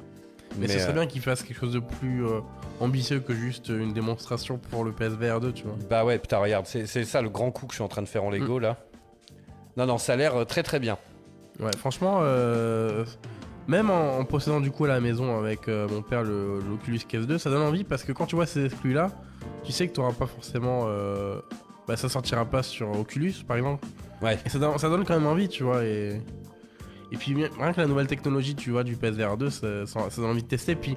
[0.58, 2.42] Mais, ce serait euh, bien qu'ils fassent quelque chose de plus euh,
[2.80, 5.76] ambitieux que juste une démonstration pour le PSVR 2, tu vois.
[5.90, 8.08] Bah ouais, putain, regarde, c'est ça le grand coup que je suis en train de
[8.08, 8.64] faire en Lego Mm.
[8.64, 8.78] là.
[9.78, 10.98] Non, non, ça a l'air euh, très très bien.
[11.60, 13.06] Ouais, franchement, euh,
[13.68, 17.00] même en, en possédant du coup à la maison avec euh, mon père le- l'Oculus
[17.08, 19.10] Quest 2, ça donne envie parce que quand tu vois ces exclus là,
[19.64, 20.86] tu sais que tu n'auras pas forcément.
[20.88, 21.40] euh,
[21.88, 23.86] bah, ça sortira pas sur Oculus par exemple.
[24.22, 24.38] Ouais.
[24.46, 25.84] Et ça donne, ça donne quand même envie, tu vois.
[25.84, 26.22] Et,
[27.12, 30.22] et puis rien que la nouvelle technologie, tu vois, du PSVR 2, ça, ça, ça
[30.22, 30.76] donne envie de tester.
[30.76, 30.96] Puis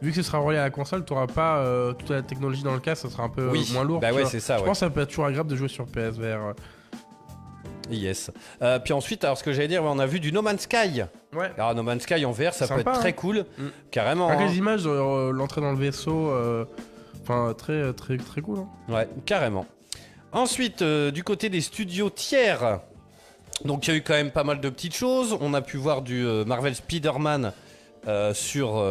[0.00, 2.62] vu que ce sera relié à la console, tu n'auras pas euh, toute la technologie
[2.62, 4.00] dans le cas, ça sera un peu oui, moins lourd.
[4.00, 4.66] bah ouais, c'est ça, Je ouais.
[4.66, 6.54] pense que ça peut être toujours agréable de jouer sur PSVR.
[7.90, 8.30] Yes.
[8.62, 11.02] Euh, puis ensuite, alors ce que j'allais dire, on a vu du No Man's Sky.
[11.34, 11.50] Ouais.
[11.56, 13.12] Alors No Man's Sky en VR, ça peut être très hein.
[13.12, 13.66] cool, Mm.
[13.90, 14.28] carrément.
[14.28, 14.46] Avec hein.
[14.50, 16.64] les images, euh, l'entrée dans le vaisseau, euh,
[17.22, 18.58] enfin très très très cool.
[18.60, 18.68] hein.
[18.92, 19.66] Ouais, carrément.
[20.32, 22.80] Ensuite, du côté des studios tiers,
[23.64, 25.36] donc il y a eu quand même pas mal de petites choses.
[25.40, 27.52] On a pu voir du Marvel Spider-Man
[28.32, 28.82] sur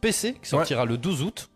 [0.00, 1.48] PC, qui sortira le 12 août.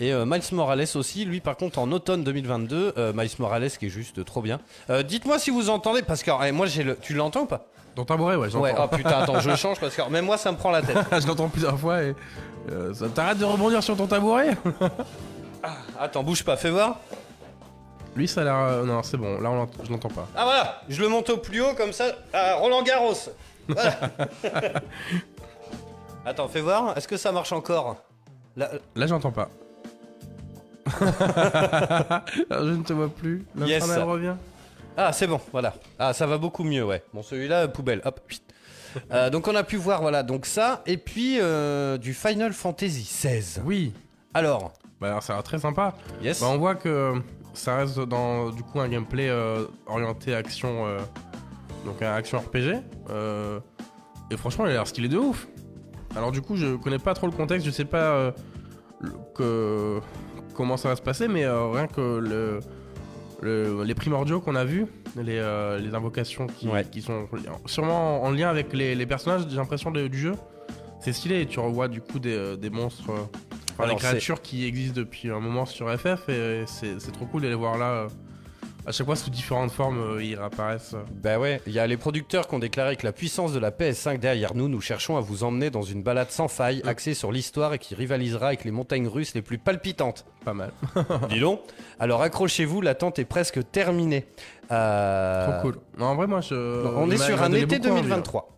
[0.00, 3.86] Et euh, Miles Morales aussi, lui par contre en automne 2022, euh, Miles Morales qui
[3.86, 4.60] est juste trop bien.
[4.90, 6.96] Euh, Dites-moi si vous entendez, parce que eh, moi j'ai le...
[6.96, 7.66] Tu l'entends ou pas?
[7.94, 8.64] Dans tabouret, ouais, j'entends.
[8.64, 10.96] Ouais, oh putain, attends, je change parce que même moi ça me prend la tête.
[11.20, 12.14] je l'entends plusieurs fois et
[12.94, 14.56] ça t'arrête de rebondir sur ton tabouret?
[15.98, 16.98] Attends, bouge pas, fais voir.
[18.16, 18.84] Lui, ça a l'air.
[18.84, 19.40] non, c'est bon.
[19.40, 20.26] Là, on je l'entends pas.
[20.36, 22.04] Ah voilà, je le monte au plus haut comme ça.
[22.32, 23.14] Ah, Roland Garros.
[23.68, 23.94] Voilà.
[26.26, 26.96] Attends, fais voir.
[26.96, 27.96] Est-ce que ça marche encore?
[28.56, 29.48] Là, Là, j'entends pas.
[32.50, 33.44] Alors, je ne te vois plus.
[33.56, 34.06] L'infernal Yes.
[34.06, 34.34] revient.
[34.96, 35.74] Ah, c'est bon, voilà.
[35.98, 37.02] Ah, ça va beaucoup mieux, ouais.
[37.12, 38.00] Bon, celui-là, poubelle.
[38.04, 38.20] Hop.
[39.12, 43.02] Euh, donc on a pu voir, voilà, donc ça, et puis euh, du Final Fantasy
[43.02, 43.60] XVI.
[43.64, 43.92] Oui.
[44.34, 45.94] Alors, Bah, alors, ça a l'air très sympa.
[46.22, 46.40] yes.
[46.40, 47.14] Bah, on voit que
[47.54, 50.98] ça reste dans du coup un gameplay euh, orienté action, euh,
[51.84, 52.82] donc un action RPG.
[53.10, 53.58] euh,
[54.30, 55.48] et franchement, il a l'air stylé de ouf.
[56.16, 58.32] Alors du coup, je connais pas trop le contexte, je sais pas euh,
[59.00, 60.00] le- que,
[60.54, 62.60] comment ça va se passer, mais euh, rien que le,
[63.42, 64.86] le- les primordiaux qu'on a vus,
[65.16, 66.84] les, euh, les invocations qui, Ouais.
[66.90, 67.28] qui sont
[67.66, 70.32] sûrement en lien avec les, les personnages, j'ai l'impression du jeu.
[71.00, 73.28] C'est stylé et tu revois du coup des, euh, des monstres, enfin,
[73.78, 77.42] Alors, des créatures qui existent depuis un moment sur FF et c'est c'est trop cool
[77.42, 78.06] de les voir là.
[78.86, 80.94] À chaque fois sous différentes formes, euh, ils réapparaissent.
[81.10, 83.70] Bah ouais, il y a les producteurs qui ont déclaré que la puissance de la
[83.70, 87.32] PS5 derrière nous, nous cherchons à vous emmener dans une balade sans faille, axée sur
[87.32, 90.26] l'histoire et qui rivalisera avec les montagnes russes les plus palpitantes.
[90.44, 90.72] Pas mal.
[91.30, 91.60] Dis donc.
[91.98, 94.26] Alors accrochez-vous, l'attente est presque terminée.
[94.70, 95.78] Euh, Trop cool.
[95.98, 96.54] Non, en vrai, moi, je.
[96.96, 98.16] On est sur un été beaucoup envie, là.
[98.16, 98.50] 2023.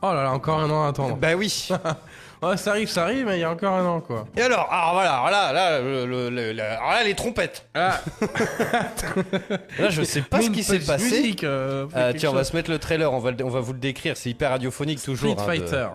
[0.00, 1.16] Oh là là, encore un an à attendre.
[1.16, 1.68] Bah oui.
[2.40, 4.24] Ouais, ça arrive, ça arrive, mais il y a encore un an, quoi.
[4.36, 7.66] Et alors, alors voilà, alors là, là, le- le- le- le- alors là, les trompettes.
[7.74, 8.00] Ah,
[9.78, 11.04] Là, je sais pas ce qui s'est passé.
[11.20, 12.48] musique, euh, Euh, quelque tiens, on va chose.
[12.50, 15.02] se mettre le trailer, on va, le- on va vous le décrire, c'est hyper radiophonique
[15.02, 15.32] toujours.
[15.38, 15.88] Street hein, de- Fighter.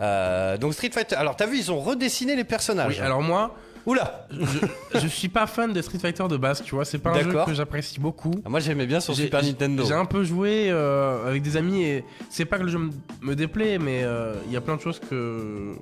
[0.00, 2.96] Euh, donc Street Fighter, alors t'as vu, ils ont redessiné les personnages.
[2.98, 3.54] Oui, alors moi,
[3.86, 6.84] Oula je, je suis pas fan de Street Fighter de base, tu vois.
[6.84, 7.46] C'est pas un jeu D'accord.
[7.46, 8.32] que j'apprécie beaucoup.
[8.44, 9.84] Ah, Moi j'aimais bien sur J'ai- Super Nintendo.
[9.86, 12.90] J'ai un peu joué euh, avec des amis et c'est pas que le jeu me,
[13.20, 15.74] me déplaît, mais euh, il y a plein de choses que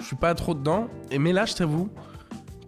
[0.00, 0.88] je suis pas trop dedans.
[1.10, 1.88] Et mais là, je t'avoue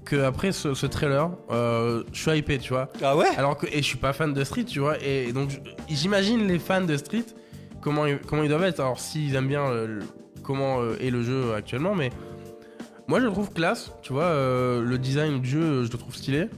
[0.04, 2.88] que après ce, ce trailer, euh, je suis hypé, tu vois.
[3.02, 3.28] Ah ouais?
[3.36, 4.96] Alors que et je suis pas fan de Street, tu vois.
[5.02, 7.24] Et, et donc je- j'imagine les fans de Street
[7.82, 8.80] comment ils, comment ils doivent être.
[8.80, 10.04] Alors s'ils aiment bien euh, le-
[10.42, 12.10] comment euh, est le jeu actuellement, mais
[13.08, 14.24] moi je le trouve classe, tu vois.
[14.24, 16.48] euh, le design du jeu, je le trouve stylé.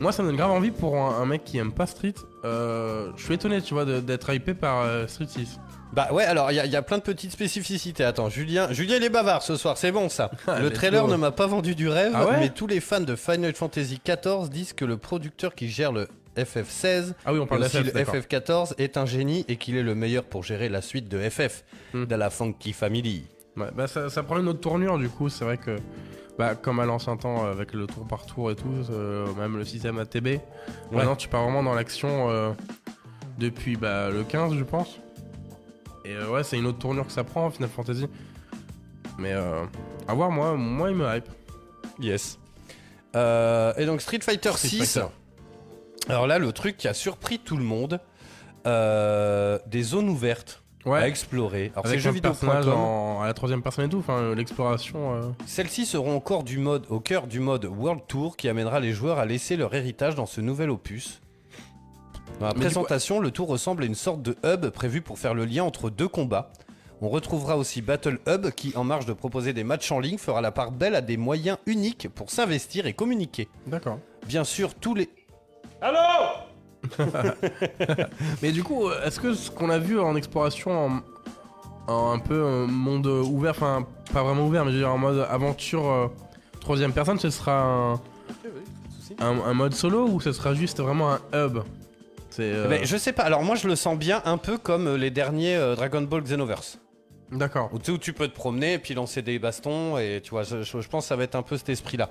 [0.00, 2.14] Moi, ça me donne grave envie pour un, un mec qui aime pas Street.
[2.46, 5.60] Euh, je suis étonné, tu vois, d'être hypé par euh, Street 6.
[5.92, 8.02] Bah ouais, alors il y, a- il y a plein de petites spécificités.
[8.04, 10.30] Attends, Julien, Julien il est bavard ce soir, c'est bon ça.
[10.46, 13.00] le Let's trailer ne m'a pas vendu du rêve, Ah ouais mais tous les fans
[13.00, 17.46] de Final Fantasy XIV disent que le producteur qui gère le FF16 Ah oui, on
[17.46, 18.14] parle aussi d'FF, le d'accord.
[18.14, 21.64] FF14 est un génie et qu'il est le meilleur pour gérer la suite de FF,
[21.92, 22.04] Hmm.
[22.06, 23.24] de la Funky Family.
[23.56, 25.76] Ouais, bah ça, ça prend une autre tournure du coup, c'est vrai que
[26.38, 29.56] bah, comme à l'ancien temps euh, avec le tour par tour et tout, euh, même
[29.56, 30.38] le système ATB,
[30.90, 32.52] maintenant tu pars vraiment dans l'action euh,
[33.38, 35.00] depuis bah, le 15 je pense.
[36.04, 38.06] Et euh, ouais c'est une autre tournure que ça prend Final Fantasy.
[39.18, 39.64] Mais euh,
[40.08, 41.28] à voir moi, moi il me hype.
[41.98, 42.38] Yes.
[43.16, 44.94] Euh, et donc Street Fighter Street 6.
[44.94, 45.12] Fighter.
[46.08, 48.00] Alors là, le truc qui a surpris tout le monde,
[48.66, 51.70] euh, des zones ouvertes à Ouais, explorer.
[51.74, 55.14] Alors c'est avec un personnage en, à la troisième personne et tout, enfin euh, l'exploration.
[55.14, 58.92] euh, Celles-ci seront encore du mode, au cœur du mode World Tour qui amènera les
[58.92, 61.20] joueurs à laisser leur héritage dans ce nouvel opus.
[62.38, 65.34] Dans la Mais présentation, le tour ressemble à une sorte de hub prévu pour faire
[65.34, 66.50] le lien entre deux combats.
[67.02, 70.40] On retrouvera aussi Battle Hub qui, en marge de proposer des matchs en ligne, fera
[70.40, 73.48] la part belle à des moyens uniques pour s'investir et communiquer.
[73.66, 73.98] D'accord.
[74.26, 75.08] Bien sûr, tous les...
[78.42, 80.86] Mais du coup, est-ce que ce qu'on a vu en exploration
[81.86, 84.92] en, en un peu euh, monde ouvert, enfin pas vraiment ouvert, mais je veux dire
[84.92, 86.06] en mode aventure, euh,
[86.60, 87.92] troisième personne, ce sera un,
[89.18, 91.58] un, un mode solo ou ce sera juste vraiment un hub?
[92.38, 95.10] Euh, Mais je sais pas, alors moi je le sens bien un peu comme les
[95.10, 96.78] derniers euh, Dragon Ball Xenoverse.
[97.30, 97.70] D'accord.
[97.72, 100.30] Où, tu sais, où tu peux te promener et puis lancer des bastons et tu
[100.30, 102.10] vois, je, je- je pense que ça va être un peu cet esprit-là.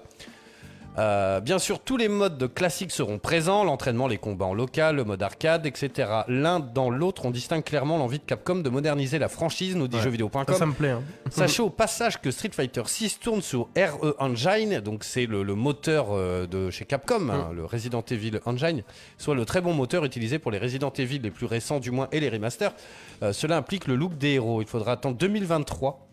[0.99, 4.97] Euh, bien sûr, tous les modes de classique seront présents, l'entraînement, les combats en local,
[4.97, 6.09] le mode arcade, etc.
[6.27, 9.95] L'un dans l'autre, on distingue clairement l'envie de Capcom de moderniser la franchise, nous dit
[9.95, 10.03] Ouais.
[10.03, 10.43] jeuxvideo.com.
[10.47, 10.89] Ça, ça me plaît.
[10.89, 11.01] hein.
[11.29, 15.55] Sachez au passage que Street Fighter 6 tourne sur RE Engine, donc c'est le, le
[15.55, 18.83] moteur euh, de chez Capcom, hein, le Resident Evil Engine,
[19.17, 22.09] soit le très bon moteur utilisé pour les Resident Evil les plus récents du moins
[22.11, 22.73] et les remasters.
[23.23, 24.61] Euh, cela implique le look des héros.
[24.61, 26.08] Il faudra attendre 2023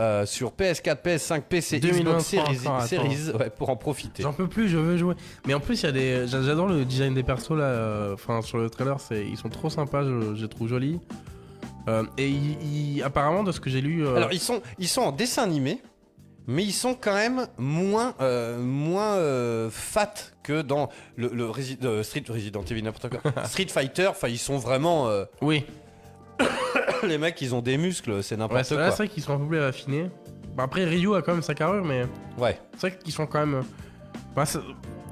[0.00, 2.82] euh, sur PS4, PS5, PC, Xbox 2023 Series, encore.
[2.82, 4.22] Series, ouais, pour en profiter.
[4.22, 5.14] J'en peux plus, je veux jouer.
[5.46, 6.26] Mais en plus, il y a des.
[6.26, 7.64] j'a- J'adore le design des persos là.
[7.64, 10.98] euh, Enfin, sur le trailer, c'est ils sont trop sympas, je, je les trouve jolis.
[11.88, 14.06] Euh, et ils- ils- apparemment, de ce que j'ai lu.
[14.06, 15.80] euh, Alors ils sont, ils sont en dessin animé,
[16.46, 18.14] mais ils sont quand même moins,
[18.58, 19.16] moins
[19.70, 23.44] fat que dans le, le Resi- Street Resident Evil n'importe quoi.
[23.44, 25.08] Street Fighter, enfin ils sont vraiment
[25.42, 25.64] Oui,
[27.06, 28.90] les mecs, ils ont des muscles, c'est n'importe quoi.
[28.90, 30.10] c'est vrai qu'ils sont un peu plus affinés.
[30.56, 32.04] Bah, après, Ryu a quand même sa carrure, mais
[32.38, 32.58] Ouais.
[32.76, 33.62] c'est vrai qu'ils sont quand même.
[34.34, 34.60] Bah, ça,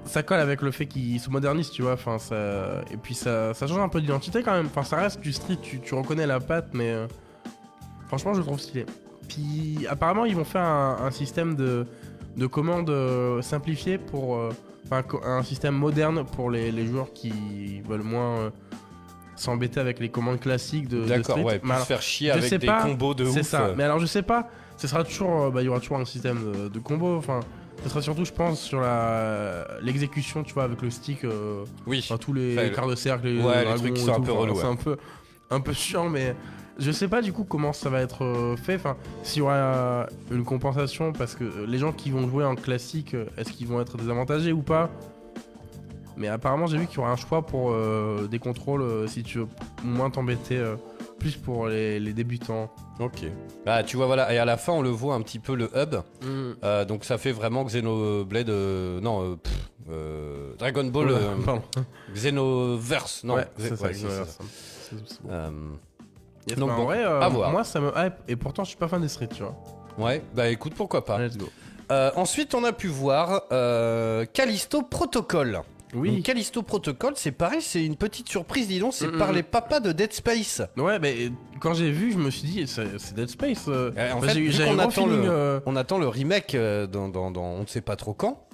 [0.05, 1.93] ça colle avec le fait qu'ils se modernisent, tu vois.
[1.95, 2.83] Enfin, ça...
[2.93, 4.67] Et puis ça, ça change un peu d'identité quand même.
[4.67, 6.91] Enfin, ça reste du street, tu, tu reconnais la patte, mais.
[6.91, 7.07] euh,
[8.09, 8.87] Franchement, je le trouve stylé.
[9.29, 11.87] Puis apparemment, ils vont faire un, un système de,
[12.37, 14.37] de commandes euh, simplifié pour.
[14.37, 14.51] euh,
[14.91, 18.51] un système moderne pour les, les joueurs qui veulent moins euh,
[19.40, 21.43] s'embêter avec les commandes classiques de, de D'accord, Street.
[21.44, 23.32] ouais, Mais plus alors, se faire chier avec des pas, combos de ouf.
[23.35, 23.66] c'est ça.
[23.66, 23.74] euh.
[23.77, 24.48] Mais alors, je sais pas.
[24.77, 25.44] Ce sera toujours.
[25.44, 27.16] euh, bah, il y aura toujours un système de, de combo.
[27.16, 27.40] Enfin,
[27.82, 31.24] ce sera surtout, je pense, sur la l'exécution, tu vois, avec le stick.
[31.24, 32.01] euh, Oui.
[32.05, 34.32] Enfin, tous les Enfin, quarts de cercle, les, Ouais, les trucs qui sont un peu
[34.32, 34.97] relous, C'est un peu,
[35.51, 36.35] un peu chiant, mais
[36.78, 38.77] je sais pas du coup comment ça va être euh, fait.
[38.77, 43.16] Enfin, s'il y aura une compensation, parce que les gens qui vont jouer en classique,
[43.36, 44.90] est-ce qu'ils vont être désavantagés ou pas?
[46.19, 49.23] Mais apparemment, j'ai vu qu'il y aura un choix pour euh, des contrôles euh, si
[49.23, 49.49] tu veux
[49.85, 50.74] moins t'embêter, euh,
[51.19, 52.70] plus pour les, les débutants.
[53.01, 53.23] Ok.
[53.65, 54.32] Bah, tu vois, voilà.
[54.35, 55.95] Et à la fin, on le voit un petit peu le hub.
[56.65, 58.51] Euh, donc ça fait vraiment Xenoblade.
[58.51, 61.11] euh, non, euh, pff, euh, Dragon Ball.
[61.11, 61.62] euh, Pardon.
[62.15, 63.24] Xenoverse.
[63.24, 63.85] Non, ouais, Xe- c'est ça.
[63.86, 64.24] ouais, c'est ça.
[64.90, 65.31] C'est- bon.
[65.31, 65.51] Euh,
[66.49, 67.51] Yes, Donc bah, bon, en vrai, euh, à voir.
[67.51, 69.55] moi ça me hype et pourtant je suis pas fan des streets, tu vois.
[69.99, 71.19] ouais, bah écoute, pourquoi pas.
[71.19, 71.47] Let's go.
[71.93, 75.61] Euh, ensuite, on a pu voir euh, Callisto Protocol.
[75.94, 76.16] Oui.
[76.16, 79.36] Donc, Callisto Protocol, c'est pareil, c'est une petite surprise, dis donc, c'est Mm, par mm.
[79.36, 80.60] les papas de Dead Space.
[80.77, 83.65] Ouais, mais quand j'ai vu, je me suis dit, c'est Dead Space.
[83.69, 83.90] euh.
[83.97, 86.86] Euh, en fait, j'ai- vu gros attend feeling, le- euh, On attend le remake euh,
[86.86, 88.48] dans, dans- dans on ne sait pas trop quand.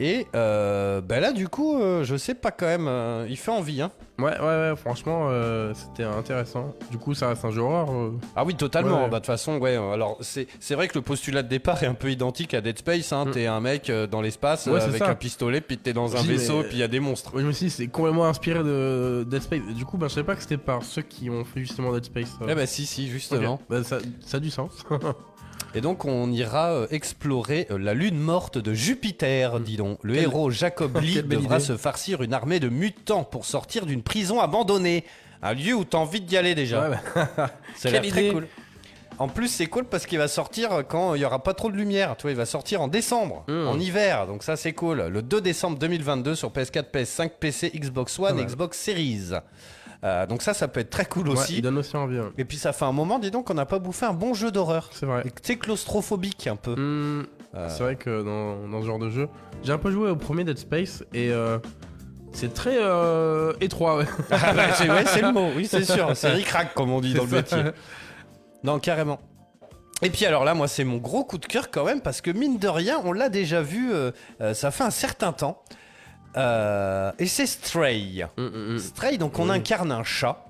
[0.00, 3.52] Et euh, bah là, du coup, euh, je sais pas quand même, euh, il fait
[3.52, 3.80] envie.
[3.80, 3.92] Hein.
[4.18, 5.28] Ouais, ouais, ouais, franchement,
[5.74, 6.72] c'était intéressant.
[6.90, 7.88] Du coup, ça reste un jeu horreur.
[8.36, 9.04] Ah oui, totalement.
[9.04, 9.08] Ouais.
[9.08, 9.76] Bah, De toute façon, ouais.
[9.76, 13.12] Alors, c'est vrai que le postulat de départ est un peu identique à Dead Space.
[13.12, 13.24] Hein.
[13.26, 13.30] Mm.
[13.32, 15.10] T'es un mec dans l'espace Ouais, avec ça.
[15.10, 17.36] un pistolet, puis t'es dans un vaisseau, mais- puis il y a des monstres.
[17.36, 19.62] Me suis dit, c'est complètement inspiré de Dead Space.
[19.76, 22.04] Du coup, bah, je savais pas que c'était par ceux qui ont fait justement Dead
[22.04, 22.36] Space.
[22.48, 23.60] Eh bah, si, si, justement.
[23.68, 24.70] Bah, ça, ça a du sens.
[25.74, 29.98] Et donc, on ira euh, explorer euh, la lune morte de Jupiter, dis donc.
[30.02, 31.64] Le héros Jacob Lee devra idée.
[31.64, 35.04] se farcir une armée de mutants pour sortir d'une prison abandonnée.
[35.42, 36.88] Un lieu où t'as envie d'y aller déjà.
[36.88, 36.96] Ouais,
[37.36, 38.46] bah, C'est très cool.
[39.18, 41.76] En plus, c'est cool parce qu'il va sortir quand il y aura pas trop de
[41.76, 42.16] lumière.
[42.16, 43.66] Tu vois, il va sortir en décembre, Mm.
[43.68, 44.26] en hiver.
[44.26, 45.02] Donc ça, c'est cool.
[45.08, 48.44] Le 2 décembre 2022 sur PS4, PS5, PC, Xbox One, Ouais.
[48.44, 49.30] Xbox Series.
[50.04, 51.56] Euh, donc ça, ça peut être très cool ouais, aussi.
[51.56, 52.18] il donne aussi envie.
[52.18, 52.28] ouais.
[52.36, 54.50] Et puis ça fait un moment, dis donc, qu'on n'a pas bouffé un bon jeu
[54.50, 54.90] d'horreur.
[54.92, 55.24] C'est vrai.
[55.42, 56.74] Sais, claustrophobique un peu.
[56.76, 59.28] Hmm, Euh, C'est vrai que dans, dans ce genre de jeu,
[59.62, 61.58] j'ai un peu joué au premier Dead Space et euh,
[62.32, 63.96] c'est très euh, étroit.
[63.98, 64.04] Ouais.
[64.30, 66.14] Ah bah, c'est ouais, c'est le mot, oui, c'est sûr.
[66.16, 67.62] C'est ric-rac, comme on dit dans le C'est métier.
[68.62, 69.20] Non, carrément.
[70.02, 72.30] Et puis alors là, moi, c'est mon gros coup de cœur quand même, parce que
[72.30, 74.10] mine de rien, on l'a déjà vu, euh,
[74.52, 75.62] ça fait un certain temps.
[76.36, 78.24] Euh, et c'est Stray.
[78.36, 78.78] Hmm, hmm, hmm.
[78.78, 80.44] Stray, donc on incarne un chat.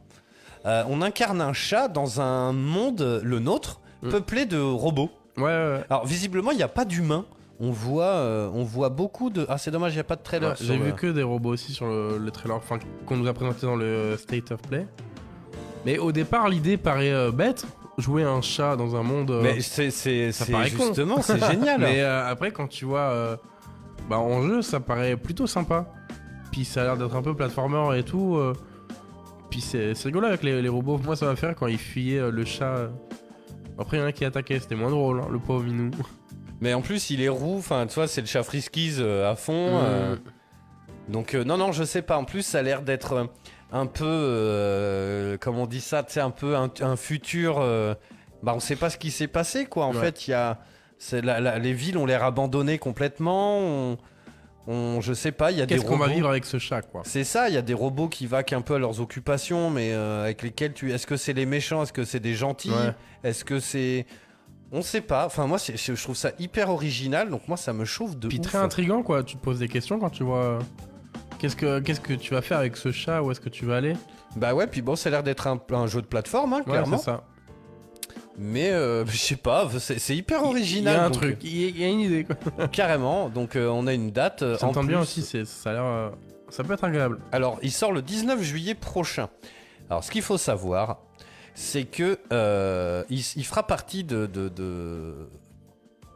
[0.66, 4.08] Euh, on incarne un chat dans un monde, le nôtre, Mm.
[4.10, 5.10] peuplé de robots.
[5.36, 5.84] Ouais, ouais, ouais.
[5.90, 7.24] Alors visiblement, il n'y a pas d'humains.
[7.60, 9.46] On voit, euh, on voit beaucoup de.
[9.48, 10.54] Ah, c'est dommage, il n'y a pas de trailer.
[10.60, 13.32] J'ai le- vu que des robots aussi sur le, le trailer enfin, qu'on nous a
[13.32, 14.86] présenté dans le State of Play.
[15.86, 17.66] Mais au départ, l'idée paraît bête.
[17.96, 19.30] Jouer un chat dans un monde.
[19.30, 19.90] euh, Mais c'est
[20.66, 21.78] justement, c'est génial.
[21.80, 23.38] Mais euh, après, quand tu vois
[24.08, 25.86] bah, en jeu, ça paraît plutôt sympa.
[26.52, 28.36] Puis ça a l'air d'être un peu platformer et tout.
[28.36, 28.52] euh,
[29.50, 30.98] Puis c'est c'est rigolo avec les, les robots.
[30.98, 32.76] Moi, ça va faire quand ils fuyaient euh, le chat.
[32.76, 32.88] euh.
[33.78, 35.90] Après, il y en a qui attaquaient, c'était moins drôle, hein, le pauvre Minou.
[36.60, 39.34] Mais en plus, il est roux, enfin, tu vois, c'est le chat Friskies euh, à
[39.34, 39.72] fond.
[39.72, 39.82] Mm.
[39.84, 40.16] euh,
[41.08, 42.16] donc, euh, non, non, je sais pas.
[42.16, 43.24] En plus, ça a l'air d'être euh,
[43.72, 44.04] un peu.
[44.06, 46.02] euh, comment on dit ça?
[46.04, 47.58] Tu sais, un peu un, un futur.
[47.60, 47.94] euh,
[48.42, 49.86] bah, on sait pas ce qui s'est passé, quoi.
[49.86, 50.00] En Ouais.
[50.00, 50.58] fait, il y a.
[51.06, 53.58] C'est la- la- les villes ont l'air abandonnées complètement.
[53.58, 53.98] On,
[54.66, 56.80] on- je sais pas, il y a des Qu'est-ce qu'on va vivre avec ce chat,
[56.80, 57.02] quoi?
[57.04, 59.92] C'est ça, il y a des robots qui vaquent un peu à leurs occupations, mais
[59.92, 60.92] euh, avec lesquels tu.
[60.92, 62.70] Est-ce que c'est les méchants Est-ce que c'est des gentils?
[62.70, 62.94] Ouais.
[63.22, 64.06] Est-ce que c'est.
[64.72, 65.26] On sait pas.
[65.26, 68.38] Enfin, moi, c'est- je trouve ça hyper original, donc moi, ça me chauffe de Puis
[68.40, 68.46] ouf.
[68.46, 69.22] très intriguant, quoi.
[69.22, 70.42] Tu te poses des questions quand tu vois.
[70.42, 70.60] euh,
[71.38, 73.22] Qu'est-ce que, qu'est-ce que tu vas faire avec ce chat?
[73.22, 73.92] Où est-ce que tu vas aller?
[74.36, 76.72] Bah ouais, puis bon, ça a l'air d'être un, un jeu de plateforme, hein, Ouais,
[76.72, 76.96] clairement.
[76.96, 77.24] c'est ça.
[78.38, 80.94] Mais euh, je sais pas, c'est c'est hyper Il original.
[80.94, 82.36] y a un donc, truc, il y a- il y a une idée, quoi.
[82.58, 83.28] euh, carrément.
[83.28, 84.42] Donc euh, on a une date.
[84.42, 85.84] euh, Ça en bien aussi, c'est, ça a l'air.
[85.84, 86.10] euh,
[86.50, 87.20] Ça peut être agréable.
[87.32, 89.28] Alors, il sort le 19 juillet prochain.
[89.90, 90.98] Alors, ce qu'il faut savoir,
[91.54, 95.28] c'est que euh, il, il fera partie de, de- de-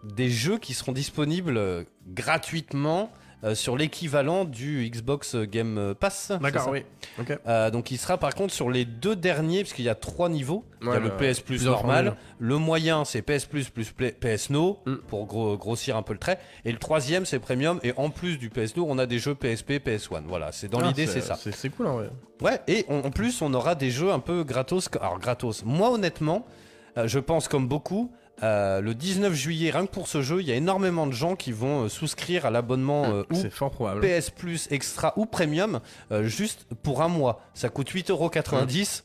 [0.05, 3.11] des jeux qui seront disponibles euh, gratuitement
[3.45, 6.33] euh, sur l'équivalent du Xbox Game Pass.
[6.41, 6.85] D'accord, oui.
[7.47, 10.29] Euh, donc, il sera par contre sur les deux derniers, parce qu'il y a trois
[10.29, 10.65] niveaux.
[10.83, 14.79] il y a le PS Plus normal, le moyen c'est PS Plus plus PS No,
[14.87, 14.95] Mm.
[15.09, 18.39] pour gros- grossir un peu le trait, et le troisième c'est Premium, et en plus
[18.39, 20.23] du PS No, on a des jeux PSP, PS1.
[20.27, 21.35] Voilà, c'est dans Ah, l'idée, c'est ça.
[21.35, 22.11] C'est, c'est cool, en vrai.
[22.41, 24.89] Ouais, et on- en plus, on aura des jeux un peu gratos.
[25.01, 25.65] Alors, gratos.
[25.65, 26.47] Moi, honnêtement,
[26.97, 28.13] euh, je pense comme beaucoup,
[28.43, 31.35] euh, le 19 juillet, rien que pour ce jeu, il y a énormément de gens
[31.37, 34.01] qui vont euh, souscrire à l'abonnement euh, ou fort probable.
[34.01, 35.81] PS Plus Extra ou Premium
[36.13, 37.41] euh, juste pour un mois.
[37.55, 39.03] Ça coûte 8,90€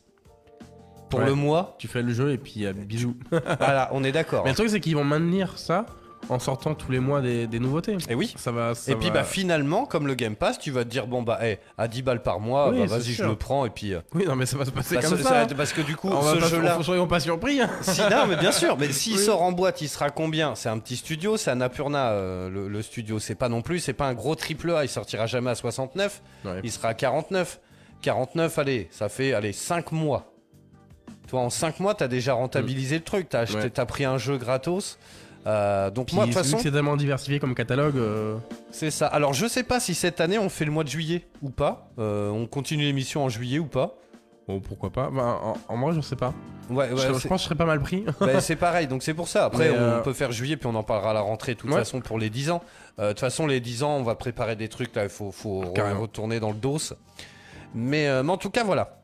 [1.10, 1.26] pour Ouais.
[1.26, 1.74] le mois.
[1.78, 3.16] Tu fais le jeu et puis euh, bisous.
[3.30, 4.42] voilà, on est d'accord.
[4.44, 5.86] Mais le truc, c'est qu'ils vont maintenir ça
[6.28, 7.96] en sortant tous les mois des, des nouveautés.
[8.08, 8.34] Et oui.
[8.36, 8.74] Ça va.
[8.74, 11.22] ça Et puis va- bah finalement, comme le Game Pass, tu vas te dire bon
[11.22, 13.94] bah hey, à 10 balles par mois, Oui, bah, vas-y je le prends et puis
[13.94, 15.46] euh, Oui, non, mais ça va se passer bah, comme ça- hein.
[15.56, 17.60] parce que du coup On ce pas, jeu-là, soyons pas surpris.
[17.60, 17.70] hein.
[17.82, 19.22] Si, non, mais bien sûr, mais s'il Oui.
[19.24, 20.54] sort en boîte, il sera combien?
[20.54, 23.18] C'est un petit studio, c'est Annapurna, euh, le, le studio.
[23.18, 26.22] C'est pas non plus, c'est pas un gros triple A, il sortira jamais à 69,
[26.44, 26.60] Ouais.
[26.64, 27.60] il sera à 49.
[28.02, 30.30] 49, allez, ça fait allez, 5 mois.
[31.28, 33.70] Toi, en 5 mois, t'as déjà rentabilisé le truc, t'as acheté, Ouais.
[33.70, 34.98] t'as pris un jeu gratos.
[35.46, 37.96] Euh, donc Puis, moi, de toute façon, c'est tellement diversifié comme catalogue.
[37.96, 38.36] euh,
[38.70, 39.06] c'est ça.
[39.08, 41.88] Alors, je sais pas si cette année, on fait le mois de juillet ou pas.
[41.98, 43.94] Euh, on continue l'émission en juillet ou pas.
[44.48, 45.10] Bon, pourquoi pas.
[45.10, 46.32] Bah, en, en vrai, je sais pas.
[46.70, 48.04] Ouais, ouais, je, pense que je serais pas mal pris.
[48.20, 49.46] Bah, c'est pareil, donc c'est pour ça.
[49.46, 51.58] Après, Mais, on euh, peut faire juillet, puis on en parlera à la rentrée, de
[51.60, 51.76] toute Ouais.
[51.76, 52.62] façon, pour les 10 ans.
[52.98, 55.30] Euh, De toute façon, les 10 ans, on va préparer des trucs, là, il faut,
[55.30, 55.60] faut
[56.00, 56.78] retourner dans le dos.
[57.74, 59.03] Mais, euh, mais en tout cas, voilà.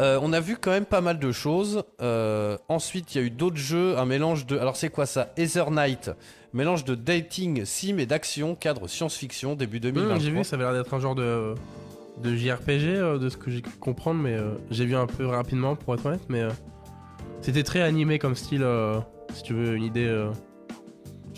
[0.00, 1.82] Euh, on a vu quand même pas mal de choses.
[2.00, 4.56] Euh, ensuite, il y a eu d'autres jeux, un mélange de...
[4.56, 5.32] Alors, c'est quoi ça?
[5.36, 6.10] Ether Night,
[6.52, 10.16] mélange de dating, sim et d'action, cadre science-fiction, début 2023.
[10.16, 11.54] Hum, j'ai vu, ça avait l'air d'être un genre de,
[12.22, 15.26] de JRPG, euh, de ce que j'ai pu comprendre, mais euh, j'ai vu un peu
[15.26, 16.44] rapidement pour être honnête, mais
[17.40, 18.66] c'était très animé comme style,
[19.34, 20.28] si tu veux une idée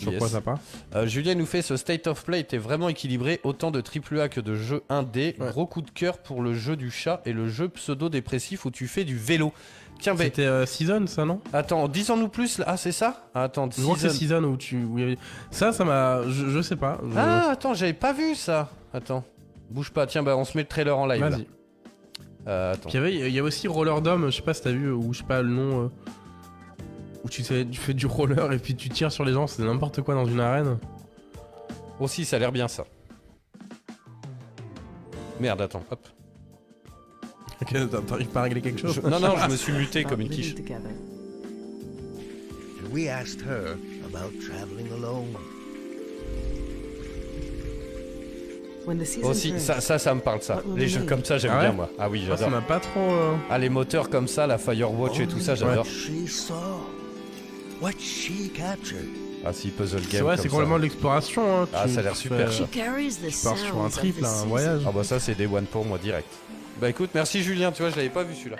[0.00, 0.18] sur Yes.
[0.18, 0.58] quoi ça part.
[0.94, 4.40] Euh, Julien nous fait ce State of Play était vraiment équilibré, autant de AAA que
[4.40, 5.36] de jeux 1D.
[5.38, 5.48] Ouais.
[5.50, 8.88] Gros coup de cœur pour le jeu du chat et le jeu pseudo-dépressif où tu
[8.88, 9.52] fais du vélo.
[10.00, 12.58] Tiens, bah, C'était euh, Season, ça, non attends, dis-en-nous plus.
[12.58, 12.64] là.
[12.68, 14.42] Ah, c'est ça Ah, Attends, Je crois que c'est Season.
[14.44, 14.82] Où tu.
[14.82, 15.18] où y avait-
[15.50, 16.22] Ça, ça m'a.
[16.28, 16.98] Je, je sais pas.
[17.06, 18.70] je- Ah, attends, j'avais pas vu ça.
[18.94, 19.24] Attends,
[19.70, 20.06] bouge pas.
[20.06, 21.20] Tiens, bah, on se met le trailer en live.
[21.20, 21.46] Vas-y.
[22.48, 22.88] Euh, attends.
[22.88, 24.70] Puis il y avait- il y, a aussi Roller Dome, je sais pas si t'as
[24.72, 25.90] vu, ou je sais pas le nom.
[27.24, 29.62] Où tu, sais, tu fais du roller et puis tu tires sur les gens, c'est
[29.62, 30.78] n'importe quoi dans une arène.
[32.00, 32.84] Aussi, ça a l'air bien ça.
[35.38, 36.06] Merde, attends, hop.
[37.62, 40.04] Ok, t'as- T'arrives pas à régler quelque chose Je- Non, non, je me suis muté
[40.04, 40.54] comme une quiche.
[40.54, 40.80] together.
[42.82, 43.76] and we asked her
[44.06, 45.34] about traveling alone.
[48.86, 50.62] When the season Aussi, turns, ça, ça, ça me parle ça.
[50.74, 51.90] Les jeux comme ça, j'aime Ah ouais bien moi.
[51.98, 52.60] Ah oui, Moi, ça j'adore.
[52.60, 52.98] m'a pas trop.
[53.00, 55.84] euh, Ah, les moteurs comme ça, la Firewatch et tout ça, j'adore.
[55.84, 56.54] What she saw,
[57.80, 59.08] what she captured.
[59.44, 61.62] Ah si, puzzle C'est game vrai, comme c'est complètement de l'exploration.
[61.62, 62.62] hein, Ah, tu- ça a l'air super, fais, ça.
[62.64, 64.46] euh, carries the Tu pars sur un sounds of trip, the là, un season.
[64.48, 64.82] voyage.
[64.86, 66.28] Ah bah ça c'est des one pour moi direct.
[66.80, 68.56] Bah écoute, merci Julien, tu vois, je l'avais pas vu celui-là.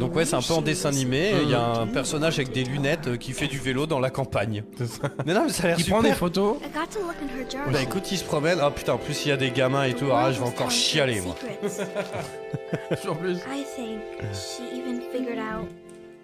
[0.00, 2.64] Donc ouais, c'est un peu en dessin animé, il y a un personnage avec des
[2.64, 4.64] lunettes euh, qui fait du vélo dans la campagne.
[5.26, 5.98] Mais non, mais ça a l'air Qui super.
[5.98, 6.56] prend des photos.
[7.70, 8.58] Bah écoute, il se promène.
[8.62, 10.06] Ah putain, en plus il y a des gamins et tout.
[10.12, 11.36] Ah, je vais encore chialer moi.
[13.08, 13.36] En plus.
[13.36, 14.00] I think
[14.32, 15.68] she even figured out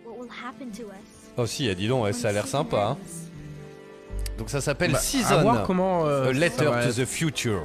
[0.04, 1.34] what will happen to us.
[1.36, 2.90] Oh si, dis donc, ouais, ça a l'air sympa.
[2.92, 2.96] Hein.
[4.38, 5.34] Donc ça s'appelle Bah, Season.
[5.38, 6.06] à voir comment.
[6.06, 6.96] euh, A Letter va to être.
[6.96, 7.62] the Future.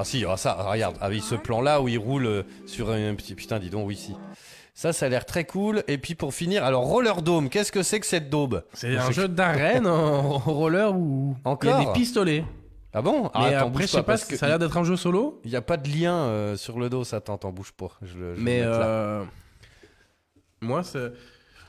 [0.00, 3.34] Ah si, ah, ça, regarde, avec ce plan-là où il roule euh, sur un petit...
[3.34, 4.14] Putain, dis donc, oui, si.
[4.78, 5.82] Ça, ça a l'air très cool.
[5.88, 8.62] Et puis pour finir, alors Roller Dome, qu'est-ce que c'est que cette daube?
[8.74, 11.78] C'est un jeu d'arène en roller où il y a Encore?
[11.94, 12.44] des pistolets.
[12.92, 13.24] Ah bon?
[13.24, 14.94] Mais Ah, attends, après, je sais pas, parce que ça a l'air d'être un jeu
[14.94, 15.40] solo.
[15.42, 17.88] Il n'y a pas de lien euh, sur le dos, ça, attends, bouge pas.
[18.02, 19.24] Je le, je vais Mais le euh,
[20.60, 21.10] moi, c'est-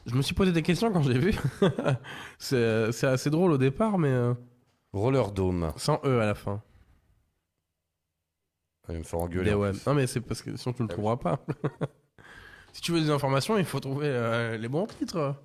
[0.05, 1.33] je me suis posé des questions quand j'ai vu.
[2.37, 4.35] c'est c'est assez drôle au départ, mais euh,
[4.93, 5.73] Roller Dome.
[5.77, 6.61] sans E à la fin.
[8.87, 9.49] Il va me faire engueuler.
[9.49, 9.71] Mais ouais.
[9.87, 11.39] Non, mais c'est parce que sinon tu ne le trouveras pas.
[12.79, 15.35] si tu veux des informations, il faut trouver euh, les bons titres.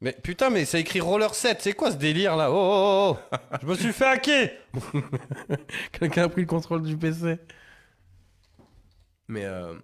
[0.00, 2.48] Mais putain, mais c'est écrit Roller 7, c'est quoi ce délire là?
[2.52, 3.36] Oh, oh, oh, oh.
[3.60, 4.50] Je me suis fait hacker
[5.92, 7.38] Quelqu'un a pris le contrôle du PC.
[9.26, 9.74] Mais euh,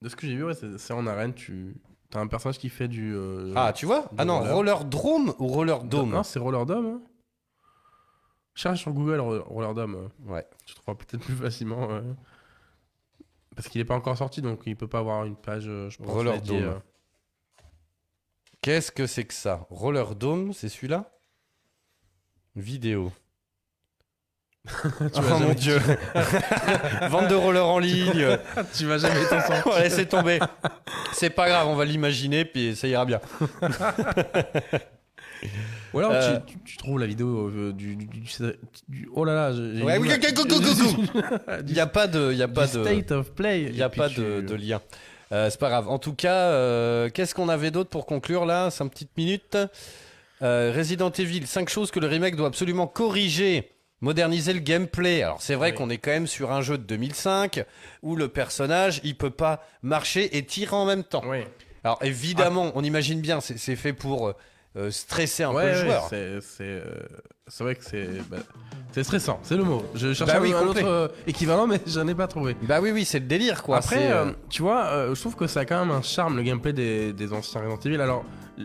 [0.00, 1.34] de ce que j'ai vu, ouais, c'est c'est en arène.
[1.34, 1.74] Tu
[2.14, 3.12] as un personnage qui fait du.
[3.16, 4.08] euh, Ah, tu vois?
[4.16, 4.54] Ah non, roller.
[4.54, 6.86] Roller Drome ou Roller Dome Non, c'est Roller Dome.
[6.86, 7.00] hein.
[8.54, 9.94] Cherche sur Google Ro- Roller Dome.
[10.28, 10.32] euh.
[10.32, 10.46] Ouais.
[10.66, 11.90] Tu trouveras peut-être plus facilement.
[11.90, 12.00] euh,
[13.54, 15.98] Parce qu'il n'est pas encore sorti, donc il peut pas avoir une page, euh, je
[15.98, 16.06] pense.
[16.08, 16.62] Roller Dome.
[16.64, 16.78] euh.
[18.60, 19.66] Qu'est-ce que c'est que ça?
[19.70, 21.10] Roller Dome, c'est celui-là?
[22.56, 23.12] Vidéo.
[25.16, 25.76] Oh mon dieu
[27.08, 28.38] Vente de roller en ligne
[28.74, 29.66] tu vas jamais t'en sortir.
[29.66, 30.38] On va laisser tomber.
[31.12, 33.20] C'est pas grave, on va l'imaginer, puis ça ira bien.
[35.94, 36.38] Ou alors Euh.
[36.46, 38.20] tu, tu- tu trouves la vidéo euh, du, du- du-
[38.88, 39.82] du- Oh là là, j'ai.
[39.82, 41.12] Ouais, oui, go, go, go.
[41.66, 43.62] Il n'y a pas de, il y a pas de, state of play.
[43.62, 44.80] il y a pas tu- de, de lien.
[45.32, 45.88] Euh, c'est pas grave.
[45.88, 48.70] En tout cas, euh, qu'est-ce qu'on avait d'autre pour conclure là?
[48.70, 49.56] 5 petites minutes.
[50.42, 53.68] Euh, Resident Evil, 5 choses que le remake doit absolument corriger.
[54.00, 55.22] Moderniser le gameplay.
[55.22, 55.76] Alors c'est vrai Oui.
[55.76, 57.64] qu'on est quand même sur un jeu de 2005
[58.02, 61.22] où le personnage il peut pas marcher et tirer en même temps.
[61.24, 61.38] Oui.
[61.84, 64.34] Alors évidemment, on imagine bien, c'est c'est fait pour
[64.76, 66.06] euh, stresser un Ouais, peu le ouais, joueur.
[66.08, 66.84] c'est c'est, euh,
[67.46, 68.38] c'est vrai que c'est bah,
[68.92, 69.82] c'est stressant, c'est le mot.
[69.94, 70.82] Je cherchais Bah oui, un, complet.
[70.82, 72.56] autre euh, équivalent, mais j'en ai pas trouvé.
[72.62, 73.78] Bah oui, oui, c'est le délire quoi.
[73.78, 76.72] Après, euh, tu vois, je trouve que ça a quand même un charme le gameplay
[76.72, 78.00] des, des anciens Resident Evil.
[78.00, 78.24] Alors,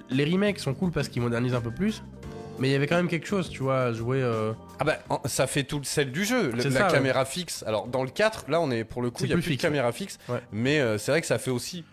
[0.09, 2.03] les remakes sont cool parce qu'ils modernisent un peu plus,
[2.59, 4.21] mais il y avait quand même quelque chose, tu vois, à jouer.
[4.21, 6.91] euh, Ah bah ça fait tout le sel du jeu, le- la ça, ouais.
[6.93, 7.63] caméra fixe.
[7.67, 9.57] Alors dans le 4, là on est pour le coup, il y a plus fixe,
[9.57, 10.19] de caméra fixe,
[10.51, 11.83] mais euh, c'est vrai que ça fait aussi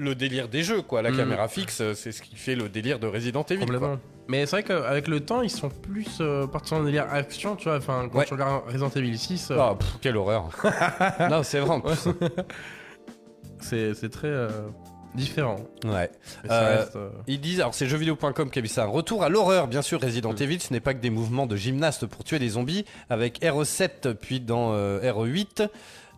[0.00, 1.02] le délire des jeux quoi.
[1.02, 1.16] La Mhm.
[1.18, 3.60] caméra fixe, euh, c'est ce qui fait le délire de Resident Evil.
[3.60, 3.86] complètement.
[3.88, 4.00] Quoi.
[4.28, 7.56] Mais c'est vrai qu'avec le temps, ils sont plus euh, partis dans le délire action,
[7.56, 7.78] tu vois.
[7.78, 8.24] Enfin, quand Ouais.
[8.26, 10.50] tu regardes Resident Evil 6, euh, Ah, pff, quelle horreur.
[11.30, 11.80] non, c'est vrai
[13.60, 14.48] c'est c'est très euh,
[15.14, 15.56] différent.
[15.84, 16.10] Ouais.
[16.48, 19.28] Euh, reste, euh, Ils disent, alors c'est jeuxvideo.com qui a mis ça, un retour à
[19.28, 20.42] l'horreur, bien sûr, Resident Mm.
[20.42, 24.14] Evil, ce n'est pas que des mouvements de gymnaste pour tuer des zombies, avec RE7
[24.14, 25.68] puis dans euh, RE8,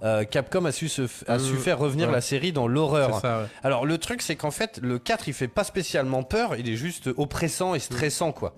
[0.02, 1.56] euh, Capcom a su, se f- a su Mm.
[1.58, 2.14] faire revenir Ouais.
[2.14, 3.22] la série dans l'horreur.
[3.24, 3.30] ouais.
[3.62, 6.76] Alors le truc c'est qu'en fait le 4 il fait pas spécialement peur, il est
[6.76, 8.54] juste oppressant et stressant quoi.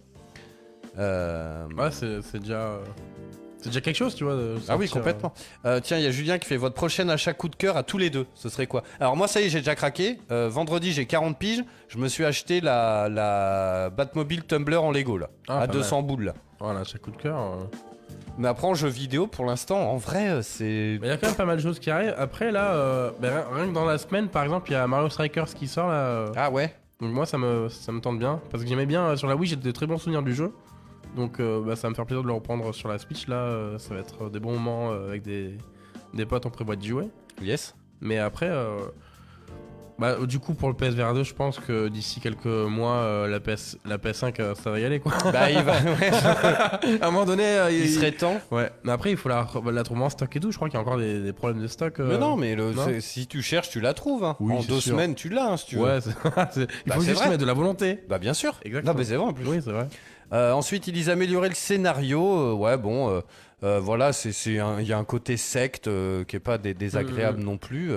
[0.98, 2.54] Euh, Ouais, c'est déjà.
[2.54, 2.78] euh,
[3.58, 4.34] C'est déjà quelque chose, tu vois.
[4.36, 5.32] de Ah oui complètement.
[5.64, 7.82] Euh, tiens il y a Julien qui fait votre prochain achat coup de cœur à
[7.82, 8.26] tous les deux.
[8.34, 8.82] Ce serait quoi?
[9.00, 10.18] Alors moi ça y est j'ai déjà craqué.
[10.30, 11.64] Euh, vendredi j'ai 40 piges.
[11.88, 15.30] Je me suis acheté la, la Batmobile Tumblr en Lego là.
[15.48, 16.32] Ah, à pas 200 boules là.
[16.32, 17.38] euh, Voilà, chaque coup de cœur.
[17.38, 17.64] euh.
[18.36, 20.98] Mais après en jeu vidéo pour l'instant en vrai euh, c'est...
[21.00, 22.14] Il y a quand même pas mal de choses qui arrivent.
[22.18, 25.08] Après, là, euh, ben, rien- que dans la semaine, par exemple, il y a Mario
[25.08, 25.94] Strikers qui sort là.
[25.94, 26.32] euh.
[26.36, 28.40] Ah ouais Donc moi, ça me, ça me tente bien.
[28.50, 30.52] Parce que j'aimais bien euh, sur la Wii, j'ai de très bons souvenirs du jeu.
[31.16, 33.28] Donc euh, bah, ça va me faire plaisir de le reprendre sur la Switch.
[33.28, 35.56] Là, euh, ça va être des bons moments euh, avec des,
[36.12, 37.06] des potes, on prévoit d'y jouer.
[37.40, 37.76] Yes.
[38.00, 38.78] Mais après, euh,
[39.98, 43.38] bah, du coup, pour le PSVR 2, je pense que d'ici quelques mois, euh, la,
[43.40, 45.12] PS, la PS5, euh, ça va y aller quoi.
[45.32, 45.72] Bah il va...
[45.74, 46.10] ouais.
[47.00, 48.40] à un moment donné, euh, il serait temps.
[48.50, 50.50] Ouais, mais après, il faut la, la trouver en stock et tout.
[50.50, 51.98] Je crois qu'il y a encore des, des problèmes de stock.
[52.00, 52.84] Mais non mais le, non.
[52.86, 54.24] c'est- si tu cherches tu la trouves.
[54.24, 54.36] hein.
[54.40, 54.92] Oui, en deux sûr.
[54.92, 55.82] semaines tu l'as hein, si tu veux.
[55.84, 55.98] Ouais,
[56.56, 57.28] il Bah, faut juste vrai.
[57.28, 58.00] mettre de la volonté.
[58.08, 58.58] Bah bien sûr.
[58.64, 58.92] Exactement.
[58.94, 59.46] Non mais c'est vrai en plus.
[59.46, 59.86] Oui, c'est vrai.
[60.32, 62.56] Ensuite, ils disent améliorer le scénario.
[62.56, 63.22] Ouais, bon,
[63.62, 64.10] voilà,
[64.46, 64.52] il
[64.86, 65.88] y a un côté secte
[66.26, 67.92] qui est pas dé- désagréable non plus.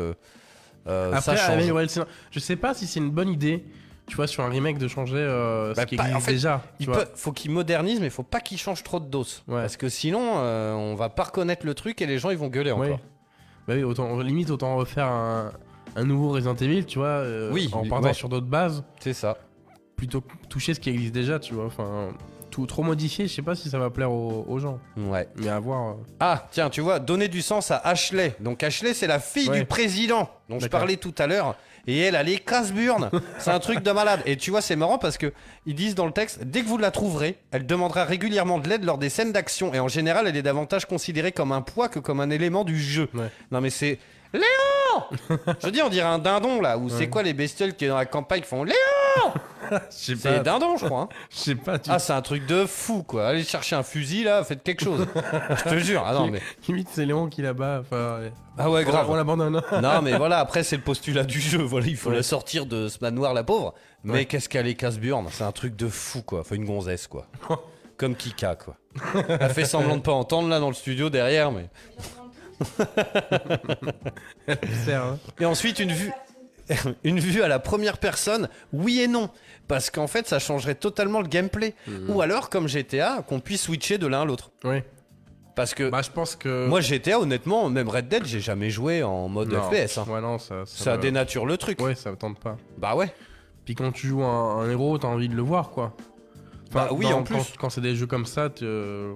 [0.87, 2.05] Euh, ça Après, change.
[2.31, 3.65] Je sais pas si c'est une bonne idée,
[4.07, 6.31] tu vois, sur un remake de changer euh, Bah, ce qui pas- existe en fait,
[6.33, 6.61] déjà.
[6.79, 7.03] Il tu vois.
[7.05, 9.43] peut- faut qu'il modernise, mais faut pas qu'il change trop de doses.
[9.47, 9.61] Ouais.
[9.61, 12.47] Parce que sinon, euh, on va pas reconnaître le truc et les gens ils vont
[12.47, 12.87] gueuler Ouais.
[12.87, 12.99] encore.
[13.67, 15.51] Bah oui, autant, limite, autant refaire un,
[15.97, 19.37] un nouveau Resident Evil, tu vois, Oui, en partant sur d'autres bases, C'est ça.
[19.97, 21.65] plutôt que toucher ce qui existe déjà, tu vois.
[21.65, 22.09] Enfin,
[22.57, 24.79] tout trop modifié, je sais pas si ça va plaire aux, aux gens.
[24.97, 25.27] Ouais.
[25.35, 25.89] Mais à voir.
[25.91, 25.93] euh.
[26.19, 28.33] Ah, tiens, tu vois, donner du sens à Ashley.
[28.39, 29.59] Donc Ashley, c'est la fille Ouais.
[29.59, 30.79] du président dont je D'accord.
[30.79, 31.55] parlais tout à l'heure.
[31.85, 33.11] Et elle, elle est casse-burne.
[33.37, 34.21] c'est un truc de malade.
[34.25, 35.31] Et tu vois, c'est marrant parce que
[35.67, 38.83] ils disent dans le texte, dès que vous la trouverez, elle demandera régulièrement de l'aide
[38.83, 39.71] lors des scènes d'action.
[39.75, 42.81] Et en général, elle est davantage considérée comme un poids que comme un élément du
[42.81, 43.07] jeu.
[43.13, 43.29] Ouais.
[43.51, 43.99] Non mais c'est...
[44.33, 46.79] Léon Je dis, on dirait un dindon là.
[46.79, 48.75] Ou c'est quoi les bestioles qui dans la campagne qui font Léon
[49.89, 51.01] C'est dindon, je crois.
[51.01, 51.09] hein.
[51.29, 51.79] Je sais pas.
[51.79, 51.89] Tu...
[51.91, 53.27] Ah, c'est un truc de fou quoi.
[53.27, 55.07] Allez chercher un fusil là, faites quelque chose.
[55.65, 56.03] je te jure.
[56.05, 56.41] Ah non mais...
[56.67, 57.79] Limite, c'est Léon qui là-bas.
[57.81, 58.31] Enfin, ouais.
[58.57, 59.09] Ah ouais, grave.
[59.09, 59.61] On l'abandonne.
[59.81, 61.61] Non, mais voilà, après, c'est le postulat du jeu.
[61.61, 63.73] Voilà, il faut la sortir de ce manoir, la pauvre.
[64.03, 64.25] Mais Ouais.
[64.25, 66.39] qu'est-ce qu'elle est casse-burne C'est un truc de fou, quoi.
[66.41, 67.27] Enfin, une gonzesse, quoi.
[67.97, 68.75] Comme Kika, quoi.
[69.27, 71.69] Elle fait semblant de pas entendre, là, dans le studio, derrière, mais...
[74.85, 75.19] Sert, hein.
[75.39, 76.11] Et ensuite, une vue...
[77.03, 79.29] une vue à la première personne, oui et non.
[79.67, 81.75] Parce qu'en fait, ça changerait totalement le gameplay.
[82.07, 84.51] Ou alors, comme GTA, qu'on puisse switcher de l'un à l'autre.
[84.63, 84.77] Oui.
[85.55, 86.67] Parce que Bah, je pense que.
[86.67, 89.63] moi GTA, honnêtement, même Red Dead, j'ai jamais joué en mode Non.
[89.63, 89.97] FPS.
[89.97, 90.05] hein.
[90.07, 90.63] Ouais, non, ça.
[90.65, 91.81] Ça me- dénature le truc.
[91.81, 92.57] Ouais, ça me tente pas.
[92.77, 93.11] Bah ouais.
[93.65, 95.95] Puis quand tu joues un, un héros, t'as envie de le voir, quoi.
[96.71, 97.35] Bah oui, en plus.
[97.35, 99.13] Quand, quand c'est des jeux comme ça, tu- euh,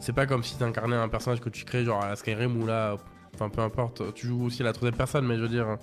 [0.00, 2.66] c'est pas comme si t'incarnais un personnage que tu crées, genre à la Skyrim ou
[2.66, 2.96] là.
[3.34, 4.12] Enfin, peu importe.
[4.14, 5.78] Tu joues aussi à la troisième personne, mais je veux dire.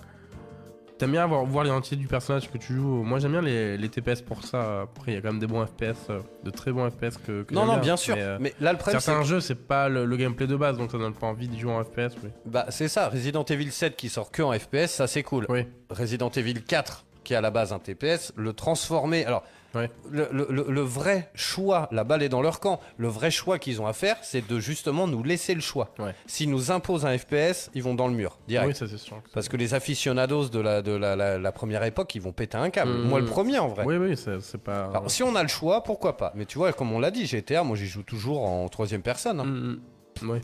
[1.02, 3.02] T'aimes bien voir, voir l'identité du personnage que tu joues.
[3.02, 4.82] Moi, j'aime bien les, les TPS pour ça.
[4.82, 7.42] Après, il y a quand même des bons FPS, euh, de très bons FPS que.
[7.42, 8.14] que Non, non, bien sûr.
[8.14, 10.54] Mais, euh, Mais là, le problème, c'est certains jeux, c'est pas le, le gameplay de
[10.54, 12.14] base, donc ça donne pas envie de jouer en FPS.
[12.22, 12.30] Oui.
[12.46, 15.46] Bah, c'est ça, Resident Evil 7 qui sort que en FPS, ça c'est cool.
[15.48, 15.66] Oui.
[15.90, 19.24] Resident Evil 4, qui est à la base un TPS, le transformer.
[19.24, 19.42] Alors,
[19.74, 19.90] Ouais.
[20.10, 23.58] le, le- le- le vrai choix, la balle est dans leur camp, le vrai choix
[23.58, 25.94] qu'ils ont à faire, c'est de justement nous laisser le choix.
[25.98, 26.14] Ouais.
[26.26, 28.68] S'ils nous imposent un FPS, ils vont dans le mur, direct.
[28.68, 29.22] Oui, ça c'est sûr.
[29.32, 32.58] Parce que les aficionados de la, de la, la- la première époque, ils vont péter
[32.58, 32.92] un câble.
[32.92, 33.08] Mhm.
[33.08, 33.84] Moi, le premier en vrai.
[33.86, 34.86] Oui, oui, c'est c'est pas.
[34.90, 36.32] Alors, si on a le choix, pourquoi pas?
[36.34, 39.40] Mais tu vois, comme on l'a dit, GTA, moi j'y joue toujours en troisième personne.
[39.40, 39.44] hein.
[39.44, 39.80] Mm,
[40.22, 40.30] mm.
[40.30, 40.40] Ouais.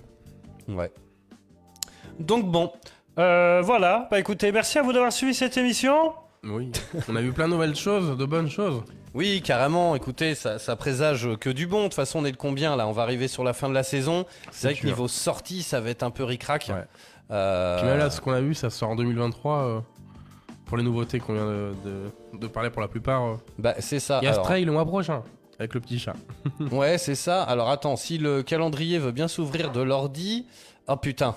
[0.68, 0.90] Ouais.
[2.18, 2.72] Donc bon.
[3.18, 4.08] Euh, voilà.
[4.10, 6.12] Bah écoutez, merci à vous d'avoir suivi cette émission.
[6.44, 6.70] Oui.
[7.08, 8.82] On a vu plein de nouvelles choses, de bonnes choses.
[9.14, 9.94] Oui, carrément.
[9.96, 11.78] Écoutez, ça, ça présage que du bon.
[11.80, 12.86] De toute façon, on est le combien là?
[12.86, 14.26] On va arriver sur la fin de la saison.
[14.50, 14.88] C'est vrai que sûr.
[14.88, 16.70] niveau sortie, ça va être un peu ric-rac.
[16.72, 16.84] Ouais.
[17.30, 19.56] Euh, là, ce qu'on a vu, ça sort en 2023.
[19.58, 19.80] euh,
[20.66, 23.24] pour les nouveautés qu'on vient de, de- de parler pour la plupart.
[23.24, 23.34] euh.
[23.58, 24.18] bah, c'est ça.
[24.20, 25.22] Il y a Alors, Stray le mois prochain,
[25.58, 26.14] avec le petit chat.
[26.72, 27.42] ouais, c'est ça.
[27.42, 30.46] Alors attends, si le calendrier veut bien s'ouvrir de l'ordi.
[30.86, 31.34] Oh putain.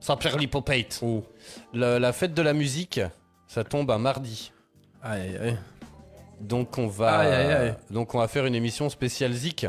[0.00, 1.00] Ça perd l'hypopate.
[1.02, 1.22] Oh.
[1.74, 3.00] La fête de la musique,
[3.46, 4.52] ça tombe un mardi.
[5.02, 5.58] Aïe, aïe.
[6.40, 7.74] Donc on va, Aïe, aïe, aïe.
[7.90, 9.66] donc on va faire une émission spéciale Zik.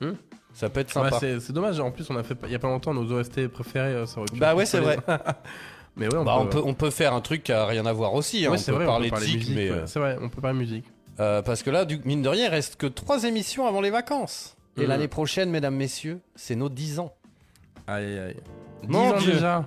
[0.00, 0.12] Hmm
[0.52, 1.18] Ça peut être Ouais, sympa.
[1.20, 3.48] c'est c'est dommage, en plus, on a fait il y a pas longtemps nos OST
[3.48, 3.94] préférés.
[3.94, 5.00] euh, ça Bah ouais, c'est solide.
[5.96, 7.84] Mais ouais, on, Bah, peut, on, peut, on peut faire un truc qui a rien
[7.86, 8.44] à voir aussi.
[8.46, 8.50] hein.
[8.50, 9.56] Ouais, on c'est peut vrai, parler on peut de parler Zik, musique.
[9.56, 9.76] mais ouais.
[9.78, 10.84] euh, C'est vrai, on peut parler musique.
[11.18, 13.90] euh, parce que là, du, mine de rien, il reste que trois émissions avant les
[13.90, 14.56] vacances.
[14.76, 14.88] Et Mhm.
[14.88, 17.12] l'année prochaine, mesdames, messieurs, c'est nos 10 ans.
[17.88, 18.36] Aïe, aïe, aïe.
[18.86, 19.32] Mon 10 ans Dieu.
[19.32, 19.66] déjà.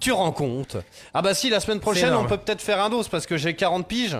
[0.00, 0.76] Tu rends compte
[1.14, 3.54] Ah bah si, la semaine prochaine, on peut peut-être faire un dos parce que j'ai
[3.54, 4.16] 40 piges.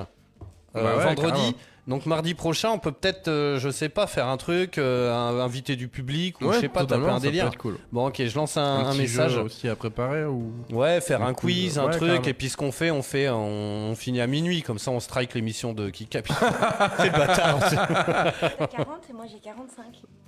[0.76, 1.30] Euh, Bah ouais, vendredi.
[1.32, 1.52] carrément.
[1.88, 5.40] Donc mardi prochain, on peut peut-être, euh, je sais pas, faire un truc, euh, un-
[5.40, 7.46] inviter du public ou Ouais, je sais pas, taper un ça peut délire.
[7.48, 7.76] être cool.
[7.90, 9.32] Bon ok, je lance un, un petit message.
[9.32, 10.52] jeu aussi à préparer ou.
[10.70, 12.24] Ouais, faire Un un quiz, un ouais, truc, carrément.
[12.24, 15.00] et puis ce qu'on fait, on fait, on, on finit à minuit, comme ça on
[15.00, 16.22] strike l'émission de Kika.
[16.22, 16.32] puis-
[16.98, 17.58] C'est bâtard.
[17.58, 19.84] T'as 40 et moi j'ai 45.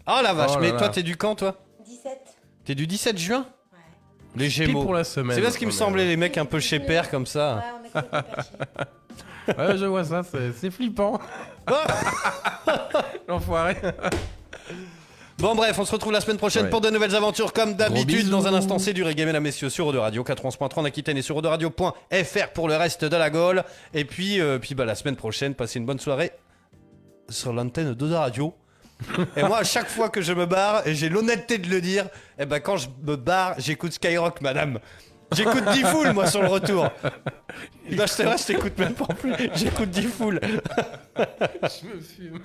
[0.09, 0.79] Oh la vache, Oh là mais là.
[0.79, 1.55] toi t'es du camp toi?
[1.87, 2.19] 17.
[2.65, 3.47] T'es du 17 juin?
[4.37, 4.83] Les Pile Gémeaux.
[4.83, 5.37] pour la semaine.
[5.37, 7.63] C'est bien ce qui me Ouais, semblait, les mecs un peu chez père comme ça.
[7.85, 8.05] Ouais, on est.
[9.49, 10.23] Ouais, je vois ça,
[10.59, 11.21] c'est flippant.
[13.29, 13.77] L'enfoiré.
[15.39, 16.71] Bon bref, on se retrouve la semaine prochaine Ouais.
[16.71, 18.29] pour de nouvelles aventures comme d'habitude.
[18.31, 21.23] Dans un instant, c'est du reggae, mesdames, messieurs, sur Eau Radio, 91.3 en Aquitaine et
[21.23, 23.65] sur Radio.fr pour le reste de la Gaule.
[23.93, 26.33] Et puis, euh, puis bah, la semaine prochaine, passez une bonne soirée
[27.29, 28.55] sur l'antenne de Radio.
[29.37, 32.07] et moi, à chaque fois que je me barre, et j'ai l'honnêteté de le dire,
[32.39, 34.79] et ben quand je me barre, j'écoute Skyrock, madame.
[35.37, 36.89] J'écoute D-Fool, moi, sur le retour.
[37.91, 39.35] Non, c'est vrai, je t'écoute même pas plus.
[39.55, 40.41] J'écoute D-Fool.
[41.17, 42.41] Je me fume.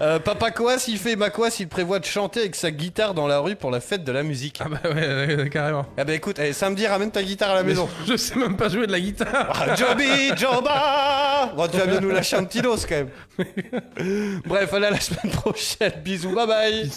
[0.00, 3.26] Euh, Papa Coas, il fait ma Coas, il prévoit de chanter avec sa guitare dans
[3.26, 4.60] la rue pour la fête de la musique.
[4.64, 5.86] Ah bah ouais, ouais, carrément.
[5.96, 7.88] Ah bah écoute, eh, samedi, ramène ta guitare à la maison.
[8.06, 9.52] Je sais même pas jouer de la guitare.
[9.54, 13.10] Ah, Joby, Joba Bon, tu vas bien nous lâcher un petit dos quand même.
[14.46, 15.92] Bref, allez à la semaine prochaine.
[16.04, 16.90] Bisous, bye bye.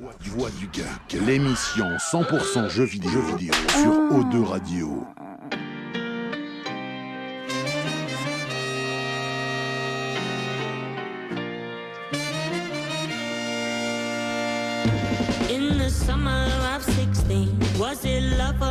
[0.00, 5.06] Voix du geek, l'émission 100% jeux vidéo, jeux vidéo sur O2 Radio.
[15.50, 18.68] In the summer of 16, was it love or